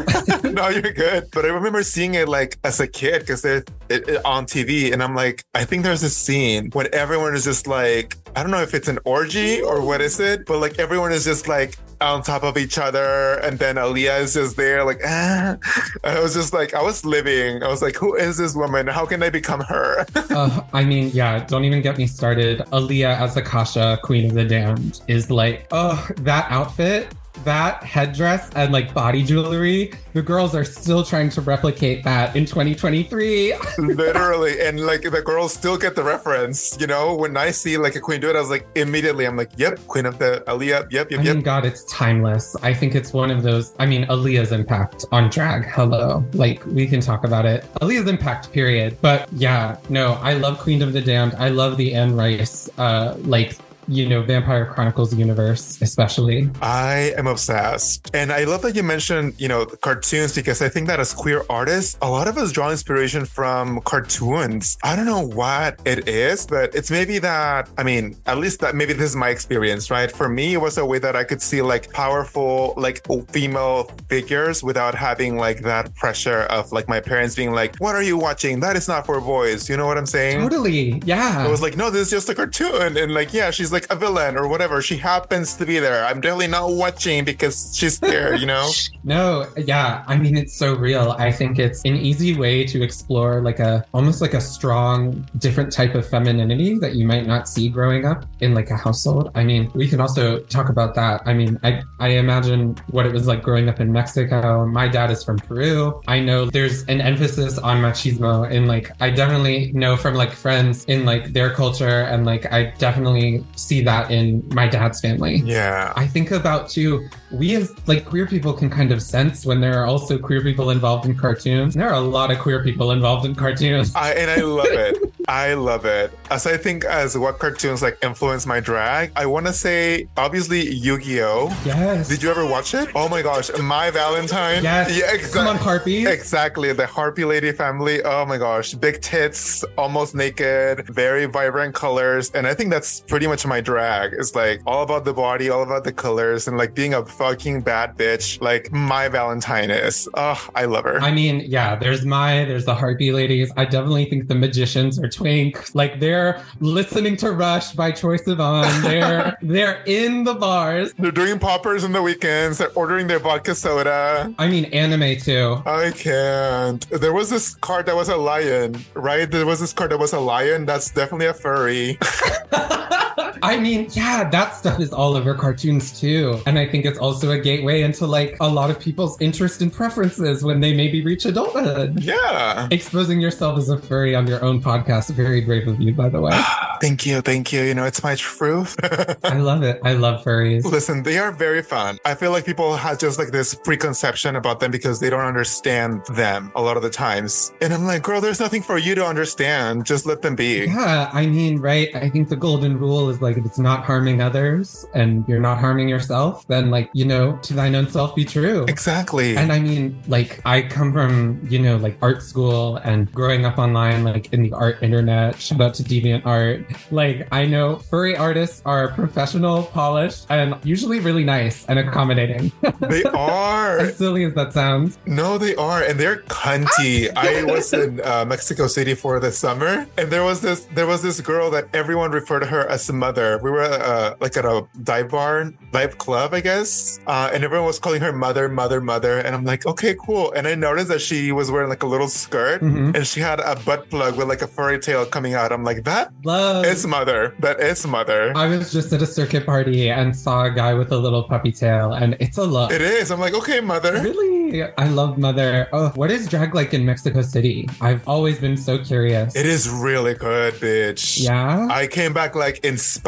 no, 0.51 0.69
you're 0.69 0.83
good. 0.93 1.25
But 1.33 1.45
I 1.47 1.49
remember 1.49 1.83
seeing 1.83 2.15
it 2.15 2.29
like 2.29 2.59
as 2.65 2.81
a 2.81 2.87
kid 2.87 3.21
because 3.21 3.45
it, 3.45 3.71
it, 3.89 4.07
it 4.09 4.25
on 4.25 4.45
TV, 4.47 4.93
and 4.93 5.03
I'm 5.03 5.15
like, 5.15 5.43
I 5.55 5.65
think 5.65 5.85
there's 5.85 6.03
a 6.03 6.11
scene 6.11 6.69
when 6.75 6.87
everyone 6.93 7.35
is 7.35 7.45
just 7.45 7.67
like, 7.67 8.17
I 8.37 8.43
don't 8.43 8.51
know 8.53 8.61
if 8.61 8.75
it's 8.75 8.89
an 8.89 8.99
orgy 9.05 9.63
or 9.63 9.81
what 9.85 10.01
is 10.03 10.21
it, 10.21 10.45
but 10.47 10.59
like 10.59 10.79
everyone 10.79 11.13
is 11.13 11.25
just 11.25 11.49
like 11.49 11.77
on 12.01 12.23
top 12.23 12.43
of 12.43 12.57
each 12.57 12.79
other, 12.79 13.35
and 13.43 13.59
then 13.59 13.77
Aaliyah 13.77 14.21
is 14.21 14.35
just 14.35 14.57
there, 14.57 14.85
like, 14.85 15.01
ah. 15.05 15.57
I 16.05 16.21
was 16.21 16.35
just 16.35 16.53
like, 16.53 16.75
I 16.75 16.83
was 16.83 17.05
living. 17.05 17.63
I 17.63 17.69
was 17.69 17.83
like, 17.83 17.97
who 17.97 18.15
is 18.15 18.37
this 18.37 18.55
woman? 18.55 18.87
How 18.87 19.07
can 19.07 19.23
I 19.23 19.31
become 19.31 19.61
her? 19.61 20.07
Uh, 20.29 20.61
I 20.73 20.85
mean, 20.85 21.11
yeah, 21.15 21.45
don't 21.47 21.65
even 21.65 21.81
get 21.81 21.97
me 21.97 22.07
started. 22.07 22.59
Aaliyah 22.71 23.19
as 23.19 23.37
Akasha, 23.37 23.99
Queen 24.03 24.27
of 24.27 24.35
the 24.35 24.45
Damned, 24.45 25.01
is 25.09 25.31
like, 25.31 25.67
oh, 25.73 26.07
that 26.19 26.47
outfit. 26.51 27.13
That 27.45 27.83
headdress 27.83 28.51
and 28.55 28.73
like 28.73 28.93
body 28.95 29.23
jewelry, 29.23 29.93
the 30.13 30.23
girls 30.23 30.55
are 30.55 30.65
still 30.65 31.05
trying 31.05 31.31
to 31.31 31.41
replicate 31.41 32.05
that 32.05 32.35
in 32.35 32.45
2023. 32.45 33.55
Literally. 33.79 34.61
And 34.61 34.81
like 34.81 35.03
the 35.03 35.23
girls 35.23 35.53
still 35.53 35.77
get 35.77 35.95
the 35.95 36.03
reference. 36.03 36.79
You 36.81 36.87
know, 36.87 37.15
when 37.15 37.37
I 37.37 37.51
see 37.51 37.79
like 37.79 37.97
a 37.97 38.01
queen 38.01 38.21
do 38.21 38.31
it, 38.31 38.37
I 38.37 38.41
was 38.41 38.51
like, 38.51 38.67
immediately, 38.75 39.27
I'm 39.27 39.37
like, 39.37 39.51
yep, 39.57 39.79
queen 39.87 40.07
of 40.07 40.19
the 40.19 40.43
Aaliyah. 40.47 40.91
Yep, 40.91 41.11
yep, 41.11 41.21
I 41.21 41.23
yep. 41.23 41.35
mean, 41.37 41.43
God, 41.43 41.65
it's 41.65 41.85
timeless. 41.85 42.57
I 42.63 42.75
think 42.75 42.95
it's 42.95 43.13
one 43.13 43.31
of 43.31 43.43
those. 43.43 43.75
I 43.79 43.87
mean, 43.87 44.07
Aaliyah's 44.07 44.53
impact 44.53 45.05
on 45.13 45.31
drag. 45.31 45.65
Hello. 45.65 46.25
Like, 46.35 46.65
we 46.67 46.87
can 46.87 47.01
talk 47.01 47.25
about 47.25 47.47
it. 47.47 47.65
Aaliyah's 47.81 48.09
impact, 48.09 48.53
period. 48.53 48.97
But 49.01 49.29
yeah, 49.33 49.77
no, 49.89 50.15
I 50.15 50.35
love 50.35 50.59
Queen 50.59 50.83
of 50.83 50.93
the 50.93 51.01
Damned. 51.01 51.35
I 51.39 51.49
love 51.49 51.77
the 51.77 51.95
Anne 51.95 52.17
Rice, 52.17 52.69
uh, 52.79 53.17
like, 53.19 53.57
you 53.89 54.09
know, 54.09 54.23
Vampire 54.23 54.67
Chronicles 54.67 55.15
universe, 55.15 55.81
especially. 55.81 56.51
I 56.61 57.13
am 57.17 57.27
obsessed. 57.27 58.11
And 58.15 58.31
I 58.31 58.45
love 58.45 58.63
that 58.63 58.77
you 58.77 58.83
mentioned, 58.83 59.35
you 59.39 59.49
know, 59.49 59.67
cartoons 59.67 60.35
because 60.35 60.61
I 60.63 60.69
think 60.69 60.87
that 60.89 61.01
as 61.01 61.15
queer 61.15 61.45
artists, 61.49 61.97
a 62.03 62.09
lot 62.09 62.29
of 62.29 62.37
us 62.37 62.53
draw 62.53 62.71
inspiration 62.71 63.25
from 63.25 63.81
cartoons. 63.83 64.77
I 64.83 64.95
don't 64.95 65.07
know 65.07 65.27
what 65.27 65.81
it 65.85 66.09
is, 66.09 66.47
but 66.47 66.75
it's 66.75 66.91
maybe 66.91 67.19
that, 67.21 67.71
I 67.79 67.83
mean, 67.83 68.17
at 68.27 68.39
least 68.39 68.61
that 68.61 68.75
maybe 68.75 68.93
this 68.93 69.11
is 69.11 69.17
my 69.17 69.31
experience, 69.31 69.91
right? 69.91 70.13
For 70.13 70.29
me, 70.29 70.55
it 70.55 70.61
was 70.61 70.77
a 70.79 70.85
way 70.85 70.99
that 70.99 71.17
I 71.17 71.25
could 71.25 71.41
see 71.41 71.63
like 71.63 71.91
powerful, 71.93 72.75
like 72.77 73.07
female 73.31 73.85
figures 74.09 74.63
without 74.63 74.95
having 74.95 75.37
like 75.37 75.63
that 75.63 75.95
pressure 75.95 76.43
of 76.43 76.73
like 76.73 76.89
my 76.89 77.01
parents 77.01 77.35
being 77.35 77.53
like, 77.53 77.77
what 77.77 77.95
are 77.95 78.03
you 78.03 78.19
watching? 78.19 78.61
That 78.61 78.77
is 78.77 78.87
not 78.87 79.07
for 79.07 79.21
boys. 79.21 79.69
You 79.69 79.77
know 79.77 79.87
what 79.87 79.97
I'm 79.97 80.07
saying? 80.07 80.41
Totally. 80.41 81.01
Yeah. 81.05 81.45
I 81.47 81.49
was 81.49 81.63
like, 81.63 81.77
no, 81.77 81.91
this 81.91 82.09
is 82.09 82.11
just 82.11 82.29
a 82.29 82.35
cartoon. 82.35 82.97
And 82.97 83.15
like, 83.15 83.33
yeah, 83.33 83.51
she's 83.51 83.73
like 83.73 83.78
a 83.91 83.97
villain 83.97 84.37
or 84.37 84.49
whatever. 84.49 84.83
She 84.83 84.97
happens 84.97 85.55
to 85.57 85.67
be 85.67 85.79
there. 85.79 86.05
I'm 86.05 86.21
definitely 86.21 86.49
not 86.49 86.71
watching 86.71 87.25
because 87.25 87.77
she's 87.77 87.99
there, 87.99 88.35
you 88.35 88.47
know? 88.47 88.71
No, 89.05 89.47
yeah. 89.57 90.05
I 90.07 90.19
mean, 90.19 90.37
it's 90.37 90.55
so 90.55 90.75
real. 90.75 91.13
I 91.19 91.33
think 91.33 91.59
it's 91.59 91.83
an 91.87 91.97
easy 91.97 92.37
way 92.37 92.65
to 92.67 92.83
explore 92.83 93.41
like 93.41 93.59
a 93.59 93.83
almost 93.95 94.21
like 94.21 94.35
a 94.35 94.41
strong, 94.41 95.27
different 95.39 95.73
type 95.73 95.95
of 95.95 96.07
femininity 96.07 96.79
that 96.81 96.95
you 96.95 97.07
might 97.07 97.27
not 97.27 97.49
see 97.49 97.71
growing 97.71 98.05
up 98.05 98.27
in 98.41 98.53
like 98.53 98.69
a 98.69 98.77
household. 98.77 99.31
I 99.35 99.45
mean, 99.45 99.71
we 99.75 99.89
can 99.89 99.99
also 99.99 100.41
talk 100.41 100.69
about 100.69 100.95
that. 100.97 101.23
I 101.25 101.33
mean, 101.33 101.59
I, 101.63 101.83
I 102.01 102.09
imagine 102.09 102.77
what 102.91 103.07
it 103.07 103.13
was 103.15 103.27
like 103.27 103.43
growing 103.43 103.71
up 103.71 103.81
in 103.81 103.91
Mexico. 103.91 104.67
My 104.67 104.89
dad 104.89 105.11
is 105.11 105.25
from 105.25 105.39
Peru. 105.39 106.03
I 106.07 106.21
know 106.21 106.51
there's 106.51 106.83
an 106.83 107.01
emphasis 107.01 107.57
on 107.57 107.81
machismo 107.81 108.51
and 108.51 108.69
like 108.69 108.91
I 109.01 109.09
definitely 109.09 109.73
know 109.73 109.97
from 109.97 110.15
like 110.15 110.33
friends 110.33 110.85
in 110.85 111.07
like 111.07 111.33
their 111.33 111.55
culture 111.55 112.03
and 112.03 112.27
like 112.27 112.53
I 112.53 112.75
definitely 112.79 113.45
see 113.69 113.83
that 113.83 114.11
in 114.11 114.43
my 114.55 114.67
dad's 114.67 115.01
family. 115.01 115.37
Yeah. 115.45 115.93
I 115.97 116.07
think 116.07 116.31
about 116.31 116.69
too, 116.71 117.09
we 117.31 117.55
as 117.57 117.73
like 117.87 118.05
queer 118.07 118.27
people 118.27 118.53
can 118.53 118.71
kind 118.71 118.91
of 118.93 119.03
sense 119.03 119.45
when 119.45 119.61
there 119.61 119.79
are 119.81 119.87
also 119.87 120.19
queer 120.19 120.41
people 120.43 120.71
involved 120.71 121.05
in 121.07 121.15
cartoons. 121.17 121.75
There 121.75 121.89
are 121.89 121.95
a 121.95 122.01
lot 122.01 122.31
of 122.31 122.39
queer 122.39 122.63
people 122.65 122.93
involved 122.93 123.27
in 123.27 123.35
cartoons. 123.35 123.95
I, 123.95 124.13
and 124.13 124.31
I 124.31 124.41
love 124.43 124.67
it. 124.71 124.97
I 125.29 125.53
love 125.55 125.85
it. 125.85 126.11
As 126.31 126.47
I 126.47 126.57
think 126.57 126.87
as 126.87 127.19
what 127.19 127.39
cartoons 127.39 127.83
like 127.83 127.99
influence 128.03 128.47
my 128.47 128.61
drag, 128.61 129.13
I 129.15 129.27
want 129.27 129.47
to 129.47 129.53
say 129.53 130.09
obviously 130.17 130.73
Yu-Gi-Oh. 130.73 131.49
Yes. 131.67 132.09
Did 132.09 132.23
you 132.23 132.31
ever 132.31 132.47
watch 132.47 132.73
it? 132.75 132.89
Oh 132.95 133.09
my 133.11 133.21
gosh, 133.21 133.51
Mai 133.61 133.91
Valentine. 133.91 134.63
Yes. 134.63 134.97
Yeah, 134.97 135.29
Come 135.33 135.47
on. 135.47 135.57
Harpies. 135.57 136.07
Exactly, 136.07 136.73
the 136.73 136.85
Harpie 136.85 137.27
Lady 137.27 137.53
family. 137.53 138.03
Oh 138.05 138.25
my 138.25 138.39
gosh, 138.39 138.73
big 138.75 139.03
tits, 139.03 139.65
almost 139.77 140.15
naked, 140.15 140.87
very 140.87 141.27
vibrant 141.27 141.75
colors, 141.75 142.31
and 142.31 142.47
I 142.47 142.55
think 142.55 142.71
that's 142.71 143.01
pretty 143.01 143.27
much 143.27 143.45
my 143.47 143.58
drag. 143.63 144.13
It's 144.13 144.35
like 144.35 144.61
all 144.67 144.83
about 144.83 145.05
the 145.05 145.15
body, 145.15 145.51
all 145.51 145.63
about 145.63 145.85
the 145.85 145.93
colors, 145.93 146.49
and 146.49 146.57
like 146.57 146.75
being 146.75 146.95
a 146.95 147.05
fucking 147.05 147.63
bad 147.63 147.97
bitch, 147.97 148.41
like 148.41 148.73
Mai 148.73 149.09
Valentine 149.09 149.71
is. 149.71 150.09
Oh, 150.15 150.49
I 150.55 150.65
love 150.65 150.85
her. 150.85 151.01
I 151.01 151.13
mean, 151.13 151.41
yeah, 151.47 151.77
there's 151.77 152.05
my, 152.05 152.45
there's 152.45 152.65
the 152.65 152.75
Harpy 152.75 153.13
ladies. 153.13 153.51
I 153.57 153.65
definitely 153.65 154.07
think 154.07 154.29
the 154.29 154.35
magicians 154.35 154.99
are 154.99 155.09
twink. 155.09 155.75
Like 155.75 156.01
they're 156.01 156.43
listening 156.61 157.17
to 157.19 157.33
Rush 157.33 157.73
by 157.73 157.93
Troye 157.93 158.23
Sivan. 158.23 158.83
They're 158.83 159.37
they're 159.43 159.83
in 159.87 160.25
the 160.25 160.35
bars. 160.35 160.93
They're 160.99 161.11
doing 161.11 161.39
poppers 161.39 161.85
in 161.85 161.93
the 161.93 162.03
weekends. 162.03 162.59
They're 162.59 162.73
ordering 162.75 163.07
their 163.07 163.19
vodka 163.19 163.55
soda. 163.55 164.35
I 164.39 164.49
mean, 164.49 164.67
anime 164.67 165.19
too. 165.19 165.63
I 165.67 165.93
can't. 165.93 166.89
There 166.91 167.13
was 167.13 167.31
this 167.31 167.55
card 167.57 167.87
that 167.87 167.97
was 167.97 168.09
a 168.09 168.17
lion, 168.17 168.79
right? 168.95 169.31
There 169.31 169.47
was 169.47 169.61
this 169.61 169.73
card 169.73 169.91
that 169.91 169.99
was 169.99 170.13
a 170.13 170.21
lion. 170.21 170.67
That's 170.67 170.91
definitely 170.91 171.27
a 171.27 171.35
furry. 171.35 171.99
I 173.43 173.59
mean, 173.59 173.89
yeah, 173.93 174.29
that 174.29 174.55
stuff 174.55 174.81
is 174.81 174.93
all 174.93 175.17
over 175.17 175.35
cartoons 175.35 175.99
too. 175.99 176.41
And 176.47 176.59
I 176.59 176.67
think 176.67 176.85
it's 176.85 176.99
also 176.99 177.31
a 177.31 177.39
gateway 177.39 177.83
into 177.83 178.07
like 178.07 178.37
a 178.41 178.49
lot 178.49 178.71
of 178.71 178.79
people's 178.81 179.21
interest 179.21 179.63
and 179.63 179.73
preferences 179.73 180.43
when 180.43 180.61
they 180.61 180.75
maybe 180.75 181.03
reach 181.03 181.25
adulthood. 181.25 182.01
yeah. 182.03 182.69
Exposing 182.71 183.21
yourself 183.21 183.59
as 183.59 183.69
a 183.69 183.79
furry 183.79 184.15
on 184.15 184.27
your 184.27 184.45
own 184.45 184.63
podcast, 184.63 185.11
very 185.11 185.41
brave 185.41 185.69
of 185.69 185.81
you, 185.81 185.93
by 185.93 186.09
the 186.09 186.21
way. 186.21 186.31
Thank 186.81 187.07
you. 187.07 187.21
Thank 187.21 187.53
you. 187.53 187.63
You 187.63 187.75
know, 187.75 187.85
it's 187.85 188.03
my 188.03 188.15
truth. 188.15 188.77
I 189.25 189.39
love 189.39 189.63
it. 189.63 189.81
I 189.85 189.95
love 189.95 190.23
furries. 190.25 190.65
Listen, 190.65 191.03
they 191.03 191.19
are 191.19 191.33
very 191.33 191.63
fun. 191.63 191.99
I 192.05 192.15
feel 192.15 192.31
like 192.31 192.47
people 192.47 192.77
have 192.77 192.99
just 192.99 193.19
like 193.19 193.29
this 193.29 193.55
preconception 193.55 194.37
about 194.37 194.61
them 194.61 194.71
because 194.71 195.01
they 195.01 195.11
don't 195.11 195.25
understand 195.25 196.05
them 196.07 196.53
a 196.55 196.63
lot 196.63 196.77
of 196.77 196.83
the 196.85 196.91
times. 196.91 197.53
And 197.61 197.73
I'm 197.75 197.85
like, 197.85 198.03
girl, 198.03 198.21
there's 198.21 198.39
nothing 198.41 198.63
for 198.63 198.79
you 198.79 198.95
to 198.95 199.05
understand. 199.05 199.87
Just 199.87 200.07
let 200.07 200.23
them 200.23 200.37
be. 200.37 200.67
Yeah, 200.67 201.11
I 201.13 201.27
mean, 201.27 201.59
right? 201.59 201.95
I 201.97 202.09
think 202.11 202.29
the 202.29 202.37
golden 202.37 202.79
rule 202.79 203.09
is 203.11 203.21
like 203.21 203.28
if 203.37 203.45
it's 203.45 203.59
not 203.59 203.85
harming 203.85 204.23
others 204.23 204.87
and 204.95 205.27
you're 205.29 205.41
not 205.41 205.59
harming 205.59 205.89
yourself, 205.89 206.47
then 206.47 206.71
like, 206.71 206.91
you 206.93 207.05
know, 207.05 207.37
to 207.43 207.55
thine 207.55 207.75
own 207.75 207.89
self 207.89 208.15
be 208.15 208.25
true. 208.25 208.65
Exactly. 208.69 209.37
And 209.37 209.53
I 209.53 209.61
mean, 209.61 210.01
like, 210.09 210.41
I 210.45 210.63
come 210.63 210.93
from, 210.93 211.41
you 211.49 211.59
know, 211.59 211.77
like 211.77 211.99
art 212.03 212.23
school 212.23 212.77
and 212.77 213.11
growing 213.13 213.45
up 213.45 213.59
online, 213.59 214.05
like 214.05 214.33
in 214.33 214.43
the 214.43 214.53
art 214.53 214.83
internet. 214.83 215.41
Shout 215.41 215.61
out 215.61 215.75
to 215.75 215.83
Deviant 215.83 216.25
Art. 216.25 216.65
Like, 216.91 217.29
I 217.33 217.47
know 217.47 217.77
furry 217.77 218.17
artists 218.17 218.63
are 218.65 218.89
professional, 218.89 219.65
polished, 219.65 220.27
and 220.31 220.55
usually 220.65 221.01
really 221.01 221.25
nice 221.25 221.67
and 221.67 221.79
accommodating. 221.79 222.53
they 222.81 223.03
are. 223.05 223.79
as 223.79 223.97
silly 223.97 224.25
as 224.25 224.35
that 224.35 224.53
sounds. 224.53 224.99
No, 225.07 225.39
they 225.39 225.55
are, 225.57 225.83
and 225.83 225.99
they're 225.99 226.23
cunty. 226.23 227.11
I 227.17 227.45
was 227.53 227.73
in 227.73 228.01
uh, 228.05 228.25
Mexico 228.25 228.67
City 228.67 228.95
for 228.95 229.21
the 229.21 229.33
summer, 229.33 229.87
and 229.97 230.11
there 230.11 230.25
was 230.25 230.41
this 230.41 230.67
there 230.75 230.87
was 230.87 231.03
this 231.03 231.21
girl 231.21 231.51
that 231.51 231.69
everyone 231.73 232.11
referred 232.11 232.41
to 232.41 232.47
her 232.47 232.69
as 232.69 232.89
a 232.89 232.93
mother. 233.19 233.39
We 233.43 233.51
were 233.51 233.63
uh, 233.63 234.15
like 234.21 234.37
at 234.37 234.45
a 234.45 234.67
dive 234.83 235.11
bar, 235.11 235.53
dive 235.73 235.99
club, 235.99 236.35
I 236.35 236.41
guess, 236.41 237.01
uh, 237.07 237.31
and 237.33 237.43
everyone 237.45 237.67
was 237.67 237.79
calling 237.79 238.01
her 238.01 238.13
mother, 238.13 238.49
mother, 238.49 238.81
mother. 238.81 239.19
And 239.19 239.35
I'm 239.35 239.45
like, 239.45 239.67
okay, 239.67 239.95
cool. 240.07 240.33
And 240.33 240.47
I 240.47 240.55
noticed 240.55 240.89
that 240.89 241.01
she 241.01 241.33
was 241.33 241.51
wearing 241.51 241.69
like 241.69 241.83
a 241.83 241.87
little 241.87 242.09
skirt, 242.09 242.63
Mhm. 242.63 242.95
and 242.95 243.07
she 243.07 243.21
had 243.21 243.41
a 243.41 243.57
butt 243.67 243.91
plug 243.91 244.17
with 244.17 244.29
like 244.29 244.43
a 244.43 244.47
furry 244.47 244.79
tail 244.79 245.05
coming 245.07 245.35
out. 245.35 245.53
I'm 245.53 245.65
like, 245.65 245.85
that 245.85 246.13
Love. 246.25 246.65
is 246.65 246.87
mother. 246.87 247.35
That 247.41 247.61
is 247.61 247.87
mother. 247.87 248.33
I 248.37 248.47
was 248.47 248.73
just 248.73 248.93
at 248.93 249.03
a 249.03 249.07
circuit 249.07 249.45
party 249.47 249.91
and 249.91 250.15
saw 250.15 250.45
a 250.45 250.51
guy 250.51 250.75
with 250.75 250.93
a 250.93 250.99
little 250.99 251.25
puppy 251.25 251.53
tail, 251.53 251.93
and 251.93 252.17
it's 252.21 252.39
a 252.39 252.45
look. 252.45 252.71
It 252.73 252.81
is. 252.83 253.11
I'm 253.11 253.21
like, 253.21 253.35
okay, 253.35 253.61
mother. 253.61 254.01
Really? 254.03 254.63
I 254.79 254.89
love 254.89 255.19
Mother. 255.19 255.69
Oh, 255.75 255.91
what 255.95 256.11
is 256.11 256.27
drag 256.27 256.55
like 256.55 256.73
in 256.73 256.85
Mexico 256.87 257.21
City? 257.21 257.69
I've 257.83 258.07
always 258.09 258.39
been 258.39 258.57
so 258.57 258.79
curious. 258.79 259.37
It 259.37 259.45
is 259.45 259.69
really 259.69 260.15
good, 260.15 260.55
bitch. 260.55 261.23
Yeah. 261.23 261.67
I 261.71 261.87
came 261.87 262.13
back 262.15 262.35
like 262.35 262.65
inspired 262.65 263.08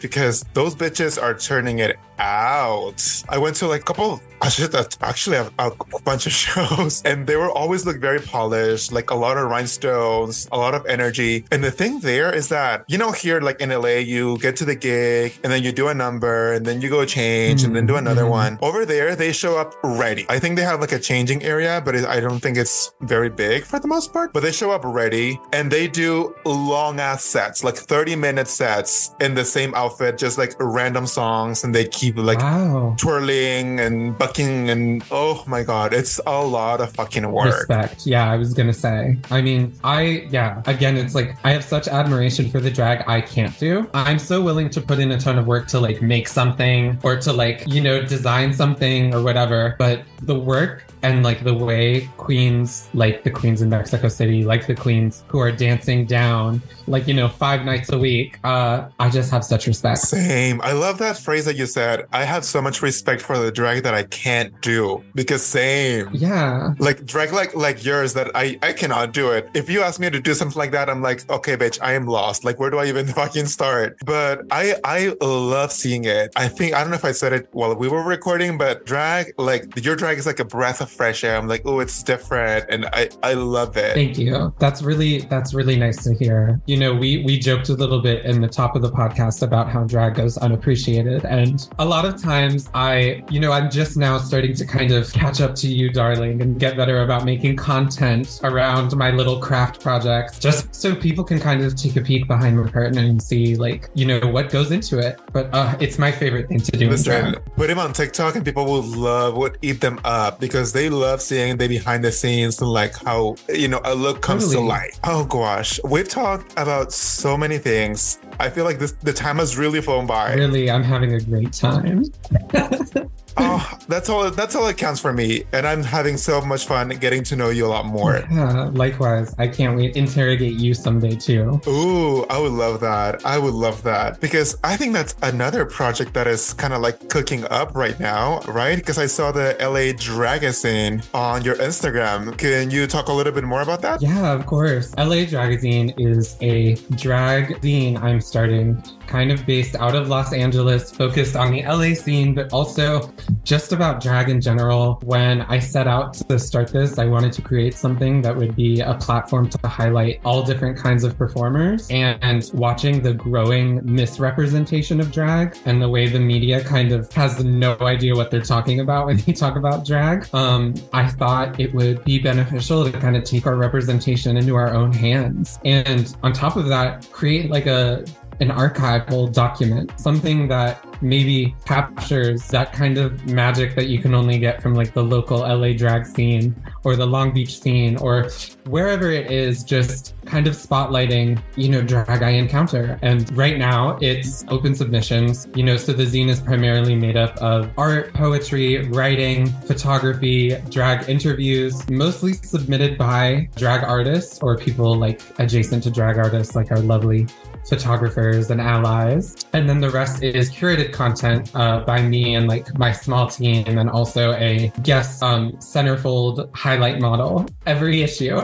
because 0.00 0.44
those 0.54 0.74
bitches 0.74 1.22
are 1.22 1.34
turning 1.34 1.78
it 1.78 1.96
out. 2.18 3.22
I 3.28 3.38
went 3.38 3.56
to 3.56 3.66
like 3.66 3.82
a 3.82 3.84
couple, 3.84 4.20
actually 4.42 5.36
have 5.36 5.52
a 5.58 5.70
bunch 6.04 6.26
of 6.26 6.32
shows, 6.44 7.02
and 7.04 7.26
they 7.26 7.36
were 7.36 7.50
always 7.50 7.84
look 7.86 7.98
very 8.00 8.20
polished, 8.20 8.92
like 8.92 9.10
a 9.10 9.14
lot 9.14 9.36
of 9.36 9.48
rhinestones, 9.48 10.48
a 10.52 10.56
lot 10.56 10.74
of 10.74 10.84
energy. 10.86 11.44
And 11.50 11.62
the 11.62 11.70
thing 11.70 12.00
there 12.00 12.34
is 12.34 12.48
that, 12.48 12.84
you 12.88 12.98
know, 12.98 13.12
here 13.12 13.40
like 13.40 13.60
in 13.60 13.70
LA, 13.70 13.98
you 14.14 14.38
get 14.38 14.56
to 14.56 14.64
the 14.64 14.74
gig 14.74 15.32
and 15.42 15.52
then 15.52 15.62
you 15.62 15.72
do 15.72 15.88
a 15.88 15.94
number 15.94 16.52
and 16.52 16.64
then 16.66 16.80
you 16.80 16.88
go 16.88 17.04
change 17.04 17.64
and 17.64 17.74
then 17.74 17.86
do 17.86 17.96
another 17.96 18.22
Mhm. 18.24 18.30
one. 18.30 18.58
Over 18.62 18.84
there, 18.86 19.16
they 19.16 19.32
show 19.32 19.56
up 19.58 19.74
ready. 19.82 20.26
I 20.28 20.38
think 20.38 20.56
they 20.56 20.62
have 20.64 20.80
like 20.80 20.92
a 20.92 20.98
changing 20.98 21.42
area, 21.42 21.80
but 21.84 21.94
it, 21.94 22.04
I 22.06 22.20
don't 22.20 22.40
think 22.40 22.56
it's 22.56 22.92
very 23.02 23.28
big 23.30 23.64
for 23.64 23.78
the 23.78 23.88
most 23.88 24.12
part. 24.12 24.32
But 24.32 24.42
they 24.42 24.52
show 24.52 24.70
up 24.70 24.82
ready 24.84 25.40
and 25.52 25.70
they 25.70 25.88
do 25.88 26.34
long 26.44 27.00
ass 27.00 27.24
sets, 27.24 27.64
like 27.64 27.76
30 27.76 28.16
minute 28.16 28.48
sets 28.48 29.10
in 29.20 29.34
the 29.34 29.44
same 29.44 29.74
outfit, 29.74 30.18
just 30.18 30.38
like 30.38 30.54
random 30.60 31.06
songs, 31.06 31.64
and 31.64 31.74
they 31.74 31.84
keep 31.84 32.05
like 32.12 32.38
wow. 32.38 32.94
twirling 32.98 33.80
and 33.80 34.16
bucking 34.16 34.70
and 34.70 35.04
oh 35.10 35.44
my 35.46 35.62
god, 35.62 35.92
it's 35.92 36.20
a 36.26 36.44
lot 36.44 36.80
of 36.80 36.92
fucking 36.94 37.30
work. 37.30 37.54
Respect. 37.54 38.06
Yeah, 38.06 38.30
I 38.30 38.36
was 38.36 38.54
gonna 38.54 38.72
say. 38.72 39.18
I 39.30 39.40
mean, 39.40 39.72
I 39.84 40.26
yeah. 40.30 40.62
Again, 40.66 40.96
it's 40.96 41.14
like 41.14 41.36
I 41.44 41.52
have 41.52 41.64
such 41.64 41.88
admiration 41.88 42.50
for 42.50 42.60
the 42.60 42.70
drag 42.70 43.04
I 43.08 43.20
can't 43.20 43.56
do. 43.58 43.88
I'm 43.94 44.18
so 44.18 44.42
willing 44.42 44.70
to 44.70 44.80
put 44.80 44.98
in 44.98 45.10
a 45.12 45.18
ton 45.18 45.38
of 45.38 45.46
work 45.46 45.66
to 45.68 45.80
like 45.80 46.02
make 46.02 46.28
something 46.28 46.98
or 47.02 47.16
to 47.16 47.32
like 47.32 47.64
you 47.66 47.80
know 47.80 48.02
design 48.02 48.52
something 48.52 49.14
or 49.14 49.22
whatever. 49.22 49.76
But 49.78 50.02
the 50.22 50.38
work 50.38 50.84
and 51.02 51.22
like 51.22 51.44
the 51.44 51.54
way 51.54 52.08
queens, 52.16 52.88
like 52.94 53.24
the 53.24 53.30
queens 53.30 53.62
in 53.62 53.68
Mexico 53.68 54.08
City, 54.08 54.44
like 54.44 54.66
the 54.66 54.74
queens 54.74 55.24
who 55.28 55.38
are 55.38 55.52
dancing 55.52 56.06
down, 56.06 56.62
like 56.86 57.06
you 57.06 57.14
know 57.14 57.28
five 57.28 57.64
nights 57.64 57.90
a 57.92 57.98
week. 57.98 58.38
Uh, 58.44 58.88
I 58.98 59.10
just 59.10 59.30
have 59.30 59.44
such 59.44 59.66
respect. 59.66 59.98
Same. 59.98 60.60
I 60.62 60.72
love 60.72 60.98
that 60.98 61.18
phrase 61.18 61.44
that 61.44 61.56
you 61.56 61.66
said. 61.66 62.06
I 62.12 62.24
have 62.24 62.44
so 62.44 62.60
much 62.62 62.82
respect 62.82 63.22
for 63.22 63.38
the 63.38 63.52
drag 63.52 63.82
that 63.84 63.94
I 63.94 64.04
can't 64.04 64.58
do 64.60 65.02
because 65.14 65.44
same. 65.44 66.08
Yeah. 66.12 66.74
Like 66.78 67.04
drag 67.04 67.32
like 67.32 67.54
like 67.54 67.84
yours 67.84 68.14
that 68.14 68.30
I 68.34 68.58
I 68.62 68.72
cannot 68.72 69.12
do 69.12 69.30
it. 69.30 69.48
If 69.54 69.68
you 69.70 69.82
ask 69.82 70.00
me 70.00 70.10
to 70.10 70.20
do 70.20 70.34
something 70.34 70.58
like 70.58 70.72
that, 70.72 70.88
I'm 70.88 71.02
like, 71.02 71.28
okay, 71.30 71.56
bitch, 71.56 71.78
I 71.82 71.92
am 71.92 72.06
lost. 72.06 72.44
Like, 72.44 72.58
where 72.58 72.70
do 72.70 72.78
I 72.78 72.86
even 72.86 73.06
fucking 73.20 73.46
start? 73.46 73.96
But 74.04 74.42
I 74.50 74.76
I 74.84 75.14
love 75.20 75.72
seeing 75.72 76.04
it. 76.04 76.32
I 76.36 76.48
think 76.48 76.74
I 76.74 76.80
don't 76.80 76.90
know 76.90 76.96
if 76.96 77.04
I 77.04 77.12
said 77.12 77.32
it 77.32 77.48
while 77.52 77.74
we 77.74 77.88
were 77.88 78.02
recording, 78.02 78.58
but 78.58 78.86
drag 78.86 79.32
like 79.38 79.84
your 79.84 79.96
drag 79.96 80.18
is 80.18 80.26
like 80.26 80.40
a 80.40 80.44
breath 80.44 80.80
of 80.80 80.85
fresh 80.86 81.24
air. 81.24 81.36
I'm 81.36 81.48
like, 81.48 81.62
oh, 81.64 81.80
it's 81.80 82.02
different, 82.02 82.66
and 82.68 82.86
I 82.86 83.08
I 83.22 83.34
love 83.34 83.76
it. 83.76 83.94
Thank 83.94 84.18
you. 84.18 84.54
That's 84.58 84.82
really 84.82 85.20
that's 85.20 85.54
really 85.54 85.76
nice 85.76 86.02
to 86.04 86.14
hear. 86.14 86.60
You 86.66 86.76
know, 86.76 86.94
we 86.94 87.22
we 87.24 87.38
joked 87.38 87.68
a 87.68 87.74
little 87.74 88.00
bit 88.00 88.24
in 88.24 88.40
the 88.40 88.48
top 88.48 88.76
of 88.76 88.82
the 88.82 88.90
podcast 88.90 89.42
about 89.42 89.68
how 89.68 89.84
drag 89.84 90.14
goes 90.14 90.38
unappreciated, 90.38 91.24
and 91.24 91.68
a 91.78 91.84
lot 91.84 92.04
of 92.04 92.20
times 92.20 92.70
I, 92.74 93.24
you 93.30 93.40
know, 93.40 93.52
I'm 93.52 93.70
just 93.70 93.96
now 93.96 94.18
starting 94.18 94.54
to 94.54 94.66
kind 94.66 94.92
of 94.92 95.12
catch 95.12 95.40
up 95.40 95.54
to 95.56 95.68
you, 95.68 95.90
darling, 95.90 96.40
and 96.42 96.58
get 96.58 96.76
better 96.76 97.02
about 97.02 97.24
making 97.24 97.56
content 97.56 98.40
around 98.44 98.96
my 98.96 99.10
little 99.10 99.38
craft 99.40 99.80
projects, 99.80 100.38
just 100.38 100.74
so 100.74 100.94
people 100.94 101.24
can 101.24 101.38
kind 101.38 101.62
of 101.62 101.76
take 101.76 101.96
a 101.96 102.00
peek 102.00 102.26
behind 102.26 102.58
the 102.58 102.70
curtain 102.70 102.98
and 102.98 103.22
see, 103.22 103.56
like, 103.56 103.88
you 103.94 104.04
know, 104.04 104.20
what 104.20 104.50
goes 104.50 104.70
into 104.70 104.98
it. 104.98 105.20
But 105.32 105.52
uh, 105.52 105.76
it's 105.80 105.98
my 105.98 106.12
favorite 106.12 106.48
thing 106.48 106.60
to 106.60 106.72
do. 106.72 106.90
Listen, 106.90 107.36
put 107.56 107.70
him 107.70 107.78
on 107.78 107.92
TikTok 107.92 108.36
and 108.36 108.44
people 108.44 108.64
will 108.64 108.82
love, 108.82 109.36
would 109.36 109.58
eat 109.62 109.80
them 109.80 110.00
up 110.04 110.40
because 110.40 110.72
they 110.76 110.90
love 110.90 111.22
seeing 111.22 111.56
the 111.56 111.66
behind 111.68 112.04
the 112.04 112.12
scenes 112.12 112.60
and 112.60 112.70
like 112.70 112.94
how, 112.96 113.34
you 113.48 113.66
know, 113.66 113.80
a 113.84 113.94
look 113.94 114.20
comes 114.20 114.52
to 114.52 114.60
life. 114.60 114.98
Oh 115.04 115.24
gosh, 115.24 115.80
we've 115.84 116.08
talked 116.08 116.52
about 116.58 116.92
so 116.92 117.36
many 117.36 117.56
things. 117.56 118.18
I 118.38 118.50
feel 118.50 118.64
like 118.64 118.78
this 118.78 118.92
the 118.92 119.12
time 119.12 119.36
has 119.36 119.56
really 119.56 119.80
flown 119.80 120.06
by. 120.06 120.34
Really, 120.34 120.70
I'm 120.70 120.82
having 120.82 121.14
a 121.14 121.20
great 121.20 121.52
time. 121.52 122.04
Oh, 123.38 123.78
that's 123.88 124.08
all 124.08 124.30
that's 124.30 124.54
all 124.54 124.66
it 124.66 124.78
counts 124.78 125.00
for 125.00 125.12
me. 125.12 125.44
And 125.52 125.66
I'm 125.66 125.82
having 125.82 126.16
so 126.16 126.40
much 126.40 126.66
fun 126.66 126.88
getting 126.88 127.22
to 127.24 127.36
know 127.36 127.50
you 127.50 127.66
a 127.66 127.68
lot 127.68 127.84
more. 127.84 128.24
Yeah, 128.30 128.70
likewise. 128.72 129.34
I 129.38 129.46
can't 129.48 129.76
wait 129.76 129.92
to 129.92 129.98
interrogate 129.98 130.54
you 130.54 130.72
someday 130.72 131.16
too. 131.16 131.60
Ooh, 131.66 132.24
I 132.26 132.38
would 132.38 132.52
love 132.52 132.80
that. 132.80 133.24
I 133.26 133.38
would 133.38 133.52
love 133.54 133.82
that 133.82 134.20
because 134.20 134.56
I 134.64 134.76
think 134.76 134.94
that's 134.94 135.14
another 135.22 135.66
project 135.66 136.14
that 136.14 136.26
is 136.26 136.54
kind 136.54 136.72
of 136.72 136.80
like 136.80 137.08
cooking 137.10 137.44
up 137.44 137.74
right 137.74 137.98
now, 138.00 138.40
right? 138.48 138.76
Because 138.76 138.98
I 138.98 139.06
saw 139.06 139.32
the 139.32 139.56
LA 139.60 139.92
Dragazine 139.92 141.06
on 141.14 141.42
your 141.44 141.56
Instagram. 141.56 142.36
Can 142.38 142.70
you 142.70 142.86
talk 142.86 143.08
a 143.08 143.12
little 143.12 143.32
bit 143.32 143.44
more 143.44 143.60
about 143.60 143.82
that? 143.82 144.00
Yeah, 144.00 144.32
of 144.32 144.46
course. 144.46 144.94
LA 144.96 145.26
Dragazine 145.26 145.92
is 145.98 146.36
a 146.40 146.76
drag 146.96 147.60
zine 147.60 148.00
I'm 148.02 148.20
starting, 148.26 148.82
kind 149.06 149.30
of 149.30 149.46
based 149.46 149.76
out 149.76 149.94
of 149.94 150.08
Los 150.08 150.32
Angeles, 150.32 150.90
focused 150.90 151.36
on 151.36 151.52
the 151.52 151.62
LA 151.62 151.94
scene, 151.94 152.34
but 152.34 152.52
also 152.52 153.12
just 153.44 153.72
about 153.72 154.02
drag 154.02 154.28
in 154.28 154.40
general. 154.40 155.00
When 155.04 155.42
I 155.42 155.58
set 155.58 155.86
out 155.86 156.14
to 156.14 156.38
start 156.38 156.68
this, 156.68 156.98
I 156.98 157.06
wanted 157.06 157.32
to 157.34 157.42
create 157.42 157.74
something 157.74 158.22
that 158.22 158.36
would 158.36 158.56
be 158.56 158.80
a 158.80 158.94
platform 158.94 159.48
to 159.50 159.68
highlight 159.68 160.20
all 160.24 160.42
different 160.42 160.76
kinds 160.76 161.04
of 161.04 161.16
performers 161.16 161.88
and 161.90 162.50
watching 162.54 163.02
the 163.02 163.14
growing 163.14 163.80
misrepresentation 163.84 165.00
of 165.00 165.12
drag 165.12 165.56
and 165.64 165.80
the 165.80 165.88
way 165.88 166.08
the 166.08 166.20
media 166.20 166.62
kind 166.62 166.92
of 166.92 167.12
has 167.12 167.44
no 167.44 167.76
idea 167.80 168.14
what 168.14 168.30
they're 168.30 168.40
talking 168.40 168.80
about 168.80 169.06
when 169.06 169.16
they 169.18 169.32
talk 169.32 169.56
about 169.56 169.86
drag. 169.86 170.32
Um, 170.34 170.74
I 170.92 171.08
thought 171.08 171.58
it 171.60 171.74
would 171.74 172.04
be 172.04 172.18
beneficial 172.18 172.90
to 172.90 172.98
kind 172.98 173.16
of 173.16 173.24
take 173.24 173.46
our 173.46 173.56
representation 173.56 174.36
into 174.36 174.54
our 174.56 174.74
own 174.74 174.92
hands. 174.92 175.58
And 175.64 176.14
on 176.22 176.32
top 176.32 176.56
of 176.56 176.66
that, 176.68 177.10
create 177.12 177.50
like 177.50 177.66
a 177.66 178.04
an 178.40 178.48
archival 178.48 179.32
document, 179.32 179.98
something 179.98 180.48
that 180.48 180.84
maybe 181.02 181.54
captures 181.64 182.48
that 182.48 182.72
kind 182.72 182.98
of 182.98 183.26
magic 183.26 183.74
that 183.74 183.86
you 183.88 183.98
can 183.98 184.14
only 184.14 184.38
get 184.38 184.62
from 184.62 184.74
like 184.74 184.94
the 184.94 185.02
local 185.02 185.38
LA 185.38 185.72
drag 185.72 186.06
scene 186.06 186.54
or 186.84 186.96
the 186.96 187.06
Long 187.06 187.32
Beach 187.32 187.60
scene 187.60 187.96
or 187.98 188.28
wherever 188.64 189.10
it 189.10 189.30
is, 189.30 189.64
just 189.64 190.14
kind 190.24 190.46
of 190.46 190.54
spotlighting, 190.54 191.40
you 191.56 191.68
know, 191.68 191.82
drag 191.82 192.22
I 192.22 192.30
encounter. 192.30 192.98
And 193.02 193.30
right 193.36 193.58
now 193.58 193.98
it's 194.00 194.44
open 194.48 194.74
submissions, 194.74 195.48
you 195.54 195.62
know, 195.62 195.76
so 195.76 195.92
the 195.92 196.04
zine 196.04 196.28
is 196.28 196.40
primarily 196.40 196.94
made 196.94 197.16
up 197.16 197.36
of 197.38 197.70
art, 197.76 198.12
poetry, 198.14 198.88
writing, 198.88 199.46
photography, 199.62 200.56
drag 200.70 201.08
interviews, 201.08 201.88
mostly 201.90 202.34
submitted 202.34 202.98
by 202.98 203.48
drag 203.56 203.84
artists 203.84 204.40
or 204.42 204.56
people 204.56 204.96
like 204.96 205.20
adjacent 205.38 205.82
to 205.84 205.90
drag 205.90 206.18
artists, 206.18 206.54
like 206.54 206.70
our 206.70 206.80
lovely 206.80 207.26
photographers 207.68 208.50
and 208.50 208.60
allies. 208.60 209.36
And 209.52 209.68
then 209.68 209.80
the 209.80 209.90
rest 209.90 210.22
is 210.22 210.50
curated 210.50 210.92
content 210.92 211.50
uh, 211.54 211.80
by 211.80 212.02
me 212.02 212.34
and 212.34 212.48
like 212.48 212.76
my 212.78 212.92
small 212.92 213.28
team, 213.28 213.64
and 213.66 213.76
then 213.76 213.88
also 213.88 214.32
a 214.32 214.72
guest 214.82 215.22
um, 215.22 215.52
centerfold 215.52 216.54
highlight 216.54 217.00
model 217.00 217.46
every 217.66 218.02
issue. 218.02 218.40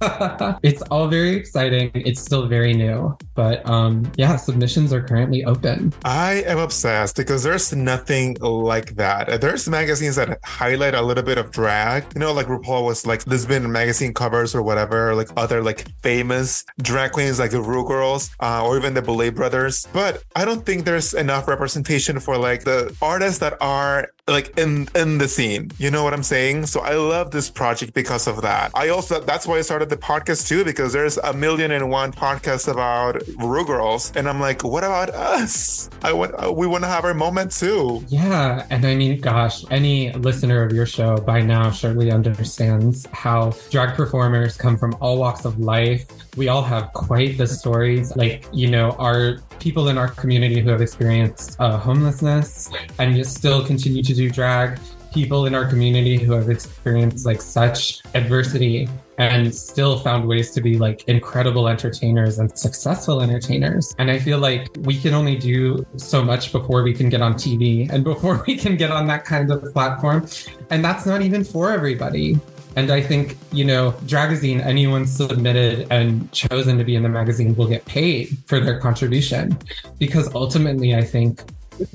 it's 0.62 0.82
all 0.82 1.08
very 1.08 1.34
exciting. 1.34 1.90
It's 1.94 2.20
still 2.20 2.46
very 2.46 2.72
new, 2.72 3.16
but 3.34 3.68
um, 3.68 4.10
yeah, 4.16 4.36
submissions 4.36 4.92
are 4.92 5.02
currently 5.02 5.44
open. 5.44 5.92
I 6.04 6.42
am 6.46 6.58
obsessed 6.58 7.16
because 7.16 7.42
there's 7.42 7.74
nothing 7.74 8.36
like 8.40 8.96
that. 8.96 9.40
There's 9.40 9.68
magazines 9.68 10.16
that 10.16 10.38
highlight 10.44 10.94
a 10.94 11.02
little 11.02 11.24
bit 11.24 11.38
of 11.38 11.50
drag. 11.50 12.04
You 12.14 12.20
know, 12.20 12.32
like 12.32 12.46
RuPaul 12.46 12.84
was 12.84 13.06
like, 13.06 13.24
there's 13.24 13.46
been 13.46 13.70
magazine 13.70 14.14
covers 14.14 14.54
or 14.54 14.62
whatever, 14.62 15.14
like 15.14 15.28
other 15.36 15.62
like 15.62 15.86
famous 16.02 16.64
drag 16.80 17.12
queens 17.12 17.38
like 17.38 17.50
the 17.50 17.60
Ru 17.60 17.86
Girls 17.86 18.30
uh, 18.60 18.66
or 18.66 18.76
even 18.76 18.94
the 18.94 19.02
Boulet 19.02 19.34
Brothers. 19.34 19.86
But 19.92 20.22
I 20.36 20.44
don't 20.44 20.64
think 20.64 20.84
there's 20.84 21.14
enough 21.14 21.48
representation 21.48 22.20
for 22.20 22.36
like 22.36 22.64
the 22.64 22.94
artists 23.00 23.38
that 23.38 23.56
are 23.60 24.12
like 24.28 24.56
in 24.58 24.86
in 24.94 25.18
the 25.18 25.26
scene 25.26 25.70
you 25.78 25.90
know 25.90 26.04
what 26.04 26.14
i'm 26.14 26.22
saying 26.22 26.64
so 26.64 26.80
i 26.80 26.94
love 26.94 27.32
this 27.32 27.50
project 27.50 27.92
because 27.94 28.28
of 28.28 28.42
that 28.42 28.70
i 28.74 28.88
also 28.88 29.18
that's 29.20 29.44
why 29.44 29.58
i 29.58 29.60
started 29.60 29.88
the 29.88 29.96
podcast 29.96 30.46
too 30.46 30.64
because 30.64 30.92
there's 30.92 31.18
a 31.18 31.32
million 31.32 31.72
and 31.72 31.90
one 31.90 32.12
podcasts 32.12 32.70
about 32.70 33.20
Ru 33.38 33.64
girls 33.66 34.12
and 34.14 34.28
i'm 34.28 34.38
like 34.38 34.62
what 34.62 34.84
about 34.84 35.10
us 35.10 35.90
i 36.04 36.12
want 36.12 36.32
uh, 36.40 36.52
we 36.52 36.68
want 36.68 36.84
to 36.84 36.88
have 36.88 37.04
our 37.04 37.14
moment 37.14 37.50
too 37.50 38.04
Yeah, 38.08 38.66
and 38.70 38.84
I 38.84 38.94
mean, 38.94 39.20
gosh, 39.20 39.64
any 39.70 40.12
listener 40.12 40.62
of 40.62 40.72
your 40.72 40.86
show 40.86 41.16
by 41.16 41.40
now 41.40 41.70
surely 41.70 42.10
understands 42.10 43.06
how 43.12 43.52
drag 43.70 43.96
performers 43.96 44.56
come 44.56 44.76
from 44.76 44.96
all 45.00 45.18
walks 45.18 45.44
of 45.44 45.58
life. 45.58 46.06
We 46.36 46.48
all 46.48 46.62
have 46.62 46.92
quite 46.92 47.38
the 47.38 47.46
stories. 47.46 48.16
Like, 48.16 48.46
you 48.52 48.70
know, 48.70 48.92
our 48.92 49.38
people 49.58 49.88
in 49.88 49.98
our 49.98 50.08
community 50.08 50.60
who 50.60 50.70
have 50.70 50.80
experienced 50.80 51.56
uh, 51.60 51.76
homelessness 51.78 52.70
and 52.98 53.26
still 53.26 53.64
continue 53.64 54.02
to 54.02 54.14
do 54.14 54.30
drag. 54.30 54.78
People 55.12 55.46
in 55.46 55.56
our 55.56 55.66
community 55.66 56.18
who 56.18 56.32
have 56.32 56.48
experienced 56.48 57.26
like 57.26 57.42
such 57.42 58.00
adversity 58.14 58.88
and 59.20 59.54
still 59.54 59.98
found 59.98 60.26
ways 60.26 60.50
to 60.52 60.62
be 60.62 60.78
like 60.78 61.04
incredible 61.06 61.68
entertainers 61.68 62.38
and 62.38 62.56
successful 62.56 63.20
entertainers. 63.20 63.94
And 63.98 64.10
I 64.10 64.18
feel 64.18 64.38
like 64.38 64.68
we 64.78 64.98
can 64.98 65.12
only 65.12 65.36
do 65.36 65.84
so 65.96 66.24
much 66.24 66.52
before 66.52 66.82
we 66.82 66.94
can 66.94 67.10
get 67.10 67.20
on 67.20 67.34
TV 67.34 67.90
and 67.90 68.02
before 68.02 68.42
we 68.46 68.56
can 68.56 68.76
get 68.76 68.90
on 68.90 69.06
that 69.08 69.26
kind 69.26 69.50
of 69.50 69.62
platform. 69.74 70.26
And 70.70 70.82
that's 70.82 71.04
not 71.04 71.20
even 71.20 71.44
for 71.44 71.70
everybody. 71.70 72.40
And 72.76 72.90
I 72.90 73.00
think, 73.00 73.36
you 73.52 73.64
know, 73.64 73.92
Dragazine, 74.04 74.64
anyone 74.64 75.06
submitted 75.06 75.86
and 75.90 76.30
chosen 76.32 76.78
to 76.78 76.84
be 76.84 76.94
in 76.94 77.02
the 77.02 77.08
magazine 77.08 77.56
will 77.56 77.66
get 77.66 77.84
paid 77.84 78.36
for 78.46 78.60
their 78.60 78.78
contribution. 78.78 79.58
Because 79.98 80.32
ultimately, 80.34 80.94
I 80.94 81.02
think 81.02 81.42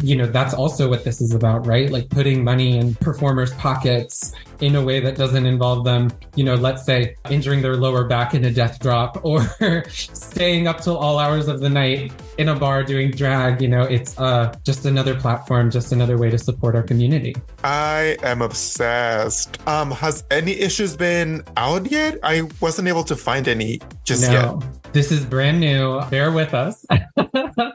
you 0.02 0.16
know 0.16 0.26
that's 0.26 0.54
also 0.54 0.90
what 0.90 1.04
this 1.04 1.22
is 1.22 1.34
about 1.34 1.66
right? 1.66 1.90
Like 1.90 2.10
putting 2.10 2.44
money 2.44 2.78
in 2.78 2.96
performers 2.96 3.54
pockets 3.54 4.34
in 4.62 4.76
a 4.76 4.82
way 4.82 5.00
that 5.00 5.16
doesn't 5.16 5.46
involve 5.46 5.84
them 5.84 6.10
you 6.36 6.44
know 6.44 6.56
let's 6.56 6.86
say 6.86 7.16
injuring 7.30 7.62
their 7.62 7.76
lower 7.76 8.06
back 8.06 8.34
in 8.34 8.46
a 8.46 8.52
death 8.52 8.80
drop 8.80 9.20
or 9.26 9.44
staying 9.90 10.68
up 10.68 10.82
till 10.82 10.98
all 10.98 11.20
hours 11.20 11.48
of 11.48 11.60
the 11.60 11.70
night 11.70 12.12
in 12.38 12.50
a 12.50 12.56
bar 12.56 12.84
doing 12.84 13.12
drag 13.12 13.62
you 13.62 13.68
know 13.68 13.82
it's 13.84 14.18
uh 14.20 14.54
just 14.64 14.86
another 14.86 15.16
platform 15.20 15.70
just 15.70 15.92
another 15.92 16.18
way 16.18 16.30
to 16.30 16.38
support 16.38 16.76
our 16.76 16.84
community. 16.84 17.36
I 17.64 18.18
am 18.24 18.42
obsessed. 18.42 19.66
Um 19.68 19.92
has 19.92 20.24
any 20.32 20.54
issues 20.54 20.96
been 20.96 21.44
out 21.58 21.92
yet? 21.92 22.20
I 22.24 22.44
wasn't 22.62 22.88
able 22.88 23.04
to 23.06 23.16
find 23.16 23.48
any 23.48 23.80
just 24.04 24.30
no. 24.30 24.60
yet. 24.62 24.94
This 24.94 25.12
is 25.12 25.26
brand 25.26 25.60
new. 25.60 26.02
Bear 26.10 26.32
with 26.32 26.54
us. 26.54 26.86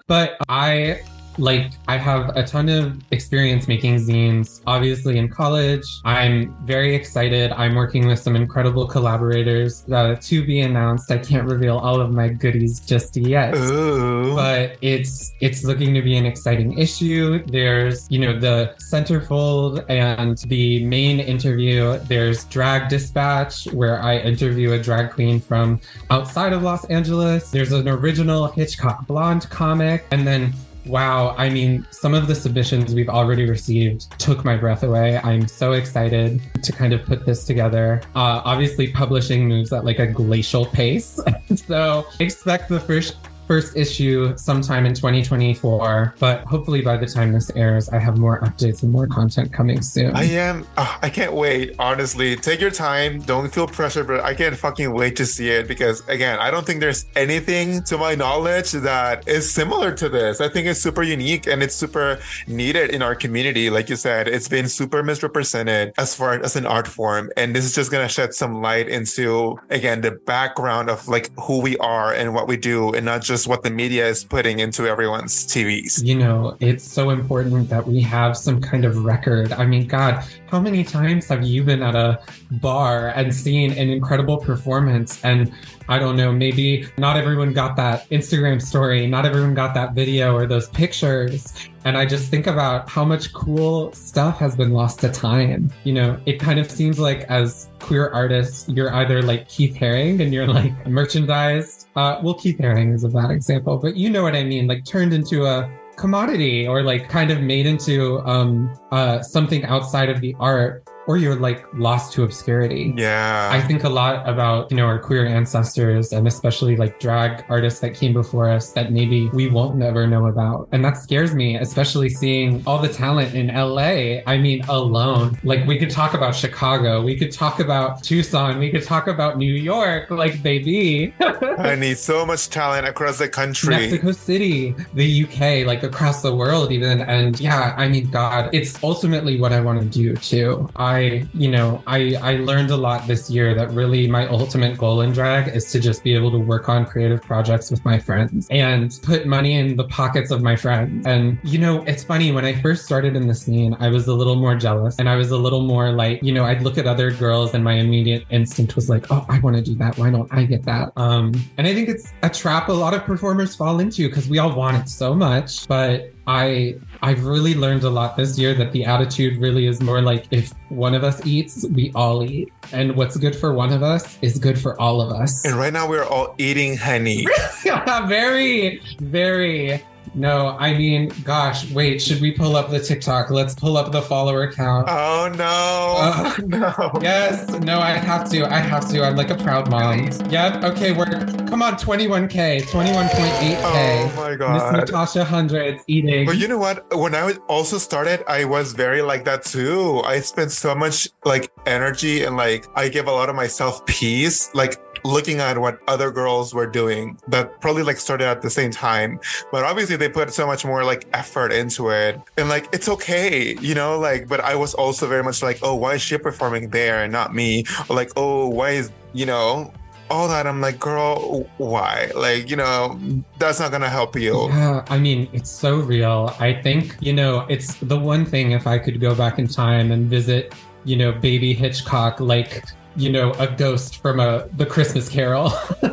But 0.07 0.37
i 0.49 1.01
like 1.41 1.73
I 1.89 1.97
have 1.97 2.37
a 2.37 2.45
ton 2.45 2.69
of 2.69 3.01
experience 3.11 3.67
making 3.67 3.97
zines, 3.97 4.61
obviously 4.67 5.19
in 5.19 5.29
college. 5.29 5.85
I'm 6.05 6.55
very 6.65 6.95
excited. 6.95 7.53
I'm 7.53 7.75
working 7.75 8.07
with 8.07 8.19
some 8.19 8.37
incredible 8.37 8.87
collaborators 8.87 9.85
uh, 9.91 10.17
to 10.21 10.45
be 10.45 10.61
announced. 10.61 11.11
I 11.11 11.19
can't 11.19 11.49
reveal 11.49 11.79
all 11.79 12.01
of 12.01 12.13
my 12.13 12.29
goodies 12.29 12.81
just 12.81 13.17
yet. 13.17 13.57
Ooh. 13.57 14.35
But 14.35 14.77
it's 14.83 15.33
it's 15.41 15.65
looking 15.65 15.95
to 15.95 16.03
be 16.03 16.17
an 16.17 16.27
exciting 16.27 16.79
issue. 16.79 17.43
There's, 17.47 18.11
you 18.11 18.19
know, 18.19 18.39
the 18.39 18.75
centerfold 18.93 19.85
and 19.89 20.39
the 20.49 20.85
main 20.85 21.21
interview. 21.21 21.99
There's 22.05 22.45
Drag 22.45 22.89
Dispatch, 22.89 23.65
where 23.73 24.03
I 24.03 24.19
interview 24.19 24.73
a 24.73 24.79
drag 24.79 25.11
queen 25.11 25.41
from 25.41 25.81
outside 26.11 26.53
of 26.53 26.63
Los 26.63 26.85
Angeles. 26.87 27.51
There's 27.51 27.73
an 27.73 27.89
original 27.89 28.49
Hitchcock 28.49 29.07
Blonde 29.07 29.49
comic, 29.51 30.05
and 30.11 30.27
then 30.27 30.53
Wow. 30.91 31.37
I 31.39 31.49
mean, 31.51 31.87
some 31.93 32.15
of 32.15 32.27
the 32.27 32.35
submissions 32.35 32.97
we've 32.97 33.09
already 33.09 33.49
received 33.49 34.11
took 34.19 34.45
my 34.45 34.57
breath 34.57 34.83
away. 34.83 35.19
I'm 35.19 35.47
so 35.47 35.73
excited 35.73 36.43
to 36.65 36.73
kind 36.73 36.93
of 36.93 37.05
put 37.05 37.25
this 37.25 37.45
together. 37.45 38.03
Uh, 38.17 38.43
obviously, 38.45 38.91
publishing 38.91 39.47
moves 39.47 39.73
at 39.73 39.85
like 39.85 40.01
a 40.01 40.09
glacial 40.09 40.67
pace. 40.67 41.21
so 41.55 42.05
expect 42.19 42.69
the 42.69 42.81
first 42.81 43.15
first 43.51 43.77
issue 43.77 44.33
sometime 44.37 44.87
in 44.87 44.95
2024. 44.95 46.15
But 46.21 46.45
hopefully, 46.45 46.83
by 46.83 46.97
the 46.97 47.07
time 47.07 47.33
this 47.33 47.51
airs, 47.57 47.89
I 47.89 47.99
have 47.99 48.17
more 48.17 48.39
updates 48.43 48.85
and 48.85 48.93
more 48.93 49.09
content 49.09 49.53
coming 49.53 49.83
soon. 49.83 50.15
I 50.15 50.23
am. 50.23 50.65
Oh, 50.79 50.99
I 51.03 51.11
can't 51.11 51.33
wait. 51.33 51.75
Honestly, 51.81 52.37
take 52.37 52.61
your 52.61 52.71
time. 52.71 53.21
Don't 53.23 53.53
feel 53.53 53.67
pressure, 53.67 54.05
but 54.05 54.21
I 54.21 54.35
can't 54.35 54.57
fucking 54.57 54.93
wait 54.93 55.17
to 55.17 55.27
see 55.27 55.49
it 55.51 55.67
because, 55.67 56.07
again, 56.07 56.39
I 56.39 56.53
don't 56.53 56.65
think 56.65 56.79
there's 56.79 57.07
anything 57.17 57.83
to 57.91 57.99
my 57.99 58.15
knowledge 58.15 58.71
that 58.71 59.27
is 59.27 59.51
similar 59.51 59.91
to 59.97 60.09
this. 60.09 60.41
I 60.41 60.49
think 60.49 60.69
it's 60.69 60.81
super 60.81 61.03
unique 61.03 61.49
and 61.49 61.61
it's 61.61 61.75
super 61.75 62.21
needed 62.47 62.91
in 62.91 63.03
our 63.03 63.17
community. 63.17 63.69
Like 63.69 63.89
you 63.89 63.97
said, 63.97 64.29
it's 64.29 64.47
been 64.47 64.69
super 64.69 65.03
misrepresented 65.03 65.93
as 65.99 66.15
far 66.15 66.35
as 66.35 66.55
an 66.55 66.67
art 66.67 66.87
form, 66.87 67.33
and 67.37 67.57
this 67.57 67.65
is 67.65 67.75
just 67.75 67.91
gonna 67.91 68.09
shed 68.09 68.33
some 68.33 68.63
light 68.63 68.87
into 68.89 69.59
again 69.71 70.03
the 70.03 70.13
background 70.13 70.89
of 70.89 71.09
like 71.09 71.31
who 71.41 71.61
we 71.61 71.77
are 71.79 72.15
and 72.15 72.33
what 72.33 72.47
we 72.47 72.57
do, 72.57 72.95
and 72.95 73.05
not 73.05 73.23
just 73.23 73.40
what 73.47 73.63
the 73.63 73.71
media 73.71 74.07
is 74.07 74.25
putting 74.25 74.61
into 74.61 74.87
everyone's 74.87 75.47
TVs. 75.47 76.05
You 76.05 76.17
know, 76.17 76.57
it's 76.61 76.85
so 76.85 77.11
important 77.11 77.69
that 77.69 77.87
we 77.87 78.01
have 78.03 78.37
some 78.37 78.61
kind 78.61 78.85
of 78.85 79.05
record. 79.05 79.53
I 79.53 79.67
mean, 79.67 79.87
God, 79.87 80.25
how 80.49 80.61
many 80.61 80.85
times 80.85 81.27
have 81.29 81.43
you 81.43 81.63
been 81.65 81.83
at 81.83 81.95
a 81.95 82.21
bar 82.53 83.09
and 83.11 83.35
seen 83.35 83.73
an 83.73 83.89
incredible 83.91 84.39
performance 84.39 85.25
and 85.25 85.53
I 85.91 85.99
don't 85.99 86.17
know, 86.17 86.31
maybe 86.33 86.87
not 86.99 87.17
everyone 87.17 87.53
got 87.53 87.75
that 87.77 88.09
Instagram 88.11 88.63
story, 88.63 89.09
not 89.09 89.27
everyone 89.27 89.55
got 89.55 89.75
that 89.75 89.93
video 89.93 90.37
or 90.37 90.47
those 90.47 90.69
pictures. 90.69 91.53
And 91.85 91.99
I 91.99 92.07
just 92.07 92.31
think 92.31 92.47
about 92.47 92.89
how 92.89 93.05
much 93.05 93.33
cool 93.33 93.93
stuff 93.93 94.39
has 94.39 94.55
been 94.55 94.73
lost 94.73 95.01
to 95.01 95.11
time. 95.11 95.73
You 95.83 95.95
know, 95.95 96.21
it 96.27 96.39
kind 96.39 96.61
of 96.61 96.71
seems 96.71 97.01
like 97.01 97.23
as 97.23 97.71
queer 97.81 98.09
artists, 98.11 98.69
you're 98.69 98.95
either 98.95 99.21
like 99.21 99.49
Keith 99.49 99.75
Haring 99.75 100.21
and 100.21 100.33
you're 100.33 100.47
like 100.47 100.87
merchandised. 100.87 101.80
Uh, 101.97 102.21
well, 102.23 102.35
Keith 102.35 102.59
Haring 102.59 102.95
is 102.95 103.05
a 103.05 103.09
bad 103.09 103.31
example, 103.31 103.77
but 103.79 103.97
you 103.97 104.11
know 104.11 104.23
what 104.23 104.37
I 104.37 104.45
mean, 104.45 104.67
like 104.67 104.85
turned 104.85 105.13
into 105.13 105.45
a 105.45 105.71
commodity 105.97 106.67
or 106.67 106.83
like 106.83 107.09
kind 107.09 107.31
of 107.31 107.41
made 107.41 107.67
into 107.67 108.21
um, 108.21 108.73
uh, 108.91 109.23
something 109.23 109.65
outside 109.65 110.09
of 110.09 110.21
the 110.21 110.35
art 110.39 110.85
or 111.07 111.17
you're 111.17 111.37
like 111.37 111.67
lost 111.75 112.13
to 112.13 112.23
obscurity. 112.23 112.95
Yeah. 112.97 113.51
I 113.53 113.61
think 113.61 113.85
a 113.85 113.89
lot 113.89 114.29
about, 114.29 114.71
you 114.71 114.77
know, 114.77 114.85
our 114.85 114.99
queer 114.99 115.27
ancestors 115.27 116.13
and 116.13 116.27
especially 116.27 116.77
like 116.77 117.01
drag 117.01 117.45
artists 117.49 117.81
that 117.81 117.95
came 117.95 118.13
before 118.13 118.49
us 118.49 118.73
that 118.73 118.93
maybe 118.93 119.29
we 119.31 119.49
won't 119.49 119.77
never 119.77 120.07
know 120.07 120.27
about. 120.27 120.69
And 120.73 120.85
that 120.85 120.97
scares 120.99 121.35
me, 121.35 121.57
especially 121.57 122.09
seeing 122.09 122.63
all 122.67 122.79
the 122.79 122.89
talent 122.89 123.35
in 123.35 123.49
LA. 123.49 124.21
I 124.27 124.39
mean, 124.39 124.63
alone. 124.69 125.39
Like 125.43 125.67
we 125.67 125.79
could 125.79 125.91
talk 125.91 126.15
about 126.15 126.35
Chicago, 126.35 127.03
we 127.03 127.17
could 127.17 127.33
talk 127.33 127.61
about 127.61 128.03
Tucson, 128.03 128.59
we 128.59 128.71
could 128.71 128.85
talk 128.85 129.07
about 129.07 129.39
New 129.39 129.53
York, 129.53 130.11
like 130.11 130.43
baby. 130.43 131.15
I 131.21 131.75
need 131.77 131.99
so 131.99 132.25
much 132.27 132.51
talent 132.51 132.87
across 132.87 133.19
the 133.19 133.29
country. 133.29 133.75
Mexico 133.75 134.13
City, 134.13 134.75
the 134.95 135.25
UK, 135.25 135.67
like 135.67 135.83
across 135.83 136.23
the 136.23 136.35
world 136.35 136.73
even. 136.73 137.01
And 137.01 137.41
yeah, 137.41 137.75
I 137.77 137.89
mean, 137.89 138.11
God, 138.11 138.51
it's 138.53 138.83
ultimately 138.85 139.41
what 139.41 139.53
I 139.53 139.61
want 139.61 139.81
to 139.81 139.87
do 139.87 140.15
too. 140.17 140.69
I 140.77 141.00
I, 141.01 141.27
you 141.35 141.51
know, 141.51 141.83
I 141.87 142.17
I 142.23 142.37
learned 142.37 142.71
a 142.71 142.77
lot 142.77 143.07
this 143.07 143.31
year 143.31 143.55
that 143.55 143.71
really 143.71 144.07
my 144.07 144.27
ultimate 144.29 144.77
goal 144.79 145.01
in 145.01 145.13
drag 145.13 145.49
is 145.49 145.71
to 145.73 145.81
just 145.81 146.05
be 146.05 146.15
able 146.15 146.31
to 146.31 146.39
work 146.39 146.69
on 146.69 146.85
creative 146.85 147.23
projects 147.23 147.71
with 147.71 147.85
my 147.85 147.99
friends 147.99 148.47
and 148.51 148.99
put 149.03 149.27
money 149.27 149.55
in 149.55 149.77
the 149.77 149.85
pockets 149.85 150.31
of 150.31 150.43
my 150.43 150.57
friends. 150.57 151.07
And 151.07 151.39
you 151.43 151.59
know, 151.59 151.83
it's 151.85 152.05
funny 152.05 152.33
when 152.33 152.45
I 152.45 152.61
first 152.61 152.85
started 152.85 153.17
in 153.17 153.27
the 153.27 153.35
scene, 153.35 153.77
I 153.81 153.89
was 153.89 154.07
a 154.07 154.15
little 154.15 154.37
more 154.37 154.55
jealous 154.55 154.99
and 154.99 155.09
I 155.09 155.17
was 155.17 155.31
a 155.31 155.39
little 155.39 155.63
more 155.63 155.93
like, 155.93 156.23
you 156.23 156.33
know, 156.33 156.45
I'd 156.45 156.63
look 156.63 156.79
at 156.79 156.87
other 156.87 157.11
girls 157.11 157.55
and 157.55 157.65
my 157.65 157.75
immediate 157.75 158.25
instinct 158.31 158.77
was 158.77 158.89
like, 158.89 159.07
oh, 159.11 159.25
I 159.29 159.39
want 159.41 159.57
to 159.57 159.63
do 159.63 159.75
that. 159.77 159.97
Why 159.99 160.11
don't 160.11 160.33
I 160.33 160.45
get 160.45 160.65
that? 160.65 160.93
Um, 160.97 161.33
and 161.57 161.67
I 161.67 161.75
think 161.75 161.89
it's 161.89 162.13
a 162.23 162.31
trap 162.31 162.69
a 162.69 162.73
lot 162.73 162.95
of 162.95 163.05
performers 163.05 163.57
fall 163.57 163.81
into 163.81 164.09
because 164.09 164.29
we 164.29 164.39
all 164.39 164.55
want 164.55 164.77
it 164.77 164.89
so 164.89 165.15
much, 165.15 165.67
but 165.69 166.13
I 166.31 166.77
I've 167.03 167.25
really 167.25 167.55
learned 167.55 167.83
a 167.83 167.91
lot 167.91 168.17
this 168.17 168.39
year 168.39 168.55
that 168.55 168.71
the 168.71 168.85
attitude 168.85 169.39
really 169.39 169.67
is 169.67 169.83
more 169.83 170.01
like 170.01 170.27
if 170.31 170.53
one 170.69 170.95
of 170.95 171.03
us 171.03 171.27
eats, 171.27 171.67
we 171.71 171.91
all 171.97 172.23
eat. 172.23 172.53
And 172.73 172.95
what's 172.95 173.17
good 173.17 173.35
for 173.35 173.53
one 173.53 173.73
of 173.73 173.83
us 173.83 174.17
is 174.23 174.39
good 174.39 174.57
for 174.57 174.81
all 174.81 175.01
of 175.01 175.11
us. 175.11 175.45
And 175.45 175.57
right 175.57 175.73
now 175.73 175.89
we're 175.89 176.05
all 176.05 176.37
eating 176.39 176.77
honey. 176.77 177.27
very, 178.07 178.81
very 179.01 179.83
no, 180.15 180.57
I 180.59 180.77
mean, 180.77 181.13
gosh, 181.23 181.71
wait, 181.71 182.03
should 182.03 182.21
we 182.21 182.33
pull 182.33 182.57
up 182.57 182.71
the 182.71 182.81
TikTok? 182.81 183.31
Let's 183.31 183.55
pull 183.55 183.77
up 183.77 183.93
the 183.93 184.03
follower 184.03 184.51
count. 184.51 184.89
Oh 184.89 185.33
no. 185.37 185.95
Uh, 185.99 186.35
no. 186.47 186.99
Yes, 187.01 187.49
no, 187.61 187.79
I 187.79 187.93
have 187.93 188.29
to. 188.31 188.45
I 188.45 188.59
have 188.59 188.91
to. 188.91 189.05
I'm 189.05 189.17
like 189.17 189.31
a 189.31 189.37
proud 189.37 189.71
mom. 189.71 190.11
Yep. 190.29 190.65
Okay, 190.65 190.93
we're 190.93 191.07
come 191.47 191.63
on, 191.63 191.75
21k, 191.75 192.63
21.8k. 192.63 193.61
Oh 193.63 194.13
my 194.17 194.35
god. 194.35 194.73
Miss. 194.73 194.81
Natasha 194.81 195.25
hundreds 195.25 195.85
eating. 195.87 196.27
But 196.27 196.39
you 196.39 196.49
know 196.49 196.59
what? 196.59 196.85
When 196.97 197.15
I 197.15 197.33
also 197.49 197.79
started, 197.79 198.25
I 198.29 198.45
was 198.45 198.73
very 198.73 199.03
like 199.03 199.25
that 199.27 199.45
too. 199.45 200.03
I 200.05 200.21
spent 200.21 200.51
so 200.51 200.75
much 200.75 201.09
like 201.25 201.53
energy 201.67 202.25
and 202.25 202.37
like 202.37 202.67
I 202.75 202.89
give 202.89 203.07
a 203.07 203.13
lot 203.13 203.29
of 203.29 203.37
myself 203.37 203.87
peace, 203.87 204.53
like 204.55 204.77
looking 205.05 205.41
at 205.41 205.59
what 205.59 205.81
other 205.89 206.11
girls 206.11 206.55
were 206.55 206.67
doing 206.67 207.19
that 207.29 207.61
probably 207.61 207.83
like 207.83 207.99
started 207.99 208.27
at 208.27 208.43
the 208.43 208.51
same 208.51 208.71
time. 208.71 209.21
But 209.53 209.65
obviously 209.65 209.97
they 209.97 210.09
put 210.09 210.33
so 210.33 210.47
much 210.47 210.65
more 210.65 210.85
like 210.85 211.07
effort 211.13 211.53
into 211.53 211.91
it. 211.91 212.21
And 212.37 212.49
like 212.49 212.69
it's 212.73 212.89
okay, 212.89 213.57
you 213.61 213.75
know, 213.75 213.99
like 213.99 214.29
but 214.29 214.41
I 214.41 214.55
was 214.55 214.75
also 214.75 215.07
very 215.09 215.23
much 215.23 215.43
like, 215.43 215.59
oh, 215.63 215.75
why 215.75 215.95
is 215.95 216.03
she 216.03 216.19
performing 216.19 216.71
there 216.71 217.03
and 217.05 217.13
not 217.13 217.35
me? 217.35 217.65
Or 217.89 217.97
like, 217.97 218.13
oh, 218.17 218.49
why 218.49 218.71
is 218.71 218.91
you 219.13 219.27
know 219.27 219.73
all 220.09 220.27
that 220.29 220.47
i'm 220.47 220.61
like 220.61 220.79
girl 220.79 221.49
why 221.59 222.11
like 222.17 222.51
you 222.51 222.57
know 222.57 222.99
that's 223.39 223.61
not 223.61 223.71
gonna 223.71 223.89
help 223.89 224.17
you 224.17 224.49
Yeah, 224.49 224.85
I 224.89 224.99
mean, 224.99 225.29
it's 225.33 225.51
so 225.51 225.77
real. 225.79 226.35
I 226.41 226.53
think, 226.53 226.97
you 227.01 227.13
know, 227.13 227.47
it's 227.49 227.75
the 227.77 227.99
one 227.99 228.25
thing 228.25 228.51
if 228.53 228.67
I 228.67 228.79
could 228.79 229.01
go 229.01 229.15
back 229.15 229.39
in 229.39 229.47
time 229.47 229.93
and 229.93 230.11
visit, 230.11 230.55
you 230.85 230.97
know, 230.97 231.13
baby 231.13 231.55
Hitchcock 231.55 232.21
like 232.21 232.65
you 232.97 233.11
know 233.11 233.33
a 233.35 233.47
ghost 233.47 234.03
from 234.03 234.21
a 234.21 234.49
the 234.57 234.67
christmas 234.67 235.09
carol. 235.09 235.53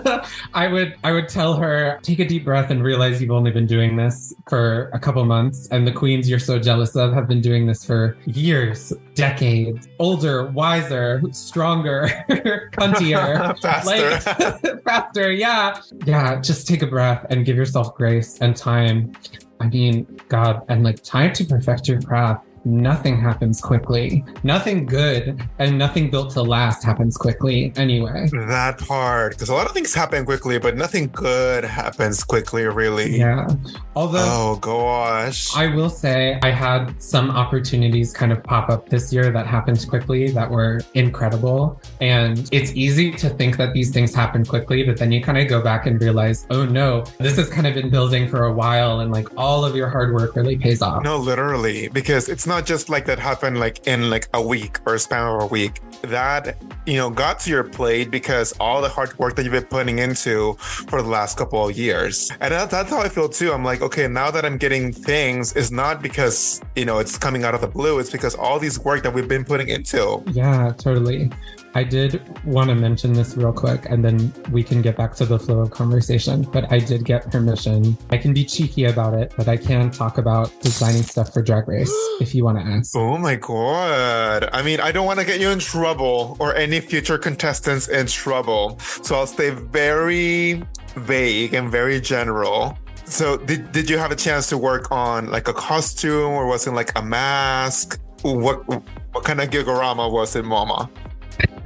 I 0.54 0.68
would 0.68 0.96
i 1.04 1.12
would 1.12 1.30
tell 1.30 1.56
her 1.56 2.00
take 2.02 2.20
a 2.20 2.28
deep 2.28 2.44
breath 2.44 2.72
and 2.72 2.84
realize 2.84 3.22
you've 3.22 3.32
only 3.32 3.52
been 3.52 3.68
doing 3.68 3.96
this 3.96 4.34
for 4.50 4.90
a 4.94 5.00
couple 5.00 5.24
months 5.26 5.68
and 5.70 5.86
the 5.86 5.92
queens 5.92 6.30
you're 6.30 6.40
so 6.40 6.60
jealous 6.60 6.96
of 6.96 7.14
have 7.14 7.28
been 7.28 7.42
doing 7.42 7.68
this 7.68 7.86
for 7.86 8.18
years 8.26 8.94
decades. 9.14 9.88
Older 10.00 10.48
wiser 10.48 11.22
stronger 11.32 12.08
cuntier 12.30 13.60
faster. 13.62 14.64
like 14.64 14.84
faster 14.84 15.32
yeah. 15.32 15.80
Yeah 16.06 16.42
just 16.42 16.68
take 16.68 16.82
a 16.82 16.88
breath 16.88 17.26
and 17.30 17.46
give 17.46 17.56
yourself 17.56 17.96
grace 17.96 18.40
and 18.40 18.56
time. 18.56 19.14
I 19.60 19.68
mean 19.68 20.20
god 20.30 20.64
and 20.70 20.84
like 20.84 21.04
time 21.04 21.34
to 21.34 21.46
perfect 21.46 21.88
your 21.88 22.02
craft 22.02 22.47
nothing 22.68 23.20
happens 23.20 23.62
quickly. 23.62 24.24
Nothing 24.44 24.86
good 24.86 25.42
and 25.60 25.78
nothing 25.78 26.10
built 26.10 26.32
to 26.32 26.42
last 26.42 26.84
happens 26.84 27.18
quickly 27.18 27.72
anyway. 27.76 28.28
That 28.32 28.80
part. 28.80 29.34
Because 29.34 29.50
a 29.50 29.54
lot 29.54 29.66
of 29.68 29.74
things 29.74 29.94
happen 29.94 30.26
quickly 30.26 30.60
but 30.60 30.76
nothing 30.76 31.08
good 31.14 31.64
happens 31.64 32.24
quickly 32.24 32.66
really. 32.66 33.18
Yeah. 33.18 33.48
Although 33.96 34.20
oh 34.20 34.60
gosh. 34.62 35.56
I 35.56 35.68
will 35.74 35.90
say 35.90 36.40
I 36.44 36.52
had 36.52 37.02
some 37.02 37.32
opportunities 37.32 38.14
kind 38.14 38.32
of 38.32 38.44
pop 38.44 38.70
up 38.70 38.90
this 38.90 39.14
year 39.14 39.32
that 39.32 39.48
happened 39.48 39.86
quickly 39.90 40.32
that 40.32 40.50
were 40.50 40.82
incredible. 40.94 41.82
And 42.02 42.48
it's 42.52 42.72
easy 42.74 43.12
to 43.14 43.30
think 43.30 43.58
that 43.58 43.74
these 43.74 43.92
things 43.92 44.14
happen 44.14 44.46
quickly, 44.46 44.84
but 44.84 44.98
then 44.98 45.12
you 45.12 45.22
kind 45.22 45.38
of 45.38 45.48
go 45.48 45.62
back 45.62 45.86
and 45.86 46.02
realize, 46.02 46.46
oh 46.50 46.66
no, 46.66 47.06
this 47.20 47.38
has 47.38 47.50
kind 47.50 47.68
of 47.68 47.74
been 47.74 47.90
building 47.90 48.28
for 48.28 48.44
a 48.46 48.54
while 48.54 49.00
and 49.00 49.12
like 49.12 49.28
all 49.38 49.64
of 49.64 49.76
your 49.76 49.90
hard 49.90 50.14
work 50.14 50.36
really 50.36 50.58
pays 50.58 50.82
off. 50.82 51.04
no 51.04 51.18
literally 51.18 51.88
because 51.90 52.30
it's 52.30 52.46
not 52.48 52.57
just 52.66 52.90
like 52.90 53.06
that 53.06 53.20
happened 53.20 53.60
like 53.60 53.88
in 53.88 54.10
like 54.10 54.30
a 54.34 54.42
week 54.42 54.80
or 54.86 54.96
a 54.96 55.00
span 55.00 55.28
of 55.28 55.44
a 55.44 55.46
week. 55.48 55.82
That 56.04 56.58
you 56.86 56.96
know 56.96 57.10
got 57.10 57.40
to 57.42 57.50
your 57.50 57.64
plate 57.64 58.12
because 58.12 58.54
all 58.60 58.82
the 58.82 58.90
hard 58.90 59.18
work 59.18 59.36
that 59.36 59.44
you've 59.44 59.54
been 59.54 59.66
putting 59.66 60.00
into 60.00 60.54
for 60.54 61.02
the 61.02 61.08
last 61.08 61.38
couple 61.38 61.68
of 61.68 61.78
years. 61.78 62.32
And 62.40 62.54
that, 62.54 62.70
that's 62.70 62.90
how 62.90 63.02
i 63.02 63.10
feel 63.10 63.30
too. 63.30 63.52
I'm 63.52 63.64
like 63.64 63.82
okay 63.82 64.08
now 64.08 64.30
that 64.32 64.46
i'm 64.46 64.58
getting 64.58 64.92
things 64.92 65.54
is 65.54 65.72
not 65.72 66.02
because 66.02 66.62
you 66.76 66.86
know 66.86 67.00
it's 67.00 67.18
coming 67.18 67.44
out 67.44 67.56
of 67.56 67.62
the 67.62 67.68
blue. 67.68 68.00
It's 68.00 68.12
because 68.12 68.36
all 68.36 68.60
these 68.60 68.80
work 68.80 69.04
that 69.04 69.14
we've 69.14 69.28
been 69.28 69.46
putting 69.46 69.70
into. 69.70 70.24
Yeah, 70.28 70.74
totally. 70.78 71.32
I 71.78 71.84
did 71.84 72.20
want 72.44 72.72
to 72.72 72.76
mention 72.76 73.14
this 73.14 73.38
real 73.38 73.54
quick 73.54 73.86
and 73.88 74.04
then 74.04 74.34
we 74.52 74.64
can 74.64 74.82
get 74.82 74.98
back 74.98 75.14
to 75.18 75.28
the 75.28 75.38
flow 75.38 75.60
of 75.60 75.70
conversation. 75.70 76.42
But 76.42 76.72
I 76.72 76.80
did 76.80 77.06
get 77.06 77.30
permission. 77.30 77.96
I 78.10 78.18
can 78.18 78.34
be 78.34 78.44
cheeky 78.44 78.86
about 78.86 79.14
it, 79.14 79.32
but 79.38 79.48
I 79.48 79.58
can 79.58 79.92
talk 79.92 80.18
about 80.18 80.50
designing 80.62 81.04
stuff 81.04 81.32
for 81.32 81.44
Drag 81.44 81.68
Race 81.68 81.92
if 82.20 82.34
you 82.34 82.44
want 82.44 82.58
to 82.58 82.64
ask. 82.66 82.96
Oh 82.96 83.20
my 83.20 83.36
god. 83.36 84.50
I 84.54 84.64
mean, 84.64 84.80
I 84.80 84.92
don't 84.92 85.06
want 85.06 85.20
to 85.20 85.26
get 85.26 85.40
you 85.40 85.52
in 85.52 85.60
trouble 85.60 86.36
or 86.40 86.56
any 86.56 86.80
future 86.80 87.20
contestants 87.20 87.88
in 87.90 88.08
trouble. 88.08 88.80
So 88.80 89.14
I'll 89.16 89.28
stay 89.28 89.52
very 89.52 90.64
vague 90.96 91.54
and 91.54 91.70
very 91.70 92.02
general. 92.02 92.76
So 93.06 93.38
did 93.38 93.72
did 93.72 93.88
you 93.88 94.00
have 94.00 94.10
a 94.10 94.16
chance 94.16 94.50
to 94.50 94.58
work 94.58 94.92
on 94.92 95.30
like 95.30 95.48
a 95.48 95.54
costume 95.54 96.32
or 96.32 96.48
was 96.48 96.66
it 96.66 96.72
like 96.72 96.98
a 96.98 97.04
mask? 97.04 98.00
What 98.24 98.68
what 98.68 99.24
kind 99.24 99.40
of 99.42 99.52
gigorama 99.52 100.12
was 100.12 100.36
it, 100.36 100.44
Mama? 100.44 100.90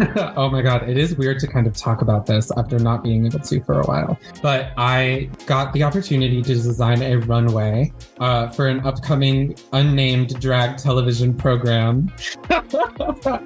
oh 0.36 0.50
my 0.50 0.62
god, 0.62 0.90
it 0.90 0.98
is 0.98 1.16
weird 1.16 1.40
to 1.40 1.48
kind 1.48 1.68
of 1.68 1.76
talk 1.76 2.02
about 2.02 2.26
this 2.26 2.52
after 2.58 2.80
not 2.80 3.04
being 3.04 3.26
able 3.26 3.40
to 3.40 3.62
for 3.64 3.80
a 3.80 3.86
while. 3.86 4.20
But 4.42 4.72
I 4.78 5.30
got 5.46 5.74
the 5.74 5.84
opportunity 5.84 6.42
to 6.42 6.54
design 6.54 7.02
a 7.02 7.18
runway 7.18 7.94
uh, 8.20 8.50
for 8.50 8.68
an 8.68 8.80
upcoming 8.86 9.56
unnamed 9.74 10.40
drag 10.40 10.78
television 10.78 11.34
program. 11.34 12.12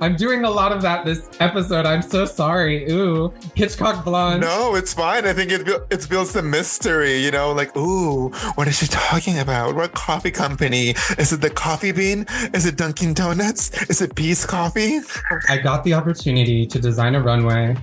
I'm 0.01 0.15
doing 0.15 0.45
a 0.45 0.49
lot 0.49 0.71
of 0.71 0.81
that 0.81 1.05
this 1.05 1.29
episode. 1.39 1.85
I'm 1.85 2.01
so 2.01 2.25
sorry. 2.25 2.89
Ooh, 2.91 3.33
Hitchcock 3.55 4.03
Blonde. 4.05 4.41
No, 4.41 4.75
it's 4.75 4.93
fine. 4.93 5.25
I 5.25 5.33
think 5.33 5.51
it 5.51 5.67
it 5.89 6.09
builds 6.09 6.33
the 6.33 6.43
mystery. 6.43 7.17
You 7.17 7.31
know, 7.31 7.51
like 7.51 7.75
ooh, 7.75 8.29
what 8.55 8.67
is 8.67 8.77
she 8.77 8.87
talking 8.87 9.39
about? 9.39 9.75
What 9.75 9.93
coffee 9.93 10.31
company? 10.31 10.95
Is 11.17 11.33
it 11.33 11.41
the 11.41 11.49
Coffee 11.49 11.91
Bean? 11.91 12.25
Is 12.53 12.65
it 12.65 12.77
Dunkin' 12.77 13.13
Donuts? 13.13 13.71
Is 13.89 14.01
it 14.01 14.15
Peace 14.15 14.45
Coffee? 14.45 14.99
I 15.49 15.57
got 15.57 15.83
the 15.83 15.93
opportunity 15.93 16.14
to 16.15 16.79
design 16.79 17.15
a 17.15 17.21
runway. 17.21 17.75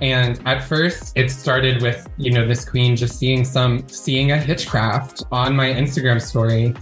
And 0.00 0.40
at 0.46 0.64
first, 0.64 1.16
it 1.16 1.30
started 1.30 1.80
with, 1.80 2.08
you 2.16 2.32
know, 2.32 2.46
this 2.46 2.64
queen 2.68 2.96
just 2.96 3.18
seeing 3.18 3.44
some, 3.44 3.86
seeing 3.88 4.32
a 4.32 4.36
Hitchcraft 4.36 5.26
on 5.30 5.54
my 5.54 5.72
Instagram 5.72 6.20
story 6.20 6.74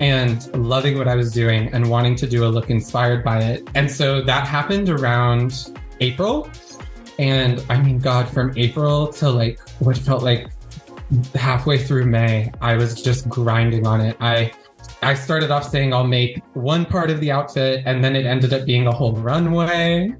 and 0.00 0.54
loving 0.56 0.98
what 0.98 1.08
I 1.08 1.16
was 1.16 1.32
doing 1.32 1.72
and 1.72 1.88
wanting 1.90 2.14
to 2.16 2.26
do 2.26 2.44
a 2.44 2.48
look 2.48 2.70
inspired 2.70 3.24
by 3.24 3.42
it. 3.42 3.68
And 3.74 3.90
so 3.90 4.22
that 4.22 4.46
happened 4.46 4.90
around 4.90 5.74
April. 6.00 6.50
And 7.18 7.64
I 7.68 7.80
mean, 7.82 7.98
God, 7.98 8.28
from 8.28 8.52
April 8.56 9.08
to 9.14 9.30
like 9.30 9.58
what 9.80 9.96
felt 9.96 10.22
like 10.22 10.50
halfway 11.34 11.78
through 11.78 12.06
May, 12.06 12.52
I 12.60 12.74
was 12.74 13.02
just 13.02 13.28
grinding 13.28 13.86
on 13.86 14.00
it. 14.00 14.16
I 14.20 14.52
I 15.02 15.14
started 15.14 15.50
off 15.50 15.68
saying 15.68 15.92
I'll 15.92 16.06
make 16.06 16.42
one 16.54 16.84
part 16.84 17.10
of 17.10 17.20
the 17.20 17.30
outfit, 17.30 17.82
and 17.86 18.02
then 18.02 18.16
it 18.16 18.26
ended 18.26 18.52
up 18.52 18.64
being 18.64 18.86
a 18.86 18.92
whole 18.92 19.12
runway. 19.12 20.14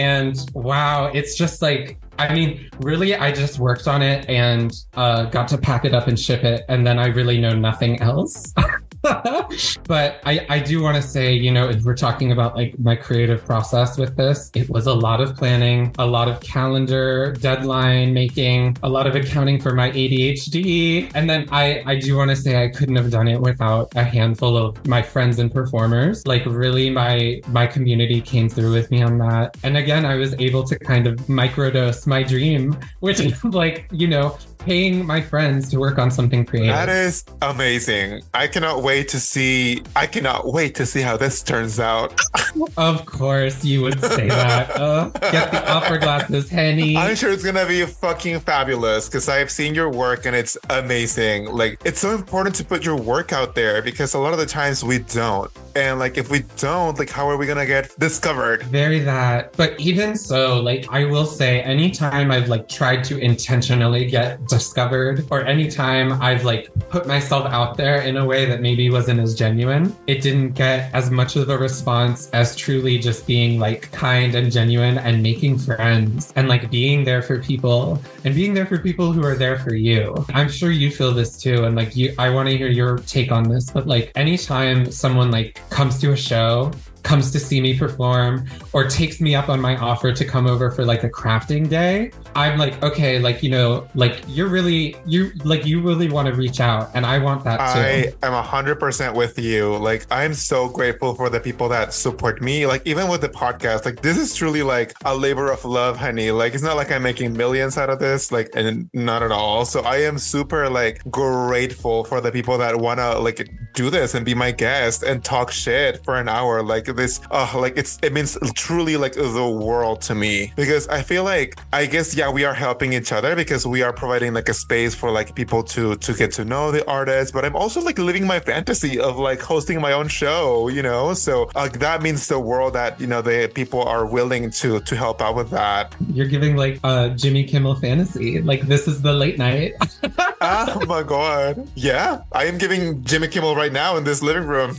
And 0.00 0.34
wow, 0.54 1.10
it's 1.12 1.36
just 1.36 1.60
like, 1.60 1.98
I 2.18 2.32
mean, 2.32 2.70
really, 2.80 3.14
I 3.14 3.32
just 3.32 3.58
worked 3.58 3.86
on 3.86 4.00
it 4.00 4.26
and 4.30 4.72
uh, 4.94 5.24
got 5.26 5.46
to 5.48 5.58
pack 5.58 5.84
it 5.84 5.92
up 5.92 6.06
and 6.06 6.18
ship 6.18 6.42
it. 6.42 6.64
And 6.70 6.86
then 6.86 6.98
I 6.98 7.08
really 7.08 7.38
know 7.38 7.52
nothing 7.52 8.00
else. 8.00 8.54
but 9.86 10.20
I, 10.26 10.46
I 10.50 10.58
do 10.58 10.82
want 10.82 10.96
to 10.96 11.02
say, 11.02 11.32
you 11.32 11.50
know, 11.50 11.72
we're 11.84 11.96
talking 11.96 12.32
about 12.32 12.54
like 12.54 12.78
my 12.78 12.94
creative 12.94 13.42
process 13.46 13.96
with 13.96 14.14
this, 14.14 14.50
it 14.54 14.68
was 14.68 14.86
a 14.86 14.92
lot 14.94 15.22
of 15.22 15.34
planning, 15.36 15.94
a 15.98 16.06
lot 16.06 16.28
of 16.28 16.40
calendar 16.40 17.32
deadline 17.40 18.12
making, 18.12 18.76
a 18.82 18.88
lot 18.88 19.06
of 19.06 19.14
accounting 19.14 19.58
for 19.58 19.74
my 19.74 19.90
ADHD. 19.90 21.10
And 21.14 21.30
then 21.30 21.48
I, 21.50 21.82
I 21.86 21.98
do 21.98 22.14
want 22.14 22.30
to 22.30 22.36
say 22.36 22.62
I 22.62 22.68
couldn't 22.68 22.96
have 22.96 23.10
done 23.10 23.26
it 23.26 23.40
without 23.40 23.90
a 23.96 24.04
handful 24.04 24.56
of 24.56 24.86
my 24.86 25.00
friends 25.00 25.38
and 25.38 25.50
performers. 25.50 26.26
Like 26.26 26.44
really 26.44 26.90
my, 26.90 27.40
my 27.48 27.66
community 27.66 28.20
came 28.20 28.50
through 28.50 28.72
with 28.72 28.90
me 28.90 29.02
on 29.02 29.16
that. 29.18 29.56
And 29.62 29.78
again, 29.78 30.04
I 30.04 30.16
was 30.16 30.34
able 30.34 30.64
to 30.64 30.78
kind 30.78 31.06
of 31.06 31.16
microdose 31.20 32.06
my 32.06 32.22
dream, 32.22 32.76
which 32.98 33.20
is 33.20 33.42
like, 33.44 33.88
you 33.92 34.08
know, 34.08 34.36
paying 34.58 35.06
my 35.06 35.20
friends 35.22 35.70
to 35.70 35.78
work 35.78 35.98
on 35.98 36.10
something 36.10 36.44
creative. 36.44 36.74
That 36.74 36.90
is 36.90 37.24
amazing. 37.40 38.22
I 38.34 38.46
cannot 38.46 38.82
wait 38.82 38.89
to 38.90 39.20
see. 39.20 39.82
I 39.94 40.06
cannot 40.06 40.52
wait 40.52 40.74
to 40.76 40.86
see 40.86 41.00
how 41.00 41.16
this 41.16 41.42
turns 41.42 41.78
out. 41.78 42.20
of 42.76 43.06
course, 43.06 43.64
you 43.64 43.82
would 43.82 44.00
say 44.00 44.28
that. 44.28 44.76
Uh, 44.76 45.08
get 45.32 45.50
the 45.50 45.70
opera 45.70 45.98
glasses, 45.98 46.50
Henny. 46.50 46.96
I'm 46.96 47.14
sure 47.14 47.30
it's 47.30 47.44
gonna 47.44 47.66
be 47.66 47.86
fucking 47.86 48.40
fabulous 48.40 49.08
because 49.08 49.28
I 49.28 49.36
have 49.36 49.50
seen 49.50 49.74
your 49.74 49.88
work 49.88 50.26
and 50.26 50.34
it's 50.34 50.56
amazing. 50.68 51.46
Like, 51.46 51.80
it's 51.84 52.00
so 52.00 52.14
important 52.14 52.54
to 52.56 52.64
put 52.64 52.84
your 52.84 52.96
work 52.96 53.32
out 53.32 53.54
there 53.54 53.80
because 53.82 54.14
a 54.14 54.18
lot 54.18 54.32
of 54.32 54.38
the 54.38 54.46
times 54.46 54.82
we 54.82 54.98
don't. 54.98 55.50
And 55.76 55.98
like, 55.98 56.18
if 56.18 56.30
we 56.30 56.40
don't, 56.56 56.98
like, 56.98 57.10
how 57.10 57.28
are 57.28 57.36
we 57.36 57.46
gonna 57.46 57.66
get 57.66 57.96
discovered? 57.98 58.64
Very 58.64 58.98
that. 59.00 59.56
But 59.56 59.78
even 59.78 60.16
so, 60.16 60.60
like, 60.60 60.86
I 60.90 61.04
will 61.04 61.26
say, 61.26 61.62
anytime 61.62 62.30
I've 62.30 62.48
like 62.48 62.68
tried 62.68 63.04
to 63.04 63.18
intentionally 63.18 64.06
get 64.06 64.44
discovered 64.46 65.26
or 65.30 65.44
anytime 65.46 66.20
I've 66.20 66.44
like 66.44 66.68
put 66.88 67.06
myself 67.06 67.46
out 67.46 67.76
there 67.76 68.02
in 68.02 68.16
a 68.16 68.24
way 68.24 68.44
that 68.46 68.60
maybe 68.60 68.79
wasn't 68.88 69.20
as 69.20 69.34
genuine, 69.34 69.94
it 70.06 70.22
didn't 70.22 70.52
get 70.52 70.94
as 70.94 71.10
much 71.10 71.36
of 71.36 71.50
a 71.50 71.58
response 71.58 72.30
as 72.30 72.56
truly 72.56 72.98
just 72.98 73.26
being 73.26 73.58
like 73.58 73.90
kind 73.92 74.34
and 74.34 74.50
genuine 74.50 74.96
and 74.96 75.22
making 75.22 75.58
friends 75.58 76.32
and 76.36 76.48
like 76.48 76.70
being 76.70 77.04
there 77.04 77.20
for 77.20 77.42
people 77.42 78.00
and 78.24 78.34
being 78.34 78.54
there 78.54 78.64
for 78.64 78.78
people 78.78 79.12
who 79.12 79.24
are 79.24 79.34
there 79.34 79.58
for 79.58 79.74
you. 79.74 80.14
I'm 80.32 80.48
sure 80.48 80.70
you 80.70 80.90
feel 80.90 81.12
this 81.12 81.36
too. 81.36 81.64
And 81.64 81.76
like 81.76 81.96
you, 81.96 82.14
I 82.18 82.30
want 82.30 82.48
to 82.48 82.56
hear 82.56 82.68
your 82.68 82.98
take 82.98 83.32
on 83.32 83.42
this, 83.42 83.70
but 83.70 83.86
like 83.86 84.12
anytime 84.14 84.90
someone 84.90 85.30
like 85.30 85.60
comes 85.68 85.98
to 86.00 86.12
a 86.12 86.16
show 86.16 86.70
comes 87.02 87.30
to 87.32 87.40
see 87.40 87.60
me 87.60 87.78
perform 87.78 88.46
or 88.72 88.86
takes 88.88 89.20
me 89.20 89.34
up 89.34 89.48
on 89.48 89.60
my 89.60 89.76
offer 89.76 90.12
to 90.12 90.24
come 90.24 90.46
over 90.46 90.70
for 90.70 90.84
like 90.84 91.04
a 91.04 91.10
crafting 91.10 91.68
day, 91.68 92.10
I'm 92.34 92.58
like, 92.58 92.82
okay, 92.82 93.18
like, 93.18 93.42
you 93.42 93.50
know, 93.50 93.88
like 93.94 94.22
you're 94.28 94.48
really, 94.48 94.96
you 95.06 95.32
like, 95.44 95.66
you 95.66 95.80
really 95.80 96.10
want 96.10 96.28
to 96.28 96.34
reach 96.34 96.60
out. 96.60 96.90
And 96.94 97.04
I 97.04 97.18
want 97.18 97.44
that 97.44 97.56
too. 97.56 98.16
I 98.22 98.26
am 98.26 98.44
100% 98.44 99.14
with 99.14 99.38
you. 99.38 99.76
Like, 99.76 100.06
I'm 100.10 100.34
so 100.34 100.68
grateful 100.68 101.14
for 101.14 101.28
the 101.28 101.40
people 101.40 101.68
that 101.68 101.92
support 101.92 102.40
me. 102.40 102.66
Like, 102.66 102.86
even 102.86 103.08
with 103.08 103.20
the 103.20 103.28
podcast, 103.28 103.84
like, 103.84 104.02
this 104.02 104.18
is 104.18 104.34
truly 104.34 104.62
like 104.62 104.92
a 105.04 105.16
labor 105.16 105.50
of 105.50 105.64
love, 105.64 105.96
honey. 105.96 106.30
Like, 106.30 106.54
it's 106.54 106.62
not 106.62 106.76
like 106.76 106.90
I'm 106.90 107.02
making 107.02 107.36
millions 107.36 107.76
out 107.78 107.90
of 107.90 107.98
this, 107.98 108.30
like, 108.30 108.50
and 108.54 108.88
not 108.92 109.22
at 109.22 109.32
all. 109.32 109.64
So 109.64 109.80
I 109.80 109.98
am 110.02 110.18
super 110.18 110.68
like 110.68 111.02
grateful 111.10 112.04
for 112.04 112.20
the 112.20 112.30
people 112.30 112.58
that 112.58 112.76
want 112.76 113.00
to 113.00 113.18
like 113.18 113.48
do 113.74 113.90
this 113.90 114.14
and 114.14 114.24
be 114.24 114.34
my 114.34 114.50
guest 114.50 115.02
and 115.02 115.24
talk 115.24 115.50
shit 115.50 116.04
for 116.04 116.16
an 116.16 116.28
hour. 116.28 116.62
Like, 116.62 116.86
this 116.92 117.20
uh 117.30 117.50
like 117.54 117.76
it's 117.76 117.98
it 118.02 118.12
means 118.12 118.36
truly 118.54 118.96
like 118.96 119.14
the 119.14 119.48
world 119.48 120.00
to 120.02 120.14
me. 120.14 120.52
Because 120.56 120.88
i 120.88 121.02
feel 121.02 121.24
like 121.24 121.58
i 121.72 121.86
guess 121.86 122.14
yeah 122.14 122.30
we 122.30 122.44
are 122.44 122.54
helping 122.54 122.92
each 122.92 123.12
other 123.12 123.34
because 123.36 123.66
we 123.66 123.82
are 123.82 123.92
providing 123.92 124.32
like 124.34 124.48
a 124.48 124.54
space 124.54 124.94
for 124.94 125.10
like 125.10 125.34
people 125.34 125.62
to 125.62 125.96
to 125.96 126.14
get 126.14 126.32
to 126.32 126.44
know 126.44 126.70
the 126.70 126.86
artists 126.88 127.32
but 127.32 127.44
i'm 127.44 127.56
also 127.56 127.80
like 127.80 127.98
living 127.98 128.26
my 128.26 128.40
fantasy 128.40 128.98
of 128.98 129.18
like 129.18 129.40
hosting 129.40 129.80
my 129.80 129.92
own 129.92 130.08
show 130.08 130.68
you 130.68 130.82
know? 130.82 131.14
So 131.14 131.50
like 131.54 131.78
that 131.80 132.02
means 132.02 132.26
the 132.28 132.38
world 132.38 132.74
that 132.74 133.00
you 133.00 133.06
know 133.06 133.22
the 133.22 133.50
people 133.54 133.82
are 133.82 134.06
willing 134.06 134.50
to 134.62 134.80
to 134.80 134.96
help 134.96 135.20
out 135.20 135.34
with 135.34 135.50
that. 135.50 135.94
You're 136.12 136.28
giving 136.28 136.56
like 136.56 136.80
a 136.84 137.10
jimmy 137.10 137.44
kimmel 137.44 137.74
fantasy. 137.74 138.40
Like 138.40 138.62
this 138.62 138.86
is 138.88 139.02
the 139.02 139.12
late 139.12 139.38
night. 139.38 139.74
Oh 140.42 140.86
my 140.86 141.02
god. 141.02 141.68
Yeah 141.74 142.22
i 142.32 142.46
am 142.46 142.56
giving 142.56 143.04
jimmy 143.04 143.28
kimmel 143.28 143.54
right 143.54 143.72
now 143.72 143.98
in 143.98 144.04
this 144.04 144.22
living 144.22 144.46
room. 144.46 144.74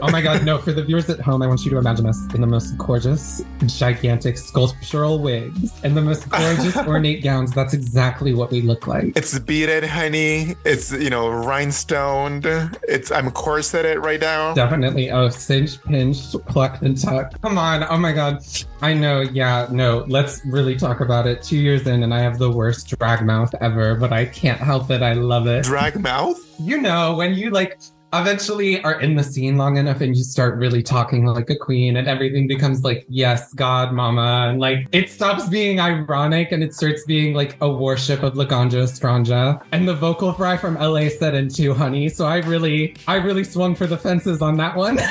Oh 0.00 0.10
my 0.10 0.22
god 0.22 0.44
no 0.44 0.56
for 0.58 0.72
the 0.72 0.82
viewers 0.82 1.10
at 1.10 1.20
home 1.20 1.42
I 1.44 1.46
want 1.46 1.62
you 1.62 1.70
to 1.72 1.76
imagine 1.76 2.06
us 2.06 2.32
in 2.32 2.40
the 2.40 2.46
most 2.46 2.78
gorgeous, 2.78 3.42
gigantic 3.66 4.38
sculptural 4.38 5.18
wigs 5.18 5.78
and 5.84 5.94
the 5.94 6.00
most 6.00 6.26
gorgeous 6.30 6.74
ornate 6.88 7.22
gowns. 7.22 7.52
That's 7.52 7.74
exactly 7.74 8.32
what 8.32 8.50
we 8.50 8.62
look 8.62 8.86
like. 8.86 9.14
It's 9.14 9.38
beaded, 9.38 9.84
honey. 9.84 10.56
It's 10.64 10.90
you 10.90 11.10
know 11.10 11.26
rhinestoned. 11.26 12.46
It's 12.88 13.12
I'm 13.12 13.30
corseted 13.30 13.98
right 13.98 14.18
now. 14.18 14.54
Definitely. 14.54 15.10
Oh, 15.10 15.28
cinch, 15.28 15.82
pinch, 15.82 16.32
plucked, 16.46 16.82
and 16.82 16.98
tucked. 16.98 17.42
Come 17.42 17.58
on. 17.58 17.84
Oh 17.90 17.98
my 17.98 18.12
god. 18.12 18.42
I 18.80 18.94
know. 18.94 19.20
Yeah. 19.20 19.68
No. 19.70 20.06
Let's 20.08 20.40
really 20.46 20.76
talk 20.76 21.00
about 21.00 21.26
it. 21.26 21.42
Two 21.42 21.58
years 21.58 21.86
in, 21.86 22.04
and 22.04 22.14
I 22.14 22.20
have 22.20 22.38
the 22.38 22.50
worst 22.50 22.88
drag 22.98 23.22
mouth 23.26 23.54
ever, 23.60 23.96
but 23.96 24.14
I 24.14 24.24
can't 24.24 24.60
help 24.60 24.90
it. 24.90 25.02
I 25.02 25.12
love 25.12 25.46
it. 25.46 25.64
Drag 25.64 26.00
mouth. 26.00 26.40
You 26.58 26.80
know 26.80 27.14
when 27.14 27.34
you 27.34 27.50
like 27.50 27.78
eventually 28.20 28.82
are 28.82 29.00
in 29.00 29.14
the 29.16 29.24
scene 29.24 29.56
long 29.56 29.76
enough 29.76 30.00
and 30.00 30.16
you 30.16 30.22
start 30.22 30.56
really 30.58 30.82
talking 30.82 31.24
like 31.24 31.50
a 31.50 31.56
queen 31.56 31.96
and 31.96 32.06
everything 32.06 32.46
becomes 32.46 32.84
like 32.84 33.04
yes 33.08 33.52
god 33.54 33.92
mama 33.92 34.48
and 34.48 34.60
like 34.60 34.86
it 34.92 35.10
stops 35.10 35.48
being 35.48 35.80
ironic 35.80 36.52
and 36.52 36.62
it 36.62 36.74
starts 36.74 37.04
being 37.04 37.34
like 37.34 37.56
a 37.60 37.70
worship 37.70 38.22
of 38.22 38.34
laganja 38.34 38.84
estranja 38.84 39.62
and 39.72 39.88
the 39.88 39.94
vocal 39.94 40.32
fry 40.32 40.56
from 40.56 40.74
la 40.74 41.08
set 41.08 41.34
in 41.34 41.48
too 41.48 41.74
honey. 41.74 42.08
So 42.08 42.26
i 42.26 42.38
really 42.38 42.96
i 43.08 43.16
really 43.16 43.44
swung 43.44 43.74
for 43.74 43.86
the 43.86 43.98
fences 43.98 44.42
on 44.42 44.56
that 44.58 44.76
one. 44.76 44.98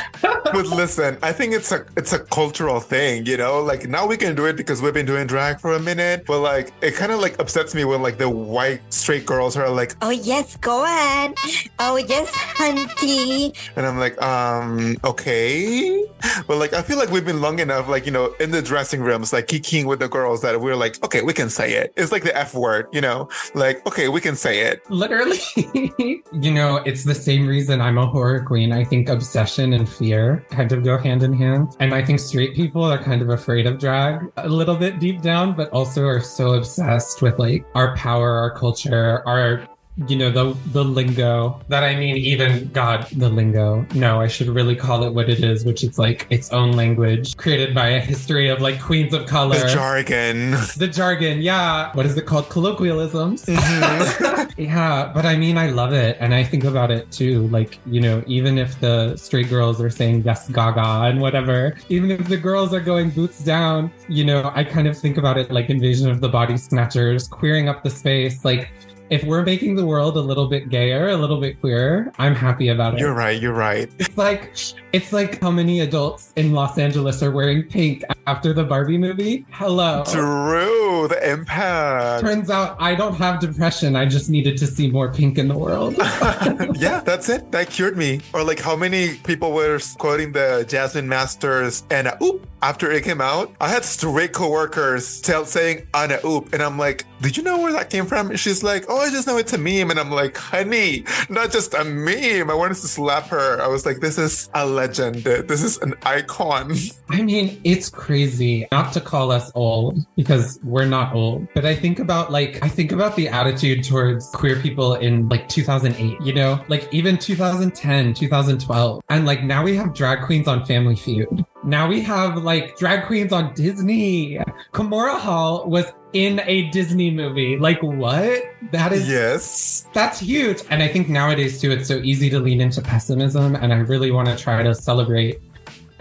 But 0.53 0.67
listen 0.67 1.17
i 1.23 1.31
think 1.31 1.53
it's 1.53 1.71
a 1.71 1.85
it's 1.97 2.13
a 2.13 2.19
cultural 2.19 2.79
thing 2.79 3.25
you 3.25 3.37
know? 3.37 3.63
Like 3.63 3.87
now 3.87 4.05
we 4.05 4.17
can 4.17 4.35
do 4.35 4.45
it 4.45 4.55
because 4.55 4.81
we've 4.81 4.93
been 4.93 5.05
doing 5.05 5.25
drag 5.25 5.59
for 5.59 5.73
a 5.73 5.79
minute 5.79 6.25
but 6.27 6.39
like 6.41 6.73
it 6.81 6.93
kind 6.93 7.11
of 7.11 7.19
like 7.19 7.39
upsets 7.39 7.73
me 7.73 7.85
when 7.85 8.01
like 8.03 8.17
the 8.17 8.29
white 8.29 8.81
straight 8.93 9.25
girls 9.25 9.57
are 9.57 9.69
like 9.69 9.95
oh 10.01 10.11
yes 10.11 10.57
go 10.57 10.83
ahead. 10.83 11.33
Oh 11.79 11.97
yes 11.97 12.29
honey 12.33 12.85
and 13.75 13.85
I'm 13.85 13.97
like, 13.99 14.21
um, 14.21 14.97
okay. 15.03 16.05
But 16.47 16.57
like, 16.57 16.73
I 16.73 16.81
feel 16.81 16.97
like 16.97 17.09
we've 17.09 17.25
been 17.25 17.41
long 17.41 17.59
enough, 17.59 17.87
like, 17.87 18.05
you 18.05 18.11
know, 18.11 18.33
in 18.39 18.51
the 18.51 18.61
dressing 18.61 19.01
rooms, 19.01 19.33
like 19.33 19.47
kicking 19.47 19.87
with 19.87 19.99
the 19.99 20.07
girls 20.07 20.41
that 20.41 20.59
we're 20.59 20.75
like, 20.75 21.03
okay, 21.03 21.21
we 21.21 21.33
can 21.33 21.49
say 21.49 21.73
it. 21.73 21.93
It's 21.97 22.11
like 22.11 22.23
the 22.23 22.35
F 22.35 22.53
word, 22.53 22.87
you 22.91 23.01
know, 23.01 23.29
like, 23.55 23.85
okay, 23.87 24.09
we 24.09 24.21
can 24.21 24.35
say 24.35 24.61
it. 24.61 24.89
Literally. 24.89 25.39
you 26.33 26.51
know, 26.51 26.77
it's 26.77 27.03
the 27.03 27.15
same 27.15 27.47
reason 27.47 27.81
I'm 27.81 27.97
a 27.97 28.05
horror 28.05 28.43
queen. 28.43 28.71
I 28.71 28.83
think 28.83 29.09
obsession 29.09 29.73
and 29.73 29.87
fear 29.87 30.45
kind 30.49 30.71
of 30.71 30.83
go 30.83 30.97
hand 30.97 31.23
in 31.23 31.33
hand. 31.33 31.75
And 31.79 31.93
I 31.93 32.03
think 32.03 32.19
straight 32.19 32.55
people 32.55 32.83
are 32.83 33.01
kind 33.01 33.21
of 33.21 33.29
afraid 33.29 33.67
of 33.67 33.79
drag 33.79 34.31
a 34.37 34.47
little 34.47 34.75
bit 34.75 34.99
deep 34.99 35.21
down, 35.21 35.55
but 35.55 35.69
also 35.71 36.05
are 36.05 36.21
so 36.21 36.53
obsessed 36.53 37.21
with 37.21 37.39
like 37.39 37.65
our 37.75 37.95
power, 37.95 38.31
our 38.31 38.51
culture, 38.51 39.21
our 39.27 39.67
you 40.07 40.15
know, 40.15 40.31
the 40.31 40.57
the 40.71 40.83
lingo. 40.83 41.61
That 41.67 41.83
I 41.83 41.95
mean, 41.95 42.17
even 42.17 42.69
God, 42.69 43.07
the 43.15 43.29
lingo. 43.29 43.85
No, 43.93 44.19
I 44.19 44.27
should 44.27 44.47
really 44.47 44.75
call 44.75 45.03
it 45.03 45.13
what 45.13 45.29
it 45.29 45.43
is, 45.43 45.65
which 45.65 45.83
is 45.83 45.99
like 45.99 46.25
its 46.29 46.51
own 46.51 46.71
language 46.73 47.37
created 47.37 47.75
by 47.75 47.89
a 47.89 47.99
history 47.99 48.49
of 48.49 48.61
like 48.61 48.81
queens 48.81 49.13
of 49.13 49.25
color. 49.27 49.57
The 49.57 49.67
jargon. 49.67 50.55
The 50.83 50.87
jargon, 50.87 51.41
yeah. 51.41 51.91
What 51.93 52.05
is 52.05 52.17
it 52.17 52.25
called? 52.25 52.49
Colloquialisms. 52.49 53.45
Mhm. 53.45 54.51
Yeah, 54.57 55.11
but 55.13 55.25
I 55.25 55.35
mean, 55.35 55.57
I 55.57 55.69
love 55.69 55.93
it. 55.93 56.17
And 56.19 56.33
I 56.33 56.43
think 56.43 56.63
about 56.63 56.91
it 56.91 57.09
too. 57.11 57.47
Like, 57.47 57.79
you 57.85 57.99
know, 57.99 58.23
even 58.27 58.57
if 58.57 58.79
the 58.79 59.15
straight 59.17 59.49
girls 59.49 59.81
are 59.81 59.89
saying 59.89 60.23
yes, 60.25 60.47
gaga, 60.49 61.07
and 61.09 61.19
whatever, 61.21 61.75
even 61.89 62.11
if 62.11 62.27
the 62.27 62.37
girls 62.37 62.73
are 62.73 62.79
going 62.79 63.09
boots 63.09 63.43
down, 63.43 63.91
you 64.07 64.23
know, 64.23 64.51
I 64.53 64.63
kind 64.63 64.87
of 64.87 64.97
think 64.97 65.17
about 65.17 65.37
it 65.37 65.51
like 65.51 65.69
Invasion 65.69 66.09
of 66.09 66.21
the 66.21 66.29
Body 66.29 66.57
Snatchers, 66.57 67.27
queering 67.27 67.67
up 67.67 67.83
the 67.83 67.89
space. 67.89 68.45
Like, 68.45 68.69
if 69.09 69.23
we're 69.23 69.43
making 69.43 69.75
the 69.75 69.85
world 69.85 70.17
a 70.17 70.21
little 70.21 70.47
bit 70.47 70.69
gayer, 70.69 71.09
a 71.09 71.17
little 71.17 71.39
bit 71.39 71.59
queerer, 71.59 72.11
I'm 72.17 72.35
happy 72.35 72.69
about 72.69 72.95
it. 72.95 72.99
You're 72.99 73.13
right. 73.13 73.41
You're 73.41 73.53
right. 73.53 73.89
It's 74.03 74.17
like 74.17 74.55
it's 74.91 75.11
like 75.11 75.41
how 75.41 75.49
many 75.49 75.79
adults 75.79 76.33
in 76.35 76.51
Los 76.51 76.77
Angeles 76.77 77.23
are 77.23 77.31
wearing 77.31 77.63
pink 77.63 78.03
after 78.27 78.53
the 78.53 78.63
Barbie 78.63 78.97
movie. 78.97 79.45
Hello. 79.51 80.03
True. 80.05 81.07
The 81.07 81.31
impact. 81.31 82.21
Turns 82.23 82.49
out 82.49 82.75
I 82.79 82.93
don't 82.93 83.15
have 83.15 83.39
depression. 83.39 83.95
I 83.95 84.05
just 84.05 84.29
needed 84.29 84.57
to 84.57 84.67
see 84.67 84.91
more 84.91 85.11
pink 85.11 85.37
in 85.37 85.47
the 85.47 85.57
world. 85.57 85.95
yeah, 86.75 86.99
that's 86.99 87.29
it. 87.29 87.51
That 87.51 87.69
cured 87.69 87.97
me. 87.97 88.21
Or 88.33 88.43
like 88.43 88.59
how 88.59 88.75
many 88.75 89.15
people 89.19 89.51
were 89.51 89.79
quoting 89.97 90.31
the 90.31 90.65
Jasmine 90.67 91.07
Masters 91.07 91.83
and 91.89 92.07
uh, 92.07 92.17
oop 92.21 92.45
after 92.63 92.89
it 92.91 93.03
came 93.03 93.19
out. 93.19 93.53
I 93.59 93.67
had 93.67 93.83
straight 93.83 94.31
coworkers 94.31 95.19
tell 95.21 95.45
saying 95.45 95.85
Anna 95.93 96.19
oop, 96.25 96.53
and 96.53 96.63
I'm 96.63 96.77
like, 96.77 97.05
did 97.21 97.35
you 97.35 97.43
know 97.43 97.59
where 97.59 97.73
that 97.73 97.89
came 97.89 98.05
from? 98.05 98.29
And 98.29 98.39
she's 98.39 98.63
like, 98.63 98.89
oh, 98.93 98.99
I 98.99 99.09
just 99.09 99.27
know 99.27 99.37
it's 99.37 99.53
a 99.53 99.57
meme, 99.57 99.89
and 99.89 99.99
I'm 99.99 100.11
like, 100.11 100.37
honey, 100.37 101.03
not 101.29 101.51
just 101.51 101.73
a 101.73 101.83
meme. 101.83 102.49
I 102.49 102.53
wanted 102.53 102.75
to 102.75 102.87
slap 102.87 103.27
her. 103.27 103.59
I 103.59 103.67
was 103.67 103.85
like, 103.85 103.99
this 103.99 104.19
is 104.19 104.49
a 104.53 104.65
legend. 104.65 105.23
This 105.23 105.63
is 105.63 105.77
an 105.79 105.95
icon. 106.03 106.73
I 107.09 107.23
mean, 107.23 107.59
it's 107.63 107.89
crazy 107.89 108.67
not 108.71 108.93
to 108.93 109.01
call 109.01 109.31
us 109.31 109.51
old 109.55 110.05
because 110.15 110.59
we're 110.63 110.85
not 110.85 111.15
old, 111.15 111.47
but 111.55 111.65
I 111.65 111.75
think 111.75 111.99
about 111.99 112.31
like, 112.31 112.63
I 112.63 112.69
think 112.69 112.91
about 112.91 113.15
the 113.15 113.27
attitude 113.27 113.83
towards 113.83 114.29
queer 114.29 114.59
people 114.59 114.95
in 114.95 115.27
like 115.27 115.49
2008, 115.49 116.21
you 116.21 116.33
know, 116.33 116.63
like 116.67 116.87
even 116.93 117.17
2010, 117.17 118.13
2012. 118.13 119.01
And 119.09 119.25
like 119.25 119.43
now 119.43 119.63
we 119.63 119.75
have 119.75 119.93
drag 119.93 120.23
queens 120.23 120.47
on 120.47 120.65
Family 120.65 120.95
Feud. 120.95 121.45
Now 121.63 121.87
we 121.87 122.01
have 122.01 122.43
like 122.43 122.77
drag 122.77 123.07
queens 123.07 123.31
on 123.31 123.53
Disney. 123.53 124.39
Kimora 124.73 125.17
Hall 125.17 125.67
was 125.67 125.85
in 126.13 126.41
a 126.45 126.69
Disney 126.69 127.11
movie. 127.11 127.57
Like 127.57 127.81
what? 127.81 128.43
That 128.71 128.93
is 128.93 129.09
yes. 129.09 129.87
that's 129.93 130.19
huge. 130.19 130.61
And 130.69 130.81
I 130.81 130.87
think 130.87 131.09
nowadays 131.09 131.59
too, 131.59 131.71
it's 131.71 131.87
so 131.87 131.97
easy 131.97 132.29
to 132.29 132.39
lean 132.39 132.61
into 132.61 132.81
pessimism. 132.81 133.55
And 133.55 133.73
I 133.73 133.77
really 133.77 134.11
want 134.11 134.29
to 134.29 134.35
try 134.37 134.63
to 134.63 134.73
celebrate 134.73 135.41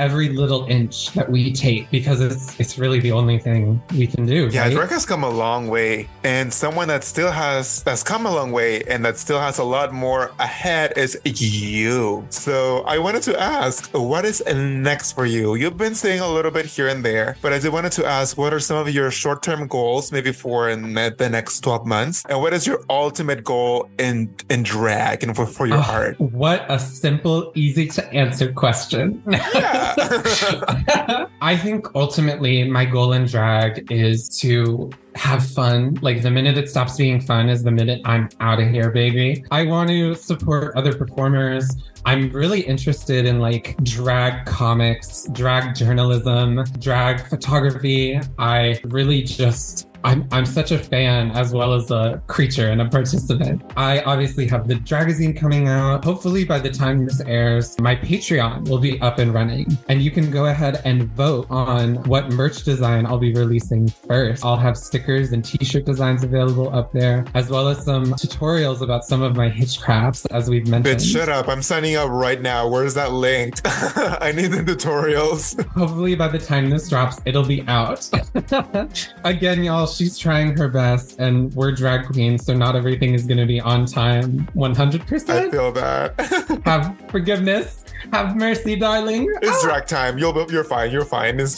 every 0.03 0.29
little 0.43 0.63
inch 0.79 0.97
that 1.17 1.29
we 1.31 1.53
take 1.53 1.83
because 1.91 2.19
it's 2.21 2.45
it's 2.63 2.75
really 2.83 3.01
the 3.07 3.13
only 3.21 3.39
thing 3.39 3.81
we 4.01 4.07
can 4.07 4.27
do. 4.27 4.41
Yeah, 4.51 4.65
right? 4.65 4.75
drag 4.77 4.91
has 4.91 5.07
come 5.07 5.23
a 5.23 5.35
long 5.45 5.63
way, 5.77 6.09
and 6.25 6.53
someone 6.65 6.89
that 6.89 7.03
still 7.05 7.31
has 7.31 7.83
that's 7.87 8.03
come 8.03 8.27
a 8.27 8.35
long 8.39 8.51
way 8.53 8.83
and 8.91 9.05
that 9.07 9.17
still 9.25 9.41
has 9.47 9.59
a 9.59 9.65
lot 9.77 9.89
more 9.93 10.23
ahead 10.39 10.89
is 10.97 11.13
you. 11.25 12.27
So 12.31 12.55
I 12.95 12.99
wanted 12.99 13.23
to 13.31 13.35
ask, 13.41 13.79
what 13.93 14.25
is 14.25 14.43
next 14.91 15.13
for 15.13 15.27
you? 15.27 15.55
You've 15.55 15.81
been 15.87 15.95
saying 15.95 16.21
a 16.21 16.31
little 16.37 16.51
bit 16.59 16.67
here 16.67 16.89
and 16.89 17.05
there, 17.05 17.37
but 17.43 17.53
I 17.53 17.59
did 17.59 17.73
wanted 17.73 17.93
to 17.93 18.05
ask, 18.07 18.37
what 18.37 18.53
are 18.53 18.61
some 18.61 18.79
of 18.83 18.89
your 18.99 19.11
short-term 19.11 19.69
goals, 19.69 20.11
maybe 20.13 20.33
for 20.33 20.69
in 20.69 20.95
the 20.95 21.29
next 21.31 21.61
twelve 21.61 21.87
months, 21.87 22.25
and 22.29 22.41
what 22.43 22.53
is 22.53 22.67
your 22.67 22.81
ultimate 22.91 23.45
goal 23.45 23.89
in 23.99 24.35
in 24.51 24.63
drag 24.63 25.23
and 25.23 25.37
for, 25.37 25.47
for 25.47 25.67
your 25.67 25.79
Oh, 25.79 25.99
art? 25.99 26.21
What 26.21 26.61
a 26.69 26.79
simple, 26.79 27.53
easy 27.55 27.87
to 27.97 28.03
answer 28.13 28.53
question. 28.53 29.23
Yeah. 29.31 29.92
I 31.41 31.57
think 31.57 31.87
ultimately 31.95 32.65
my 32.65 32.85
goal 32.85 33.13
in 33.13 33.27
drag 33.27 33.91
is 33.91 34.29
to 34.41 34.91
have 35.15 35.47
fun. 35.47 35.99
Like 36.03 36.23
the 36.23 36.31
minute 36.31 36.57
it 36.57 36.71
stops 36.71 36.97
being 36.97 37.21
fun 37.21 37.49
is 37.49 37.63
the 37.63 37.71
minute 37.71 38.01
I'm 38.05 38.29
out 38.41 38.61
of 38.61 38.69
here, 38.69 38.91
baby. 38.91 39.45
I 39.51 39.65
want 39.65 39.91
to 39.91 40.15
support 40.15 40.75
other 40.77 40.93
performers. 40.97 41.71
I'm 42.05 42.31
really 42.31 42.61
interested 42.61 43.27
in 43.27 43.39
like 43.39 43.77
drag 43.85 44.47
comics, 44.47 45.29
drag 45.33 45.75
journalism, 45.75 46.65
drag 46.79 47.29
photography. 47.29 48.21
I 48.39 48.81
really 48.85 49.23
just 49.23 49.89
I'm 50.05 50.27
I'm 50.33 50.47
such 50.47 50.73
a 50.73 50.79
fan 50.79 51.31
as 51.33 51.53
well 51.53 51.75
as 51.75 51.91
a 51.91 52.23
creature 52.27 52.69
and 52.69 52.81
a 52.81 52.89
participant. 52.89 53.63
I 53.77 54.01
obviously 54.03 54.47
have 54.49 54.69
the 54.69 54.75
Dragazine 54.75 55.37
coming 55.37 55.69
out. 55.69 56.05
Hopefully 56.05 56.45
by 56.45 56.59
the 56.59 56.71
time 56.71 57.05
this 57.05 57.21
airs, 57.21 57.79
my 57.81 57.97
Patreon 57.97 58.69
will 58.69 58.79
be 58.79 59.01
up 59.01 59.19
and 59.19 59.33
running. 59.33 59.67
And 59.89 60.03
you 60.03 60.11
can 60.11 60.31
go 60.31 60.47
ahead 60.47 60.83
and 60.85 61.05
vote 61.13 61.47
on 61.51 61.97
what 62.05 62.31
merch 62.31 62.65
design 62.65 63.07
I'll 63.07 63.19
be 63.19 63.33
releasing 63.33 63.89
first. 63.89 64.45
I'll 64.45 64.57
have 64.57 64.77
stickers 64.77 65.33
and 65.33 65.45
t-shirt 65.45 65.85
designs 65.85 66.25
available 66.25 66.75
up 66.75 66.93
there, 66.93 67.25
as 67.35 67.49
well 67.49 67.69
as 67.69 67.85
some 67.85 68.07
tutorials 68.15 68.81
about 68.81 69.05
some 69.05 69.23
of 69.23 69.37
my 69.37 69.51
hitchcrafts, 69.51 70.27
as 70.31 70.49
we've 70.49 70.67
mentioned. 70.67 70.99
Bitch, 70.99 71.13
shut 71.13 71.29
up. 71.29 71.49
I'm 71.49 71.63
signing 71.63 71.97
up 71.97 72.11
right 72.11 72.41
now. 72.41 72.69
Where's 72.69 72.95
that 72.95 73.13
linked? 73.13 73.63
I 73.65 74.33
need 74.35 74.49
the 74.49 74.59
tutorials. 74.59 75.65
Hopefully 75.69 76.15
by 76.15 76.29
the 76.29 76.39
time 76.39 76.71
this 76.71 76.89
drops, 76.89 77.21
it'll 77.25 77.45
be 77.45 77.63
out. 77.69 78.09
Again, 79.25 79.63
y'all, 79.63 79.87
she's 79.97 80.19
trying 80.19 80.57
her 80.57 80.69
best, 80.69 81.19
and 81.19 81.53
we're 81.55 81.73
drag 81.73 82.07
queens, 82.07 82.45
so 82.45 82.55
not 82.55 82.77
everything 82.77 83.15
is 83.15 83.27
going 83.27 83.39
to 83.39 83.47
be 83.47 83.61
on 83.61 83.87
time 83.87 84.47
100%. 84.55 85.29
I 85.31 85.51
feel 85.51 85.73
that. 85.73 86.63
Have 86.65 86.97
forgiveness. 87.11 87.85
Have 88.13 88.37
mercy, 88.37 88.77
darling. 88.77 89.33
it's 89.43 89.63
drag 89.63 89.87
time. 89.87 90.19
You'll 90.19 90.33
be, 90.33 90.53
you're 90.53 90.65
fine. 90.65 90.91
You're 90.91 91.05
fine. 91.05 91.41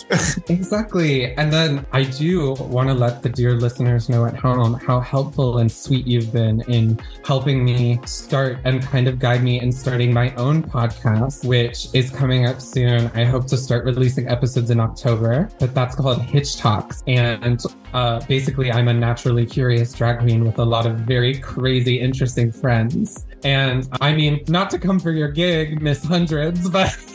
Exactly. 0.49 1.35
And 1.37 1.53
then 1.53 1.85
I 1.93 2.05
do 2.05 2.53
want 2.53 2.89
to 2.89 2.95
let 2.95 3.23
the 3.23 3.29
dear 3.29 3.55
listeners 3.55 4.09
know 4.09 4.27
at 4.27 4.37
home 4.37 4.75
how 4.75 5.01
helpful 5.01 5.59
and 5.59 5.71
sweet 5.71 6.07
you've 6.07 6.33
been 6.33 6.61
in 6.63 7.01
helping 7.25 7.65
me 7.65 7.99
start 8.05 8.59
and 8.65 8.83
kind 8.83 9.09
of 9.09 9.19
guide 9.19 9.43
me 9.43 9.61
in 9.61 9.73
starting 9.73 10.13
my 10.13 10.35
own 10.35 10.63
podcast, 10.63 11.45
which 11.45 11.89
is 11.95 12.11
coming 12.11 12.47
up 12.47 12.61
soon. 12.61 13.11
I 13.15 13.25
hope 13.25 13.47
to 13.49 13.57
start 13.57 13.85
releasing 13.85 14.29
episodes 14.29 14.71
in 14.71 14.81
October, 14.81 15.49
but 15.59 15.75
that's 15.75 15.97
called 15.97 16.21
Hitch 16.23 16.57
Talks. 16.57 17.03
And 17.07 17.61
uh, 17.95 18.21
basically, 18.27 18.71
I'm 18.71 18.89
a 18.89 18.95
naturally 18.95 19.47
curious 19.47 19.93
drag 19.93 20.21
queen 20.21 20.45
with 20.45 20.59
a 20.59 20.65
lot 20.65 20.87
of 20.87 20.99
very 21.01 21.39
crazy, 21.39 22.01
interesting 22.01 22.51
friends. 22.51 23.27
And 23.45 23.87
I 24.01 24.15
mean, 24.15 24.43
not 24.49 24.71
to 24.71 24.79
come 24.79 24.99
for 24.99 25.11
your 25.11 25.29
gig, 25.29 25.83
Miss 25.83 26.03
Hundreds, 26.03 26.69
but 26.71 26.97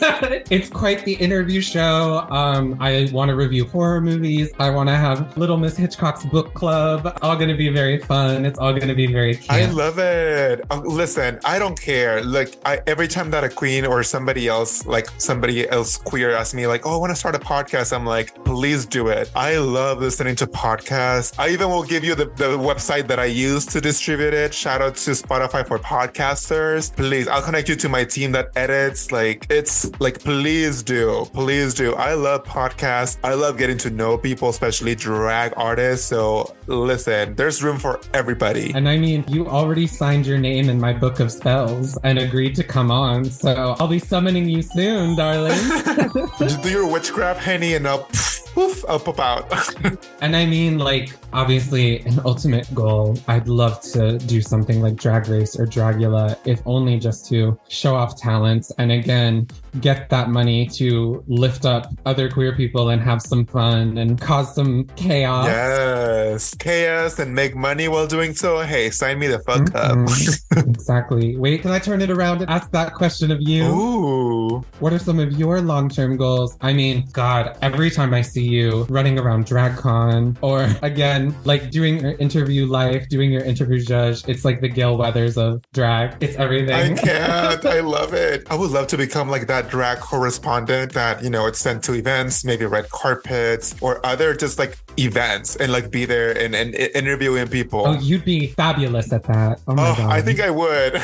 it's 0.50 0.70
quite 0.70 1.04
the 1.04 1.14
interview 1.14 1.60
show. 1.60 2.26
Um, 2.30 2.76
I 2.80 3.08
want 3.12 3.30
to 3.30 3.34
review 3.34 3.66
horror 3.66 4.00
movies. 4.00 4.50
I 4.58 4.70
want 4.70 4.88
to 4.88 4.94
have 4.94 5.36
Little 5.36 5.56
Miss 5.56 5.76
Hitchcock's 5.76 6.24
book 6.24 6.54
club. 6.54 7.18
All 7.22 7.34
going 7.34 7.48
to 7.48 7.56
be 7.56 7.68
very 7.68 7.98
fun. 7.98 8.46
It's 8.46 8.58
all 8.58 8.72
going 8.72 8.88
to 8.88 8.94
be 8.94 9.06
very 9.06 9.34
cute. 9.34 9.50
I 9.50 9.66
love 9.70 9.98
it. 9.98 10.64
Uh, 10.70 10.80
listen, 10.84 11.40
I 11.44 11.58
don't 11.58 11.80
care. 11.80 12.22
Like 12.22 12.56
I, 12.64 12.80
every 12.86 13.08
time 13.08 13.30
that 13.32 13.42
a 13.42 13.48
queen 13.48 13.84
or 13.84 14.02
somebody 14.02 14.46
else, 14.46 14.86
like 14.86 15.08
somebody 15.18 15.68
else 15.68 15.96
queer, 15.96 16.30
asks 16.30 16.54
me, 16.54 16.66
like, 16.66 16.86
"Oh, 16.86 16.94
I 16.94 16.96
want 16.96 17.10
to 17.10 17.16
start 17.16 17.34
a 17.34 17.40
podcast," 17.40 17.92
I'm 17.92 18.06
like, 18.06 18.44
"Please 18.44 18.86
do 18.86 19.08
it." 19.08 19.30
I 19.34 19.56
love 19.58 19.98
listening 19.98 20.36
to 20.36 20.46
podcasts. 20.46 21.34
I 21.38 21.48
even 21.48 21.68
will 21.68 21.82
give 21.82 22.04
you 22.04 22.14
the, 22.14 22.26
the 22.26 22.56
website 22.56 23.08
that 23.08 23.18
I 23.18 23.24
use 23.24 23.66
to 23.66 23.80
distribute 23.80 24.34
it. 24.34 24.54
Shout 24.54 24.80
out 24.80 24.94
to 24.96 25.10
Spotify 25.10 25.66
for 25.66 25.78
podcasters. 26.20 26.94
Please, 26.94 27.28
I'll 27.28 27.42
connect 27.42 27.68
you 27.68 27.76
to 27.76 27.88
my 27.88 28.04
team 28.04 28.32
that 28.32 28.50
edits. 28.56 29.12
Like, 29.12 29.46
it's 29.50 29.90
like, 30.00 30.20
please 30.20 30.82
do, 30.82 31.26
please 31.32 31.74
do. 31.74 31.94
I 31.94 32.14
love 32.14 32.44
podcasts. 32.44 33.18
I 33.24 33.34
love 33.34 33.56
getting 33.56 33.78
to 33.78 33.90
know 33.90 34.18
people, 34.18 34.48
especially 34.48 34.94
drag 34.94 35.54
artists. 35.56 36.06
So 36.06 36.54
listen, 36.66 37.34
there's 37.36 37.62
room 37.62 37.78
for 37.78 38.00
everybody. 38.12 38.72
And 38.74 38.88
I 38.88 38.96
mean, 38.96 39.24
you 39.28 39.48
already 39.48 39.86
signed 39.86 40.26
your 40.26 40.38
name 40.38 40.68
in 40.68 40.78
my 40.78 40.92
book 40.92 41.20
of 41.20 41.32
spells 41.32 41.98
and 42.04 42.18
agreed 42.18 42.54
to 42.56 42.64
come 42.64 42.90
on. 42.90 43.24
So 43.24 43.74
I'll 43.78 43.88
be 43.88 43.98
summoning 43.98 44.48
you 44.48 44.62
soon, 44.62 45.16
darling. 45.16 45.58
Do 46.62 46.70
your 46.70 46.90
witchcraft, 46.90 47.40
Henny, 47.40 47.74
and 47.74 47.86
I'll 47.86 48.08
poof, 48.52 48.84
I'll 48.88 48.98
pop 48.98 49.20
out. 49.20 49.52
And 50.22 50.36
I 50.36 50.44
mean, 50.44 50.78
like, 50.78 51.16
obviously, 51.32 52.00
an 52.00 52.20
ultimate 52.24 52.72
goal. 52.74 53.18
I'd 53.26 53.48
love 53.48 53.80
to 53.92 54.18
do 54.18 54.42
something 54.42 54.82
like 54.82 54.96
Drag 54.96 55.28
Race 55.28 55.58
or 55.58 55.64
Dragula, 55.66 56.36
if 56.44 56.60
only 56.66 56.98
just 56.98 57.26
to 57.30 57.58
show 57.68 57.94
off 57.94 58.16
talents 58.16 58.70
and 58.78 58.92
again, 58.92 59.48
get 59.80 60.08
that 60.10 60.28
money 60.30 60.66
to 60.66 61.22
lift 61.28 61.64
up 61.64 61.86
other 62.06 62.28
queer 62.30 62.54
people 62.56 62.88
and 62.90 63.00
have 63.02 63.22
some 63.22 63.46
fun 63.46 63.98
and 63.98 64.20
cause 64.20 64.54
some 64.54 64.84
chaos. 64.96 65.46
yes, 65.46 66.54
chaos 66.54 67.18
and 67.18 67.34
make 67.34 67.54
money 67.54 67.88
while 67.88 68.06
doing 68.06 68.34
so. 68.34 68.60
Hey, 68.60 68.90
sign 68.90 69.18
me 69.18 69.26
the 69.28 69.38
fuck 69.40 69.72
up. 69.74 69.96
Mhm. 69.98 70.68
exactly. 70.68 71.36
Wait, 71.36 71.62
can 71.62 71.70
I 71.70 71.78
turn 71.78 72.00
it 72.02 72.10
around 72.10 72.42
and 72.42 72.50
ask 72.50 72.70
that 72.72 72.94
question 72.94 73.30
of 73.30 73.38
you? 73.40 73.64
Ooh, 73.64 74.64
What 74.80 74.92
are 74.92 74.98
some 74.98 75.18
of 75.20 75.32
your 75.32 75.60
long 75.60 75.88
term 75.88 76.16
goals? 76.16 76.56
I 76.60 76.72
mean, 76.72 77.06
God, 77.12 77.56
every 77.62 77.90
time 77.90 78.12
I 78.14 78.22
see 78.22 78.44
you 78.44 78.84
running 78.88 79.18
around 79.18 79.46
DragCon 79.46 80.36
or 80.40 80.68
again, 80.82 81.34
like 81.44 81.70
doing 81.70 82.00
your 82.00 82.12
interview 82.18 82.66
life, 82.66 83.08
doing 83.08 83.30
your 83.30 83.42
interview 83.44 83.80
judge. 83.80 84.26
It's 84.28 84.44
like 84.44 84.60
the 84.60 84.68
Gale 84.68 84.96
Weathers 84.96 85.36
of 85.36 85.62
drag. 85.72 86.16
It's 86.22 86.36
everything. 86.36 86.98
I 86.98 87.00
can't. 87.00 87.64
I 87.70 87.80
love 87.80 88.14
it. 88.14 88.46
I 88.50 88.54
would 88.56 88.70
love 88.70 88.86
to 88.88 88.96
become 88.96 89.28
like 89.28 89.46
that 89.46 89.59
drag 89.68 89.98
correspondent 89.98 90.92
that, 90.94 91.22
you 91.22 91.30
know, 91.30 91.46
it's 91.46 91.58
sent 91.58 91.82
to 91.84 91.94
events, 91.94 92.44
maybe 92.44 92.64
red 92.64 92.88
carpets 92.90 93.74
or 93.80 94.04
other 94.06 94.34
just 94.34 94.58
like 94.58 94.78
events 94.98 95.56
and 95.56 95.72
like 95.72 95.90
be 95.90 96.04
there 96.04 96.36
and, 96.36 96.54
and 96.54 96.74
interviewing 96.74 97.48
people. 97.48 97.86
Oh, 97.86 97.92
you'd 97.98 98.24
be 98.24 98.48
fabulous 98.48 99.12
at 99.12 99.24
that. 99.24 99.60
Oh 99.68 99.74
my 99.74 99.90
Oh, 99.90 99.94
god. 99.96 100.10
I 100.10 100.22
think 100.22 100.40
I 100.40 100.50
would. 100.50 100.96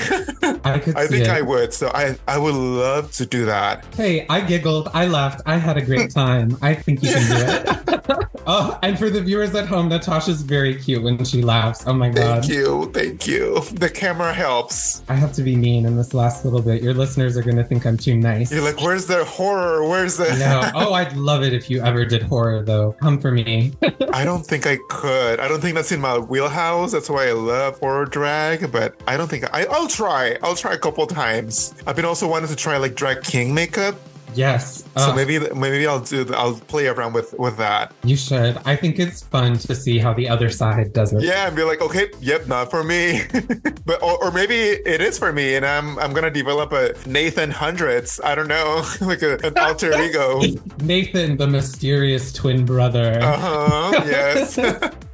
I 0.64 0.78
could 0.82 0.96
I 0.96 1.06
think 1.06 1.24
it. 1.24 1.28
I 1.30 1.40
would. 1.42 1.72
So 1.72 1.90
I, 1.94 2.16
I 2.28 2.38
would 2.38 2.54
love 2.54 3.12
to 3.12 3.26
do 3.26 3.44
that. 3.46 3.84
Hey, 3.94 4.26
I 4.28 4.40
giggled. 4.40 4.88
I 4.94 5.06
laughed. 5.06 5.42
I 5.46 5.56
had 5.56 5.76
a 5.76 5.84
great 5.84 6.10
time. 6.14 6.56
I 6.62 6.74
think 6.74 7.02
you 7.02 7.12
can 7.12 7.26
do 7.66 7.72
it. 8.08 8.26
oh, 8.46 8.78
and 8.82 8.98
for 8.98 9.10
the 9.10 9.20
viewers 9.20 9.54
at 9.54 9.66
home, 9.66 9.88
Natasha's 9.88 10.42
very 10.42 10.74
cute 10.74 11.02
when 11.02 11.22
she 11.24 11.42
laughs. 11.42 11.86
Oh 11.86 11.92
my 11.92 12.08
god. 12.08 12.42
Thank 12.42 12.52
you. 12.52 12.90
Thank 12.92 13.26
you. 13.26 13.60
The 13.72 13.90
camera 13.90 14.32
helps. 14.32 15.02
I 15.08 15.14
have 15.14 15.32
to 15.34 15.42
be 15.42 15.56
mean 15.56 15.86
in 15.86 15.96
this 15.96 16.14
last 16.14 16.44
little 16.44 16.62
bit. 16.62 16.82
Your 16.82 16.94
listeners 16.94 17.36
are 17.36 17.42
going 17.42 17.56
to 17.56 17.64
think 17.64 17.86
I'm 17.86 17.96
too 17.96 18.16
nice. 18.16 18.52
You're 18.52 18.62
like, 18.62 18.80
where's 18.80 19.06
the 19.06 19.24
horror? 19.24 19.88
Where's 19.88 20.16
the. 20.16 20.36
no. 20.38 20.70
Oh, 20.74 20.92
I'd 20.92 21.16
love 21.16 21.42
it 21.42 21.52
if 21.52 21.70
you 21.70 21.82
ever 21.82 22.04
did 22.04 22.22
horror, 22.22 22.62
though. 22.62 22.92
Come 23.00 23.20
for 23.20 23.30
me. 23.32 23.72
I 24.12 24.24
don't 24.24 24.44
think 24.44 24.66
I 24.66 24.78
could. 24.88 25.40
I 25.40 25.48
don't 25.48 25.60
think 25.60 25.74
that's 25.74 25.92
in 25.92 26.00
my 26.00 26.18
wheelhouse. 26.18 26.92
That's 26.92 27.10
why 27.10 27.28
I 27.28 27.32
love 27.32 27.78
horror 27.78 28.04
drag, 28.04 28.70
but 28.72 29.00
I 29.06 29.16
don't 29.16 29.28
think 29.28 29.44
I, 29.52 29.64
I'll 29.66 29.88
try. 29.88 30.36
I'll 30.42 30.56
try 30.56 30.72
a 30.74 30.78
couple 30.78 31.06
times. 31.06 31.74
I've 31.86 31.96
been 31.96 32.04
also 32.04 32.28
wanting 32.28 32.48
to 32.48 32.56
try 32.56 32.76
like 32.76 32.94
drag 32.94 33.22
king 33.22 33.54
makeup. 33.54 33.96
Yes. 34.36 34.84
So 34.96 35.14
maybe 35.14 35.38
maybe 35.54 35.86
I'll 35.86 36.00
do 36.00 36.26
I'll 36.34 36.54
play 36.54 36.86
around 36.88 37.12
with 37.14 37.34
with 37.38 37.56
that. 37.58 37.92
you 38.04 38.16
should. 38.16 38.58
I 38.64 38.76
think 38.76 38.98
it's 38.98 39.22
fun 39.22 39.56
to 39.58 39.74
see 39.74 39.98
how 39.98 40.12
the 40.14 40.28
other 40.28 40.50
side 40.50 40.92
does 40.92 41.12
it. 41.12 41.22
Yeah, 41.22 41.46
and 41.46 41.56
be 41.56 41.62
like, 41.62 41.80
okay, 41.80 42.10
yep, 42.20 42.46
not 42.46 42.70
for 42.70 42.84
me. 42.84 43.22
but 43.84 44.02
or, 44.02 44.22
or 44.24 44.30
maybe 44.32 44.54
it 44.54 45.00
is 45.00 45.18
for 45.18 45.32
me, 45.32 45.54
and 45.56 45.64
I'm 45.64 45.98
I'm 45.98 46.12
gonna 46.12 46.30
develop 46.30 46.72
a 46.72 46.94
Nathan 47.06 47.50
hundreds. 47.50 48.20
I 48.22 48.34
don't 48.34 48.48
know, 48.48 48.84
like 49.00 49.22
a, 49.22 49.38
an 49.46 49.56
alter 49.58 49.92
ego. 50.02 50.40
Nathan, 50.82 51.36
the 51.36 51.46
mysterious 51.46 52.32
twin 52.32 52.64
brother. 52.64 53.18
Uh 53.22 53.38
huh. 53.38 54.02
Yes. 54.06 54.58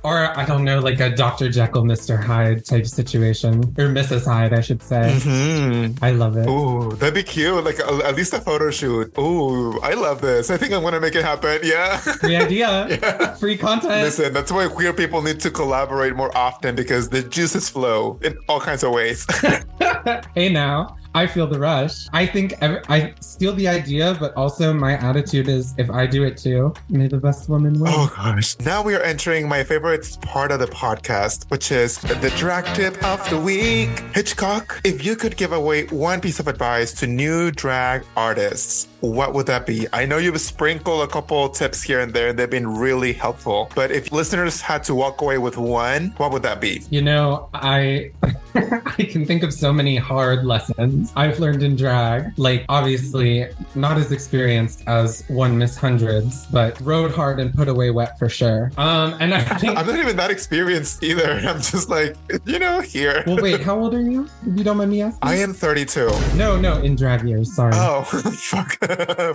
Or, 0.04 0.36
I 0.36 0.44
don't 0.44 0.64
know, 0.64 0.80
like 0.80 0.98
a 0.98 1.10
Dr. 1.14 1.48
Jekyll, 1.48 1.84
Mr. 1.84 2.20
Hyde 2.20 2.64
type 2.64 2.88
situation. 2.88 3.60
Or 3.78 3.86
Mrs. 3.86 4.24
Hyde, 4.26 4.52
I 4.52 4.60
should 4.60 4.82
say. 4.82 5.16
hmm 5.22 5.92
I 6.02 6.10
love 6.10 6.36
it. 6.36 6.48
Ooh, 6.48 6.90
that'd 6.96 7.14
be 7.14 7.22
cute. 7.22 7.62
Like 7.62 7.78
a, 7.78 7.86
at 8.04 8.16
least 8.16 8.32
a 8.32 8.40
photo 8.40 8.72
shoot. 8.72 9.11
Ooh, 9.18 9.78
I 9.82 9.92
love 9.92 10.22
this. 10.22 10.50
I 10.50 10.56
think 10.56 10.72
I'm 10.72 10.82
gonna 10.82 11.00
make 11.00 11.14
it 11.14 11.24
happen. 11.24 11.60
Yeah. 11.62 11.98
Free 11.98 12.36
idea. 12.46 12.86
Yeah. 12.88 13.34
Free 13.34 13.58
content. 13.58 14.02
Listen, 14.02 14.32
that's 14.32 14.50
why 14.50 14.66
queer 14.68 14.92
people 14.94 15.20
need 15.20 15.38
to 15.40 15.50
collaborate 15.50 16.16
more 16.16 16.34
often 16.36 16.74
because 16.74 17.10
the 17.10 17.22
juices 17.22 17.68
flow 17.68 18.18
in 18.22 18.38
all 18.48 18.60
kinds 18.60 18.82
of 18.82 18.92
ways. 18.92 19.26
hey 20.34 20.48
now, 20.48 20.96
I 21.14 21.26
feel 21.26 21.46
the 21.46 21.58
rush. 21.58 22.06
I 22.12 22.24
think 22.26 22.54
ev- 22.62 22.84
I 22.88 23.12
steal 23.20 23.52
the 23.54 23.68
idea, 23.68 24.16
but 24.18 24.34
also 24.34 24.72
my 24.72 24.94
attitude 24.96 25.48
is 25.48 25.74
if 25.76 25.90
I 25.90 26.06
do 26.06 26.24
it 26.24 26.36
too, 26.38 26.72
may 26.88 27.06
the 27.06 27.18
best 27.18 27.48
woman 27.48 27.78
win. 27.78 27.92
oh 27.94 28.12
gosh. 28.16 28.58
Now 28.60 28.82
we 28.82 28.94
are 28.94 29.02
entering 29.02 29.48
my 29.48 29.62
favorite 29.62 30.16
part 30.22 30.50
of 30.52 30.58
the 30.60 30.66
podcast, 30.66 31.50
which 31.50 31.70
is 31.70 31.98
the 31.98 32.32
drag 32.38 32.64
tip 32.74 33.02
of 33.04 33.28
the 33.28 33.38
week. 33.38 33.90
Hitchcock, 34.14 34.80
if 34.84 35.04
you 35.04 35.16
could 35.16 35.36
give 35.36 35.52
away 35.52 35.84
one 35.86 36.20
piece 36.20 36.40
of 36.40 36.48
advice 36.48 36.92
to 36.94 37.06
new 37.06 37.50
drag 37.50 38.04
artists, 38.16 38.88
what 39.00 39.34
would 39.34 39.46
that 39.46 39.66
be? 39.66 39.86
I 39.92 40.06
know 40.06 40.18
you've 40.18 40.40
sprinkled 40.40 41.02
a 41.08 41.12
couple 41.12 41.48
tips 41.48 41.82
here 41.82 42.00
and 42.00 42.12
there, 42.14 42.28
and 42.28 42.38
they've 42.38 42.48
been 42.48 42.78
really 42.78 43.12
helpful. 43.12 43.70
But 43.74 43.90
if 43.90 44.12
listeners 44.12 44.60
had 44.60 44.84
to 44.84 44.94
walk 44.94 45.20
away 45.20 45.38
with 45.38 45.56
one, 45.58 46.14
what 46.16 46.30
would 46.32 46.42
that 46.44 46.60
be? 46.60 46.82
You 46.90 47.02
know, 47.02 47.48
I 47.52 48.12
I 48.54 49.08
can 49.10 49.26
think 49.26 49.42
of 49.42 49.52
so 49.52 49.72
many 49.72 49.96
hard 49.96 50.44
lessons 50.44 51.01
I've 51.16 51.38
learned 51.40 51.62
in 51.62 51.76
drag. 51.76 52.32
Like 52.38 52.64
obviously 52.68 53.46
not 53.74 53.96
as 53.98 54.12
experienced 54.12 54.82
as 54.86 55.24
one 55.28 55.56
Miss 55.58 55.76
Hundreds, 55.76 56.46
but 56.46 56.80
rode 56.80 57.12
hard 57.12 57.40
and 57.40 57.52
put 57.54 57.68
away 57.68 57.90
wet 57.90 58.18
for 58.18 58.28
sure. 58.28 58.70
Um 58.76 59.14
and 59.20 59.34
I 59.34 59.42
think 59.58 59.76
I'm 59.76 59.86
not 59.86 59.98
even 59.98 60.16
that 60.16 60.30
experienced 60.30 61.02
either. 61.02 61.32
I'm 61.48 61.60
just 61.60 61.88
like, 61.88 62.16
you 62.46 62.58
know, 62.58 62.80
here. 62.80 63.24
Well 63.26 63.38
wait, 63.40 63.60
how 63.62 63.78
old 63.78 63.94
are 63.94 64.00
you? 64.00 64.28
If 64.46 64.56
you 64.58 64.64
don't 64.64 64.76
mind 64.76 64.90
me 64.90 65.02
asking? 65.02 65.18
I 65.22 65.36
am 65.36 65.52
32. 65.54 66.10
No, 66.36 66.58
no, 66.58 66.80
in 66.80 66.96
drag 66.96 67.26
years, 67.28 67.54
sorry. 67.54 67.72
Oh, 67.74 68.02
fuck. 68.50 68.76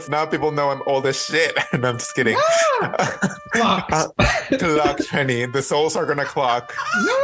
now 0.09 0.25
people 0.25 0.51
know 0.51 0.69
I'm 0.69 0.81
old 0.87 1.05
as 1.05 1.23
shit. 1.23 1.57
And 1.73 1.85
I'm 1.85 1.97
just 1.97 2.13
kidding. 2.15 2.37
Clocked. 3.53 3.91
Uh, 3.93 4.07
clock, 4.57 4.99
honey. 5.09 5.45
The 5.45 5.61
souls 5.61 5.95
are 5.95 6.05
gonna 6.05 6.25
clock. 6.25 6.73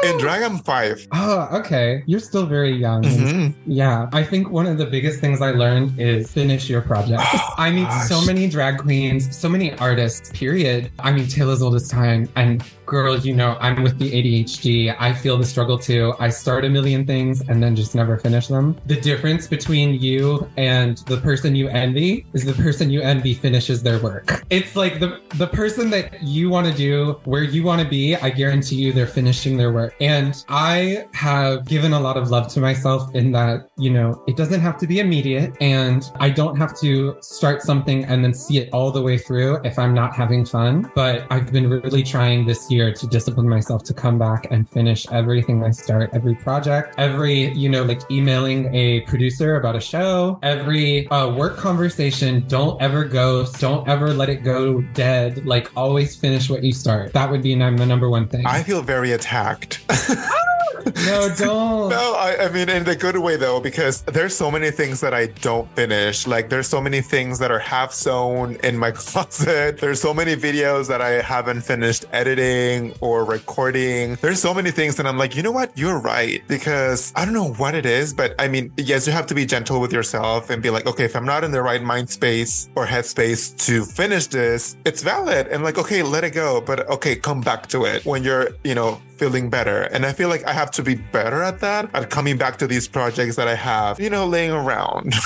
In 0.04 0.18
drag, 0.18 0.44
I'm 0.44 0.60
five. 0.60 1.06
Oh, 1.12 1.48
okay. 1.60 2.04
You're 2.06 2.20
still 2.20 2.46
very 2.46 2.72
young. 2.76 3.04
Mhm. 3.04 3.54
Yeah, 3.66 4.10
I 4.14 4.24
think 4.34 4.50
one 4.50 4.66
of 4.66 4.80
the 4.80 4.86
biggest 4.88 5.20
things 5.20 5.44
I 5.44 5.52
learned 5.52 6.00
is 6.00 6.32
finish 6.32 6.68
your 6.68 6.82
projects. 6.82 7.24
Oh 7.34 7.54
I 7.60 7.70
meet 7.70 7.88
so 8.08 8.20
many 8.26 8.50
drag 8.50 8.80
queens, 8.80 9.24
so 9.38 9.48
many 9.48 9.78
artists, 9.78 10.32
period. 10.34 10.90
I 10.98 11.12
mean, 11.12 11.28
Taylor's 11.28 11.62
oldest 11.62 11.92
time. 11.92 12.28
And 12.36 12.64
girl, 12.94 13.18
you 13.18 13.34
know, 13.34 13.58
I'm 13.60 13.82
with 13.82 13.98
the 13.98 14.12
ADHD. 14.12 14.96
I 15.00 15.14
feel 15.14 15.36
the 15.36 15.46
struggle 15.46 15.80
too. 15.80 16.14
I 16.20 16.30
start 16.30 16.64
a 16.64 16.70
million 16.70 17.08
things 17.08 17.42
and 17.50 17.62
then 17.62 17.76
just 17.76 17.96
never 17.96 18.20
finish 18.20 18.48
them. 18.48 18.78
The 18.86 19.02
difference 19.02 19.48
between 19.48 20.00
you 20.00 20.48
and 20.58 21.00
the 21.08 21.18
person 21.18 21.56
you 21.56 21.70
envy 21.70 22.28
is 22.34 22.46
the 22.46 22.54
person 22.54 22.92
you 22.92 23.02
envy 23.02 23.34
finishes 23.34 23.82
their 23.82 23.98
work. 23.98 24.46
It's 24.52 24.76
like 24.76 25.00
the, 25.00 25.22
the 25.38 25.48
person 25.48 25.90
that 25.90 26.22
you 26.22 26.52
want 26.52 26.68
to 26.68 26.74
do 26.74 27.20
where 27.26 27.42
you 27.42 27.64
want 27.64 27.82
to 27.82 27.88
be, 27.88 28.16
I 28.16 28.30
guarantee 28.30 28.76
you 28.76 28.94
they're 28.94 29.08
finishing 29.08 29.58
their 29.58 29.72
work. 29.74 29.96
And 30.00 30.46
I 30.48 31.08
have 31.14 31.66
given 31.66 31.94
a 31.94 32.00
lot 32.00 32.16
of 32.16 32.30
love 32.30 32.48
to 32.50 32.60
myself 32.60 33.16
in 33.16 33.32
that, 33.32 33.72
you 33.76 33.90
know, 33.90 34.24
it 34.28 34.38
doesn't 34.38 34.62
have 34.62 34.78
to 34.78 34.86
be 34.86 35.00
immediate 35.00 35.58
and 35.62 36.12
I 36.20 36.30
don't 36.30 36.58
have 36.58 36.80
to 36.82 37.18
start 37.22 37.64
something 37.64 38.06
and 38.06 38.24
then 38.24 38.36
see 38.36 38.60
it 38.60 38.70
all 38.72 38.92
the 38.92 39.02
way 39.02 39.18
through 39.18 39.62
if 39.64 39.80
I'm 39.80 39.96
not 39.96 40.16
having 40.16 40.46
fun. 40.46 40.92
But 40.94 41.26
I've 41.32 41.52
been 41.52 41.68
really 41.68 42.04
trying 42.04 42.46
this 42.46 42.70
year 42.70 42.83
to 42.92 43.08
discipline 43.08 43.48
myself 43.48 43.84
to 43.84 43.94
come 43.94 44.18
back 44.18 44.48
and 44.52 44.70
finish 44.70 45.08
everything 45.12 45.64
I 45.64 45.72
start, 45.72 46.10
every 46.14 46.36
project, 46.36 46.96
every, 46.98 47.52
you 47.54 47.70
know, 47.70 47.84
like 47.84 48.02
emailing 48.12 48.74
a 48.74 49.02
producer 49.02 49.56
about 49.56 49.76
a 49.76 49.80
show, 49.80 50.40
every 50.44 51.08
uh, 51.10 51.34
work 51.34 51.58
conversation. 51.58 52.46
Don't 52.48 52.82
ever 52.82 53.06
ghost. 53.06 53.60
Don't 53.60 53.88
ever 53.88 54.14
let 54.14 54.30
it 54.30 54.44
go 54.44 54.82
dead. 54.94 55.46
Like 55.46 55.70
always 55.78 56.16
finish 56.16 56.50
what 56.50 56.64
you 56.64 56.74
start. 56.74 57.14
That 57.14 57.30
would 57.30 57.42
be 57.42 57.56
num- 57.56 57.78
the 57.78 57.86
number 57.86 58.10
one 58.10 58.28
thing. 58.28 58.46
I 58.46 58.64
feel 58.64 58.82
very 58.82 59.12
attacked. 59.12 59.80
no, 61.06 61.34
don't. 61.38 61.90
No, 61.90 62.16
I, 62.18 62.46
I 62.46 62.50
mean 62.50 62.70
in 62.70 62.84
the 62.84 62.96
good 62.96 63.18
way 63.18 63.36
though, 63.36 63.60
because 63.60 64.02
there's 64.04 64.36
so 64.36 64.50
many 64.52 64.72
things 64.72 65.00
that 65.02 65.14
I 65.14 65.28
don't 65.28 65.70
finish. 65.76 66.28
Like 66.28 66.50
there's 66.50 66.68
so 66.68 66.82
many 66.82 67.02
things 67.02 67.40
that 67.40 67.52
are 67.52 67.60
half 67.60 67.92
sewn 67.92 68.58
in 68.64 68.78
my 68.78 68.92
closet. 69.04 69.80
There's 69.80 70.02
so 70.02 70.14
many 70.14 70.36
videos 70.36 70.88
that 70.88 71.02
I 71.02 71.22
haven't 71.22 71.62
finished 71.62 72.06
editing 72.12 72.94
or 73.02 73.26
recording. 73.26 74.16
There's 74.22 74.42
so 74.42 74.54
many 74.54 74.72
things 74.72 74.96
that 74.98 75.06
I'm 75.06 75.18
like, 75.18 75.36
you 75.36 75.44
know 75.44 75.52
what? 75.52 75.78
You're 75.78 76.00
right. 76.00 76.42
Because 76.48 77.14
I 77.16 77.26
don't 77.26 77.34
know 77.34 77.54
what 77.54 77.76
it 77.76 77.86
is, 77.86 78.14
but 78.14 78.36
I 78.40 78.48
mean, 78.48 78.72
yes, 78.78 79.08
you 79.08 79.14
have 79.14 79.28
to 79.28 79.36
be 79.36 79.46
gentle 79.46 79.80
with 79.80 79.94
yourself 79.94 80.50
and 80.50 80.62
be 80.62 80.70
like, 80.70 80.86
okay, 80.86 81.06
if 81.06 81.16
I'm 81.16 81.26
not 81.26 81.44
in 81.44 81.52
the 81.52 81.62
right 81.62 81.82
mind 81.82 82.10
space 82.10 82.70
or 82.76 82.86
headspace 82.86 83.58
to 83.66 83.86
finish 83.86 84.28
this, 84.28 84.76
it's 84.86 85.02
valid. 85.02 85.48
And 85.48 85.64
like, 85.64 85.78
okay, 85.78 86.04
let 86.04 86.24
it 86.24 86.32
go. 86.32 86.62
But 86.62 86.88
okay, 86.90 87.16
come 87.16 87.42
back 87.42 87.68
to 87.68 87.86
it 87.86 88.06
when 88.06 88.24
you're, 88.24 88.50
you 88.64 88.76
know, 88.76 89.02
feeling 89.24 89.50
better. 89.50 89.84
And 89.84 90.06
I 90.06 90.12
feel 90.12 90.28
like 90.28 90.44
I 90.44 90.52
have 90.52 90.70
to 90.72 90.84
be 90.84 90.96
better 90.96 91.42
at 91.44 91.62
that, 91.62 91.90
at 91.94 92.10
coming 92.10 92.38
back 92.38 92.58
to 92.58 92.68
these 92.68 92.90
projects 92.90 93.38
that 93.38 93.48
I 93.48 93.56
have, 93.56 93.98
you 93.98 94.10
know, 94.10 94.26
laying 94.26 94.52
around. 94.52 95.14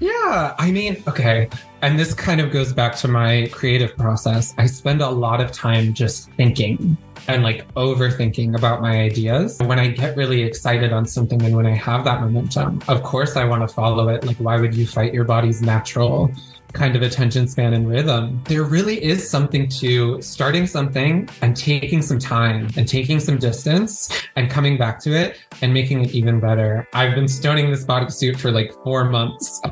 Yeah, 0.00 0.54
I 0.58 0.72
mean, 0.72 1.02
okay. 1.06 1.48
And 1.80 1.98
this 1.98 2.12
kind 2.12 2.40
of 2.40 2.50
goes 2.50 2.72
back 2.72 2.96
to 2.96 3.08
my 3.08 3.48
creative 3.52 3.96
process. 3.96 4.52
I 4.58 4.66
spend 4.66 5.00
a 5.00 5.08
lot 5.08 5.40
of 5.40 5.52
time 5.52 5.94
just 5.94 6.30
thinking 6.32 6.98
and 7.28 7.44
like 7.44 7.72
overthinking 7.74 8.56
about 8.56 8.82
my 8.82 9.00
ideas. 9.00 9.60
When 9.60 9.78
I 9.78 9.86
get 9.88 10.16
really 10.16 10.42
excited 10.42 10.92
on 10.92 11.06
something 11.06 11.40
and 11.42 11.56
when 11.56 11.64
I 11.64 11.76
have 11.76 12.04
that 12.04 12.20
momentum, 12.20 12.82
of 12.88 13.04
course 13.04 13.36
I 13.36 13.44
want 13.44 13.66
to 13.66 13.72
follow 13.72 14.08
it. 14.08 14.24
Like, 14.26 14.36
why 14.38 14.58
would 14.60 14.74
you 14.74 14.86
fight 14.86 15.14
your 15.14 15.24
body's 15.24 15.62
natural 15.62 16.30
kind 16.74 16.96
of 16.96 17.02
attention 17.02 17.48
span 17.48 17.72
and 17.72 17.88
rhythm? 17.88 18.42
There 18.44 18.64
really 18.64 19.02
is 19.02 19.28
something 19.28 19.68
to 19.68 20.20
starting 20.20 20.66
something 20.66 21.28
and 21.40 21.56
taking 21.56 22.02
some 22.02 22.18
time 22.18 22.68
and 22.76 22.86
taking 22.86 23.20
some 23.20 23.38
distance 23.38 24.10
and 24.36 24.50
coming 24.50 24.76
back 24.76 25.00
to 25.04 25.12
it 25.12 25.38
and 25.62 25.72
making 25.72 26.04
it 26.04 26.10
even 26.10 26.40
better. 26.40 26.86
I've 26.92 27.14
been 27.14 27.28
stoning 27.28 27.70
this 27.70 27.84
bodysuit 27.84 28.38
for 28.38 28.50
like 28.50 28.72
four 28.82 29.04
months. 29.04 29.62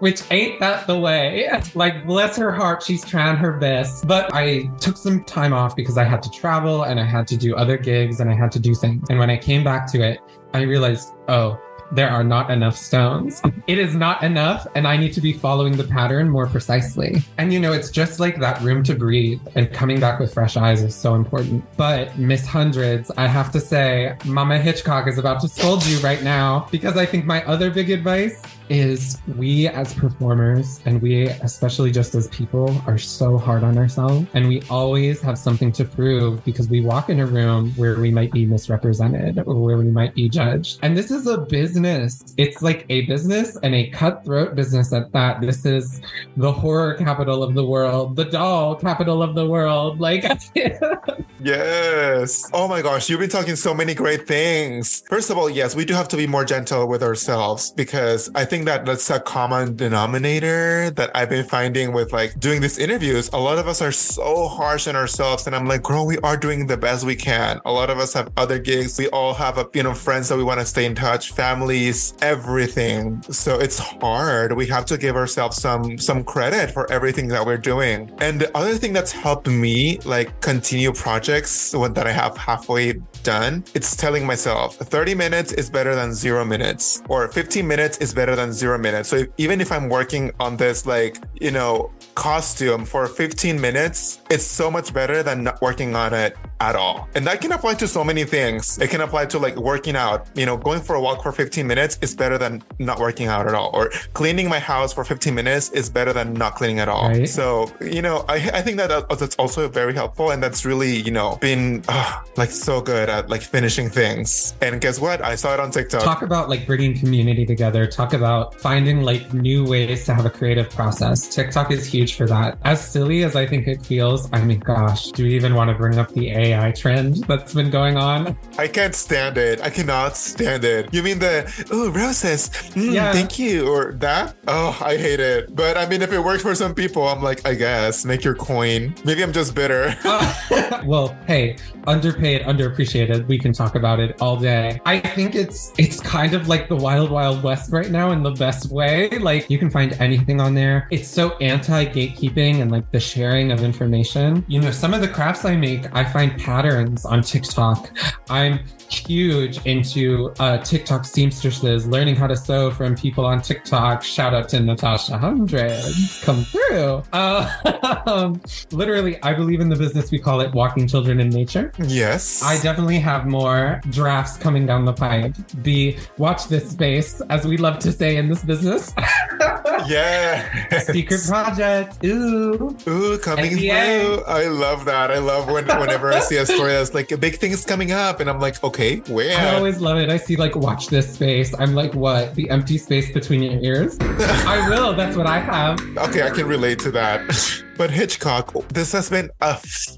Which 0.00 0.22
ain't 0.30 0.60
that 0.60 0.86
the 0.86 0.96
way. 0.96 1.50
Like, 1.74 2.06
bless 2.06 2.36
her 2.36 2.52
heart, 2.52 2.84
she's 2.84 3.04
trying 3.04 3.36
her 3.36 3.58
best. 3.58 4.06
But 4.06 4.32
I 4.32 4.70
took 4.80 4.96
some 4.96 5.24
time 5.24 5.52
off 5.52 5.74
because 5.74 5.98
I 5.98 6.04
had 6.04 6.22
to 6.22 6.30
travel 6.30 6.84
and 6.84 7.00
I 7.00 7.04
had 7.04 7.26
to 7.28 7.36
do 7.36 7.56
other 7.56 7.76
gigs 7.76 8.20
and 8.20 8.30
I 8.30 8.34
had 8.34 8.52
to 8.52 8.60
do 8.60 8.74
things. 8.74 9.08
And 9.10 9.18
when 9.18 9.28
I 9.28 9.36
came 9.36 9.64
back 9.64 9.90
to 9.92 10.02
it, 10.02 10.20
I 10.54 10.62
realized, 10.62 11.14
oh, 11.26 11.58
there 11.92 12.10
are 12.10 12.24
not 12.24 12.50
enough 12.50 12.76
stones. 12.76 13.40
It 13.66 13.78
is 13.78 13.94
not 13.94 14.22
enough, 14.22 14.66
and 14.74 14.86
I 14.86 14.96
need 14.96 15.12
to 15.14 15.20
be 15.20 15.32
following 15.32 15.76
the 15.76 15.84
pattern 15.84 16.28
more 16.28 16.46
precisely. 16.46 17.22
And 17.38 17.52
you 17.52 17.60
know, 17.60 17.72
it's 17.72 17.90
just 17.90 18.20
like 18.20 18.38
that 18.40 18.60
room 18.62 18.82
to 18.84 18.94
breathe, 18.94 19.40
and 19.54 19.72
coming 19.72 20.00
back 20.00 20.20
with 20.20 20.32
fresh 20.32 20.56
eyes 20.56 20.82
is 20.82 20.94
so 20.94 21.14
important. 21.14 21.64
But 21.76 22.16
Miss 22.18 22.46
Hundreds, 22.46 23.10
I 23.16 23.26
have 23.26 23.50
to 23.52 23.60
say, 23.60 24.16
Mama 24.24 24.58
Hitchcock 24.58 25.06
is 25.06 25.18
about 25.18 25.40
to 25.40 25.48
scold 25.48 25.84
you 25.86 25.98
right 25.98 26.22
now 26.22 26.66
because 26.70 26.96
I 26.96 27.06
think 27.06 27.24
my 27.24 27.44
other 27.44 27.70
big 27.70 27.90
advice 27.90 28.42
is 28.68 29.18
we 29.36 29.68
as 29.68 29.94
performers 29.94 30.80
and 30.84 31.00
we 31.00 31.28
especially 31.28 31.90
just 31.90 32.14
as 32.14 32.28
people 32.28 32.80
are 32.86 32.98
so 32.98 33.38
hard 33.38 33.64
on 33.64 33.78
ourselves. 33.78 34.26
And 34.34 34.48
we 34.48 34.62
always 34.68 35.20
have 35.22 35.38
something 35.38 35.72
to 35.72 35.84
prove 35.84 36.44
because 36.44 36.68
we 36.68 36.80
walk 36.80 37.08
in 37.08 37.20
a 37.20 37.26
room 37.26 37.72
where 37.72 37.98
we 37.98 38.10
might 38.10 38.32
be 38.32 38.46
misrepresented 38.46 39.38
or 39.46 39.54
where 39.54 39.76
we 39.78 39.90
might 39.90 40.14
be 40.14 40.28
judged. 40.28 40.80
And 40.82 40.96
this 40.96 41.10
is 41.10 41.26
a 41.26 41.38
business. 41.38 42.34
It's 42.36 42.62
like 42.62 42.84
a 42.88 43.06
business 43.06 43.56
and 43.62 43.74
a 43.74 43.88
cutthroat 43.90 44.54
business 44.54 44.92
at 44.92 45.12
that. 45.12 45.40
This 45.40 45.64
is 45.64 46.00
the 46.36 46.52
horror 46.52 46.94
capital 46.94 47.42
of 47.42 47.54
the 47.54 47.64
world 47.64 48.16
the 48.16 48.24
doll 48.24 48.74
capital 48.74 49.22
of 49.22 49.34
the 49.34 49.46
world. 49.46 50.00
Like 50.00 50.24
Yes. 51.40 52.50
Oh 52.52 52.66
my 52.66 52.82
gosh, 52.82 53.08
you've 53.08 53.20
been 53.20 53.30
talking 53.30 53.54
so 53.54 53.72
many 53.72 53.94
great 53.94 54.26
things. 54.26 55.04
First 55.08 55.30
of 55.30 55.38
all, 55.38 55.48
yes, 55.48 55.76
we 55.76 55.84
do 55.84 55.94
have 55.94 56.08
to 56.08 56.16
be 56.16 56.26
more 56.26 56.44
gentle 56.44 56.88
with 56.88 57.02
ourselves 57.02 57.70
because 57.70 58.28
I 58.34 58.44
think 58.44 58.57
that 58.64 58.86
that's 58.86 59.10
a 59.10 59.20
common 59.20 59.76
denominator 59.76 60.90
that 60.90 61.10
I've 61.14 61.28
been 61.28 61.46
finding 61.46 61.92
with 61.92 62.12
like 62.12 62.38
doing 62.38 62.60
these 62.60 62.78
interviews. 62.78 63.30
A 63.32 63.38
lot 63.38 63.58
of 63.58 63.68
us 63.68 63.82
are 63.82 63.92
so 63.92 64.48
harsh 64.48 64.86
on 64.88 64.96
ourselves, 64.96 65.46
and 65.46 65.54
I'm 65.54 65.66
like, 65.66 65.82
girl, 65.82 66.06
we 66.06 66.18
are 66.18 66.36
doing 66.36 66.66
the 66.66 66.76
best 66.76 67.04
we 67.04 67.16
can. 67.16 67.60
A 67.64 67.72
lot 67.72 67.90
of 67.90 67.98
us 67.98 68.12
have 68.14 68.30
other 68.36 68.58
gigs. 68.58 68.98
We 68.98 69.08
all 69.08 69.34
have 69.34 69.58
a 69.58 69.68
you 69.74 69.82
know 69.82 69.94
friends 69.94 70.28
that 70.28 70.36
we 70.36 70.44
want 70.44 70.60
to 70.60 70.66
stay 70.66 70.84
in 70.84 70.94
touch, 70.94 71.32
families, 71.32 72.14
everything. 72.20 73.22
So 73.30 73.58
it's 73.58 73.78
hard. 73.78 74.52
We 74.52 74.66
have 74.66 74.86
to 74.86 74.98
give 74.98 75.16
ourselves 75.16 75.56
some 75.56 75.98
some 75.98 76.24
credit 76.24 76.70
for 76.70 76.90
everything 76.90 77.28
that 77.28 77.44
we're 77.44 77.58
doing. 77.58 78.12
And 78.18 78.40
the 78.40 78.56
other 78.56 78.74
thing 78.74 78.92
that's 78.92 79.12
helped 79.12 79.46
me 79.46 79.98
like 80.04 80.40
continue 80.40 80.92
projects 80.92 81.72
that 81.72 82.06
I 82.06 82.12
have 82.12 82.36
halfway 82.36 83.00
done, 83.28 83.62
it's 83.74 83.94
telling 83.94 84.24
myself 84.24 84.76
30 84.76 85.14
minutes 85.14 85.52
is 85.52 85.68
better 85.68 85.94
than 85.94 86.14
zero 86.14 86.46
minutes, 86.46 87.02
or 87.10 87.28
15 87.28 87.66
minutes 87.66 87.98
is 87.98 88.14
better 88.14 88.34
than 88.34 88.54
zero 88.54 88.78
minutes. 88.78 89.10
So 89.10 89.16
if, 89.16 89.28
even 89.36 89.60
if 89.60 89.70
I'm 89.70 89.90
working 89.90 90.32
on 90.40 90.56
this, 90.56 90.86
like, 90.86 91.18
you 91.38 91.50
know, 91.50 91.90
costume 92.14 92.86
for 92.86 93.06
15 93.06 93.60
minutes, 93.60 94.22
it's 94.30 94.44
so 94.46 94.70
much 94.70 94.94
better 94.94 95.22
than 95.22 95.44
not 95.44 95.60
working 95.60 95.94
on 95.94 96.14
it 96.14 96.38
at 96.60 96.74
all. 96.76 97.08
And 97.14 97.26
that 97.26 97.40
can 97.40 97.52
apply 97.52 97.74
to 97.74 97.88
so 97.88 98.02
many 98.04 98.24
things. 98.24 98.78
It 98.78 98.90
can 98.90 99.00
apply 99.00 99.26
to 99.26 99.38
like 99.38 99.56
working 99.56 99.96
out, 99.96 100.26
you 100.34 100.46
know, 100.46 100.56
going 100.56 100.80
for 100.80 100.96
a 100.96 101.00
walk 101.00 101.22
for 101.22 101.32
15 101.32 101.66
minutes 101.66 101.98
is 102.02 102.14
better 102.14 102.38
than 102.38 102.62
not 102.78 102.98
working 102.98 103.26
out 103.28 103.46
at 103.46 103.54
all. 103.54 103.70
Or 103.74 103.90
cleaning 104.14 104.48
my 104.48 104.58
house 104.58 104.92
for 104.92 105.04
15 105.04 105.34
minutes 105.34 105.70
is 105.70 105.88
better 105.88 106.12
than 106.12 106.34
not 106.34 106.56
cleaning 106.56 106.80
at 106.80 106.88
all. 106.88 107.08
Right. 107.08 107.28
So, 107.28 107.70
you 107.80 108.02
know, 108.02 108.24
I, 108.28 108.36
I 108.54 108.62
think 108.62 108.76
that 108.78 108.88
that- 108.88 109.18
that's 109.18 109.36
also 109.36 109.68
very 109.68 109.94
helpful. 109.94 110.30
And 110.30 110.42
that's 110.42 110.64
really, 110.64 110.96
you 110.96 111.10
know, 111.10 111.36
been 111.40 111.82
uh, 111.88 112.20
like 112.36 112.50
so 112.50 112.80
good 112.80 113.08
at 113.08 113.28
like 113.30 113.42
finishing 113.42 113.88
things. 113.88 114.54
And 114.60 114.80
guess 114.80 115.00
what? 115.00 115.22
I 115.24 115.34
saw 115.34 115.54
it 115.54 115.60
on 115.60 115.70
TikTok. 115.70 116.02
talk 116.02 116.22
about 116.22 116.48
like 116.48 116.66
bringing 116.66 116.96
community 116.98 117.44
together 117.46 117.86
talk 117.86 118.12
about 118.12 118.54
finding 118.54 119.02
like 119.02 119.32
new 119.34 119.64
ways 119.64 120.04
to 120.04 120.14
have 120.14 120.24
a 120.26 120.30
creative 120.30 120.68
process 120.70 121.28
tiktok 121.34 121.70
is 121.70 121.86
huge 121.86 122.14
for 122.14 122.26
that 122.26 122.58
as 122.64 122.80
silly 122.86 123.22
as 123.24 123.36
i 123.36 123.46
think 123.46 123.66
it 123.66 123.84
feels 123.84 124.28
i 124.32 124.42
mean 124.42 124.58
gosh 124.60 125.06
do 125.12 125.24
we 125.24 125.34
even 125.34 125.54
want 125.54 125.68
to 125.70 125.74
bring 125.76 125.98
up 125.98 126.08
the 126.12 126.30
ai 126.54 126.70
trend 126.72 127.16
that's 127.24 127.54
been 127.54 127.70
going 127.70 127.96
on 127.96 128.36
I 128.58 128.66
can't 128.66 128.92
stand 128.94 129.38
it. 129.38 129.60
I 129.60 129.70
cannot 129.70 130.16
stand 130.16 130.64
it. 130.64 130.92
You 130.92 131.04
mean 131.04 131.20
the, 131.20 131.46
oh, 131.70 131.90
roses. 131.92 132.48
Mm, 132.74 132.92
Yeah. 132.92 133.12
Thank 133.12 133.38
you. 133.38 133.68
Or 133.68 133.92
that? 133.92 134.34
Oh, 134.48 134.76
I 134.84 134.96
hate 134.96 135.20
it. 135.20 135.54
But 135.54 135.76
I 135.76 135.86
mean, 135.86 136.02
if 136.02 136.12
it 136.12 136.18
works 136.18 136.42
for 136.42 136.56
some 136.56 136.74
people, 136.74 137.06
I'm 137.06 137.22
like, 137.22 137.46
I 137.46 137.54
guess, 137.54 138.04
make 138.04 138.24
your 138.24 138.34
coin. 138.34 138.96
Maybe 139.04 139.22
I'm 139.22 139.32
just 139.32 139.54
bitter. 139.54 139.96
well 140.84 141.16
hey 141.26 141.56
underpaid 141.86 142.42
underappreciated 142.42 143.26
we 143.26 143.38
can 143.38 143.52
talk 143.52 143.74
about 143.74 143.98
it 144.00 144.20
all 144.20 144.36
day 144.36 144.80
i 144.86 144.98
think 145.00 145.34
it's 145.34 145.72
it's 145.78 146.00
kind 146.00 146.34
of 146.34 146.48
like 146.48 146.68
the 146.68 146.76
wild 146.76 147.10
wild 147.10 147.42
west 147.42 147.72
right 147.72 147.90
now 147.90 148.10
in 148.12 148.22
the 148.22 148.30
best 148.32 148.70
way 148.70 149.08
like 149.18 149.48
you 149.50 149.58
can 149.58 149.70
find 149.70 149.92
anything 149.94 150.40
on 150.40 150.54
there 150.54 150.86
it's 150.90 151.08
so 151.08 151.36
anti 151.38 151.84
gatekeeping 151.86 152.60
and 152.60 152.70
like 152.70 152.90
the 152.92 153.00
sharing 153.00 153.50
of 153.50 153.62
information 153.62 154.44
you 154.48 154.60
know 154.60 154.70
some 154.70 154.94
of 154.94 155.00
the 155.00 155.08
crafts 155.08 155.44
i 155.44 155.56
make 155.56 155.92
i 155.94 156.04
find 156.04 156.37
patterns 156.38 157.04
on 157.04 157.22
tiktok 157.22 157.90
i'm 158.30 158.58
huge 158.90 159.64
into 159.66 160.32
uh, 160.38 160.58
TikTok 160.58 161.04
seamstresses, 161.04 161.86
learning 161.86 162.16
how 162.16 162.26
to 162.26 162.36
sew 162.36 162.70
from 162.70 162.96
people 162.96 163.24
on 163.24 163.40
TikTok. 163.40 164.02
Shout 164.02 164.34
out 164.34 164.48
to 164.50 164.60
Natasha 164.60 165.18
Hundreds, 165.18 166.22
come 166.24 166.44
through. 166.44 167.02
Uh, 167.12 168.02
um, 168.06 168.40
literally, 168.72 169.22
I 169.22 169.34
believe 169.34 169.60
in 169.60 169.68
the 169.68 169.76
business. 169.76 170.10
We 170.10 170.18
call 170.18 170.40
it 170.40 170.52
walking 170.54 170.86
children 170.86 171.20
in 171.20 171.28
nature. 171.30 171.72
yes. 171.78 172.42
I 172.42 172.60
definitely 172.60 172.98
have 172.98 173.26
more 173.26 173.80
drafts 173.90 174.36
coming 174.36 174.66
down 174.66 174.84
the 174.84 174.92
pipe. 174.92 175.34
The 175.62 175.96
watch 176.16 176.48
this 176.48 176.70
space, 176.70 177.20
as 177.30 177.46
we 177.46 177.56
love 177.56 177.78
to 177.80 177.92
say 177.92 178.16
in 178.16 178.28
this 178.28 178.42
business. 178.42 178.92
yeah. 179.86 180.78
Secret 180.80 181.20
project. 181.26 182.04
Ooh. 182.04 182.76
Ooh, 182.86 183.18
coming 183.18 183.56
through. 183.56 184.22
I 184.26 184.46
love 184.46 184.84
that. 184.86 185.10
I 185.10 185.18
love 185.18 185.48
when 185.48 185.66
whenever 185.66 186.12
see 186.28 186.36
a 186.36 186.46
story 186.46 186.72
that's 186.72 186.94
like 186.94 187.10
a 187.12 187.16
big 187.16 187.36
thing 187.36 187.52
is 187.52 187.64
coming 187.64 187.92
up, 187.92 188.20
and 188.20 188.28
I'm 188.28 188.40
like, 188.40 188.62
okay, 188.62 188.96
where? 189.08 189.38
I 189.38 189.56
always 189.56 189.80
love 189.80 189.98
it. 189.98 190.10
I 190.10 190.16
see 190.16 190.36
like 190.36 190.54
watch 190.56 190.88
this 190.88 191.14
space. 191.14 191.54
I'm 191.58 191.74
like, 191.74 191.94
what? 191.94 192.34
The 192.34 192.48
empty 192.50 192.78
space 192.78 193.12
between 193.12 193.42
your 193.42 193.60
ears? 193.60 193.96
I 194.00 194.68
will. 194.68 194.94
That's 194.94 195.16
what 195.16 195.26
I 195.26 195.38
have. 195.38 195.80
Okay, 195.96 196.22
I 196.22 196.30
can 196.30 196.46
relate 196.46 196.78
to 196.80 196.90
that. 196.92 197.62
But 197.78 197.92
Hitchcock, 197.92 198.52
this 198.70 198.90
has 198.90 199.08
been 199.08 199.30
a 199.40 199.54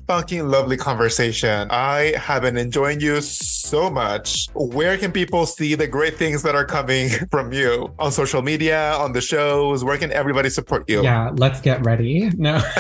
fucking 0.07 0.47
lovely 0.47 0.77
conversation. 0.77 1.67
I 1.71 2.13
have 2.19 2.43
been 2.43 2.59
enjoying 2.59 3.01
you 3.01 3.23
so 3.23 3.89
much. 3.89 4.49
Where 4.53 4.99
can 4.99 5.13
people 5.13 5.47
see 5.47 5.75
the 5.77 5.87
great 5.87 6.19
things 6.19 6.43
that 6.43 6.55
are 6.55 6.67
coming 6.67 7.09
from 7.31 7.55
you 7.55 7.91
on 7.99 8.13
social 8.13 8.43
media, 8.43 8.93
on 8.99 9.15
the 9.15 9.23
shows? 9.23 9.83
Where 9.83 9.97
can 9.97 10.13
everybody 10.13 10.51
support 10.51 10.91
you? 10.91 11.03
Yeah, 11.03 11.31
let's 11.37 11.63
get 11.63 11.83
ready. 11.83 12.29
No, 12.37 12.61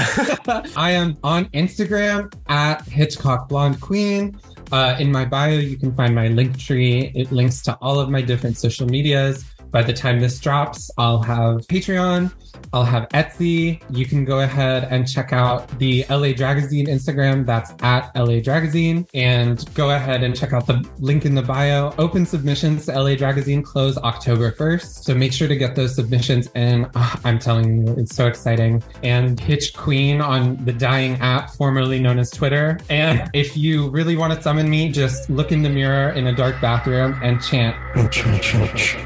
I 0.77 0.91
am 0.91 1.17
on 1.25 1.47
Instagram 1.47 2.31
at 2.51 2.87
Hitchcock 2.87 3.49
Blonde 3.49 3.81
Queen. 3.81 4.39
Uh, 4.71 4.97
in 5.01 5.11
my 5.11 5.25
bio, 5.25 5.59
you 5.59 5.79
can 5.79 5.95
find 5.95 6.15
my 6.15 6.29
link 6.29 6.59
tree. 6.59 7.11
It 7.15 7.33
links 7.33 7.63
to 7.63 7.75
all 7.77 7.99
of 7.99 8.11
my 8.11 8.21
different 8.21 8.59
social 8.59 8.87
medias. 8.87 9.47
By 9.71 9.83
the 9.83 9.93
time 9.93 10.21
this 10.21 10.41
drops, 10.41 10.91
I'll 10.99 11.23
have 11.23 11.67
Patreon, 11.69 12.33
I'll 12.73 12.85
have 12.85 13.09
Etsy. 13.11 13.83
You 13.91 14.07
can 14.07 14.25
go 14.25 14.41
ahead 14.41 14.89
and 14.91 15.09
check 15.09 15.33
out 15.33 15.67
the 15.79 16.05
LA 16.09 16.33
Dragazine 16.33 16.87
Instagram. 16.87 17.45
That's 17.47 17.73
at 17.83 18.15
LA 18.15 18.41
Dragazine. 18.41 19.09
And 19.15 19.65
go 19.75 19.91
ahead 19.91 20.23
and 20.23 20.37
check 20.37 20.53
out 20.53 20.67
the 20.67 20.87
link 20.99 21.25
in 21.25 21.35
the 21.35 21.43
bio. 21.43 21.93
Open 21.99 22.25
submissions 22.27 22.87
to 22.87 22.93
LA 22.93 23.11
Dragazine 23.11 23.65
close 23.65 23.97
October 23.99 24.53
1st. 24.53 25.05
So 25.05 25.15
make 25.15 25.33
sure 25.33 25.49
to 25.49 25.57
get 25.57 25.75
those 25.75 25.95
submissions 25.95 26.49
in. 26.55 26.89
Ah, 26.95 27.21
I'm 27.25 27.39
telling 27.39 27.87
you, 27.87 27.95
it's 27.95 28.15
so 28.15 28.27
exciting. 28.27 28.83
And 29.03 29.39
Hitch 29.39 29.75
Queen 29.75 30.21
on 30.21 30.63
the 30.65 30.73
Dying 30.73 31.17
app, 31.21 31.51
formerly 31.51 32.01
known 32.01 32.19
as 32.19 32.31
Twitter. 32.31 32.79
And 32.89 33.29
if 33.35 33.57
you 33.57 33.91
really 33.91 34.17
want 34.17 34.33
to 34.33 34.41
summon 34.43 34.71
me, 34.71 34.91
just 34.91 35.29
look 35.29 35.53
in 35.53 35.63
the 35.63 35.69
mirror 35.69 36.11
in 36.13 36.29
a 36.29 36.35
dark 36.35 36.61
bathroom 36.61 37.19
and 37.23 37.43
chant 37.43 37.77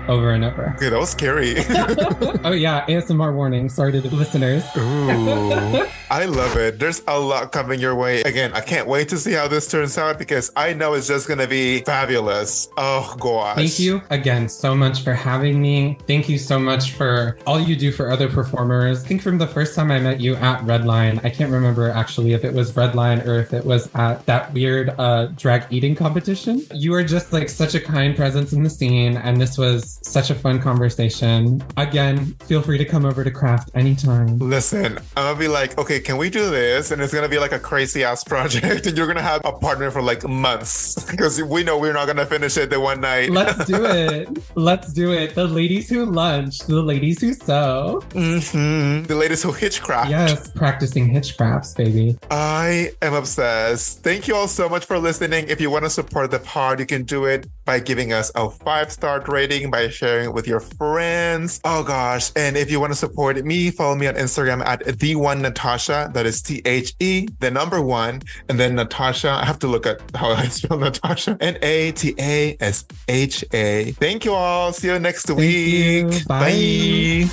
over 0.09 0.31
and 0.31 0.45
over. 0.45 0.54
Okay, 0.59 0.89
that 0.89 0.99
was 0.99 1.11
scary. 1.11 1.57
Oh, 2.45 2.53
yeah, 2.53 2.85
ASMR 2.87 3.35
warning. 3.35 3.71
Sorry 3.71 3.91
to 3.93 4.03
the 4.03 4.15
listeners. 4.15 4.63
Ooh, 4.77 5.87
I 6.11 6.27
love 6.27 6.57
it. 6.59 6.79
There's 6.79 7.01
a 7.09 7.19
lot 7.19 7.53
coming 7.53 7.81
your 7.81 7.95
way. 7.95 8.21
Again, 8.21 8.53
I 8.53 8.61
can't 8.61 8.87
wait 8.87 9.09
to 9.09 9.17
see 9.17 9.33
how 9.33 9.49
this 9.49 9.67
turns 9.67 9.97
out 9.97 10.19
because 10.19 10.53
I 10.55 10.75
know 10.75 10.93
it's 10.93 11.09
just 11.09 11.27
going 11.27 11.39
to 11.39 11.47
be 11.49 11.81
fabulous. 11.81 12.69
Oh, 12.77 13.17
gosh. 13.19 13.57
Thank 13.57 13.79
you 13.79 14.03
again 14.11 14.51
so 14.51 14.75
much 14.75 15.03
for 15.03 15.15
having 15.15 15.61
me. 15.63 15.99
Thank 16.07 16.29
you 16.29 16.37
so 16.37 16.59
much 16.59 16.93
for 16.93 17.39
all 17.47 17.59
you 17.59 17.77
do 17.77 17.91
for 17.91 18.11
other 18.11 18.29
performers. 18.29 19.03
I 19.03 19.07
think 19.09 19.23
from 19.23 19.39
the 19.39 19.47
first 19.47 19.75
time 19.75 19.91
I 19.91 19.99
met 19.99 20.21
you 20.21 20.35
at 20.37 20.61
Redline, 20.65 21.25
I 21.25 21.31
can't 21.31 21.51
remember 21.51 21.89
actually 21.91 22.35
if 22.35 22.45
it 22.45 22.53
was 22.53 22.73
Redline 22.73 23.25
or 23.27 23.39
if 23.41 23.55
it 23.55 23.65
was 23.65 23.89
at 23.95 24.25
that 24.27 24.53
weird 24.53 24.95
uh, 24.99 25.27
drag 25.29 25.65
eating 25.71 25.95
competition. 25.95 26.63
You 26.75 26.93
are 26.93 27.05
just 27.05 27.33
like 27.33 27.49
such 27.49 27.75
a 27.75 27.81
kind 27.81 28.15
presence 28.15 28.53
in 28.53 28.63
the 28.63 28.71
scene, 28.71 29.17
and 29.17 29.41
this 29.41 29.57
was 29.57 29.99
such 30.03 30.29
a 30.29 30.35
fun 30.45 30.61
conversation. 30.61 31.65
Again, 31.79 32.27
feel 32.47 32.61
free 32.61 32.77
to 32.77 32.85
come 32.85 33.07
over 33.07 33.25
to 33.25 33.31
Craft 33.31 33.71
anytime. 33.75 34.39
Listen, 34.39 34.99
I'm 35.17 35.25
gonna 35.25 35.39
be 35.39 35.49
like, 35.49 35.79
okay, 35.79 35.99
can 36.01 36.19
we 36.19 36.29
do 36.29 36.51
this? 36.51 36.91
And 36.91 37.01
it's 37.01 37.15
gonna 37.15 37.31
be 37.31 37.39
like 37.39 37.53
a 37.53 37.59
crazy 37.59 38.05
ass 38.05 38.23
project, 38.33 38.87
and 38.87 38.97
you're 38.97 39.07
gonna 39.07 39.23
have 39.23 39.41
a 39.47 39.53
partner 39.53 39.91
for 39.91 40.03
like 40.03 40.23
months 40.29 41.03
because 41.11 41.43
we 41.43 41.65
know 41.65 41.79
we're 41.79 41.95
not 41.95 42.07
gonna 42.07 42.27
finish 42.27 42.59
it 42.59 42.69
the 42.69 42.79
one 42.79 43.01
night. 43.01 43.31
Let's 43.31 43.65
do 43.65 43.85
it. 44.05 44.29
Let's 44.55 44.93
do 44.93 45.13
it. 45.15 45.35
The 45.35 45.47
ladies 45.47 45.89
who 45.89 46.05
lunch, 46.05 46.59
the 46.59 46.83
ladies 46.83 47.23
who 47.23 47.33
sew. 47.33 48.03
Mhm. 48.11 49.07
The 49.07 49.15
ladies 49.17 49.43
who 49.43 49.51
hitchcraft. 49.53 50.11
Yes, 50.11 50.51
practicing 50.51 51.09
hitchcrafts, 51.11 51.75
baby. 51.75 52.19
I 52.31 52.91
am 53.01 53.15
obsessed. 53.15 54.03
Thank 54.03 54.29
you 54.29 54.37
all 54.37 54.49
so 54.49 54.69
much 54.69 54.85
for 54.85 54.99
listening. 54.99 55.47
If 55.49 55.59
you 55.59 55.71
want 55.71 55.85
to 55.85 55.91
support 55.91 56.31
the 56.31 56.39
pod, 56.41 56.81
you 56.81 56.87
can 56.87 57.05
do 57.05 57.25
it 57.25 57.47
by 57.65 57.79
giving 57.79 58.13
us 58.13 58.31
a 58.35 58.51
five 58.51 58.93
star 58.93 59.23
rating, 59.27 59.71
by 59.71 59.89
sharing 59.89 60.27
it 60.27 60.35
with 60.35 60.47
your 60.47 60.61
friends. 60.61 61.61
Oh 61.65 61.83
gosh. 61.83 62.31
And 62.37 62.57
if 62.57 62.71
you 62.71 62.81
want 62.81 62.93
to 62.93 62.99
support 62.99 63.43
me, 63.45 63.71
follow 63.71 63.95
me 63.95 64.07
on 64.07 64.15
Instagram 64.15 64.65
at 64.67 64.99
the 64.99 65.17
one 65.17 65.43
Natasha. 65.43 66.11
That 66.13 66.27
is 66.27 66.43
T 66.43 66.63
H 66.65 66.95
E, 67.01 67.29
the 67.41 67.51
number 67.51 67.81
one, 67.81 68.23
and 68.49 68.59
then 68.59 68.75
Natasha. 68.75 69.31
I 69.31 69.45
have 69.45 69.59
to 69.61 69.67
look 69.67 69.87
at 69.87 70.01
how 70.15 70.31
I 70.31 70.47
spell 70.49 70.79
Natasha. 70.79 71.37
N 71.41 71.59
A 71.63 71.93
T 71.93 72.15
A 72.19 72.57
S 72.61 72.85
H 73.09 73.45
A. 73.53 73.93
Thank 73.93 74.25
you 74.25 74.35
all. 74.35 74.73
See 74.73 74.89
you 74.89 74.99
next 74.99 75.29
you. 75.29 75.35
week. 75.35 76.27
Bye. 76.27 77.29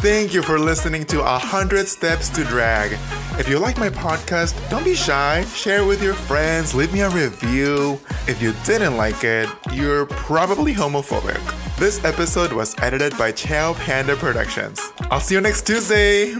Thank 0.00 0.34
you 0.34 0.42
for 0.42 0.58
listening 0.58 1.06
to 1.06 1.20
100 1.20 1.88
Steps 1.88 2.28
to 2.30 2.44
Drag. 2.44 2.98
If 3.36 3.48
you 3.48 3.58
like 3.58 3.78
my 3.78 3.90
podcast, 3.90 4.54
don't 4.70 4.84
be 4.84 4.94
shy. 4.94 5.44
Share 5.46 5.82
it 5.82 5.86
with 5.86 6.00
your 6.00 6.14
friends. 6.14 6.72
Leave 6.72 6.92
me 6.92 7.00
a 7.00 7.10
review. 7.10 7.98
If 8.28 8.40
you 8.40 8.54
didn't 8.64 8.96
like 8.96 9.24
it, 9.24 9.48
you're 9.72 10.06
probably 10.06 10.72
homophobic. 10.72 11.40
This 11.76 12.04
episode 12.04 12.52
was 12.52 12.76
edited 12.78 13.18
by 13.18 13.32
Ciao 13.32 13.74
Panda 13.74 14.14
Productions. 14.14 14.80
I'll 15.10 15.18
see 15.18 15.34
you 15.34 15.40
next 15.40 15.66
Tuesday. 15.66 16.34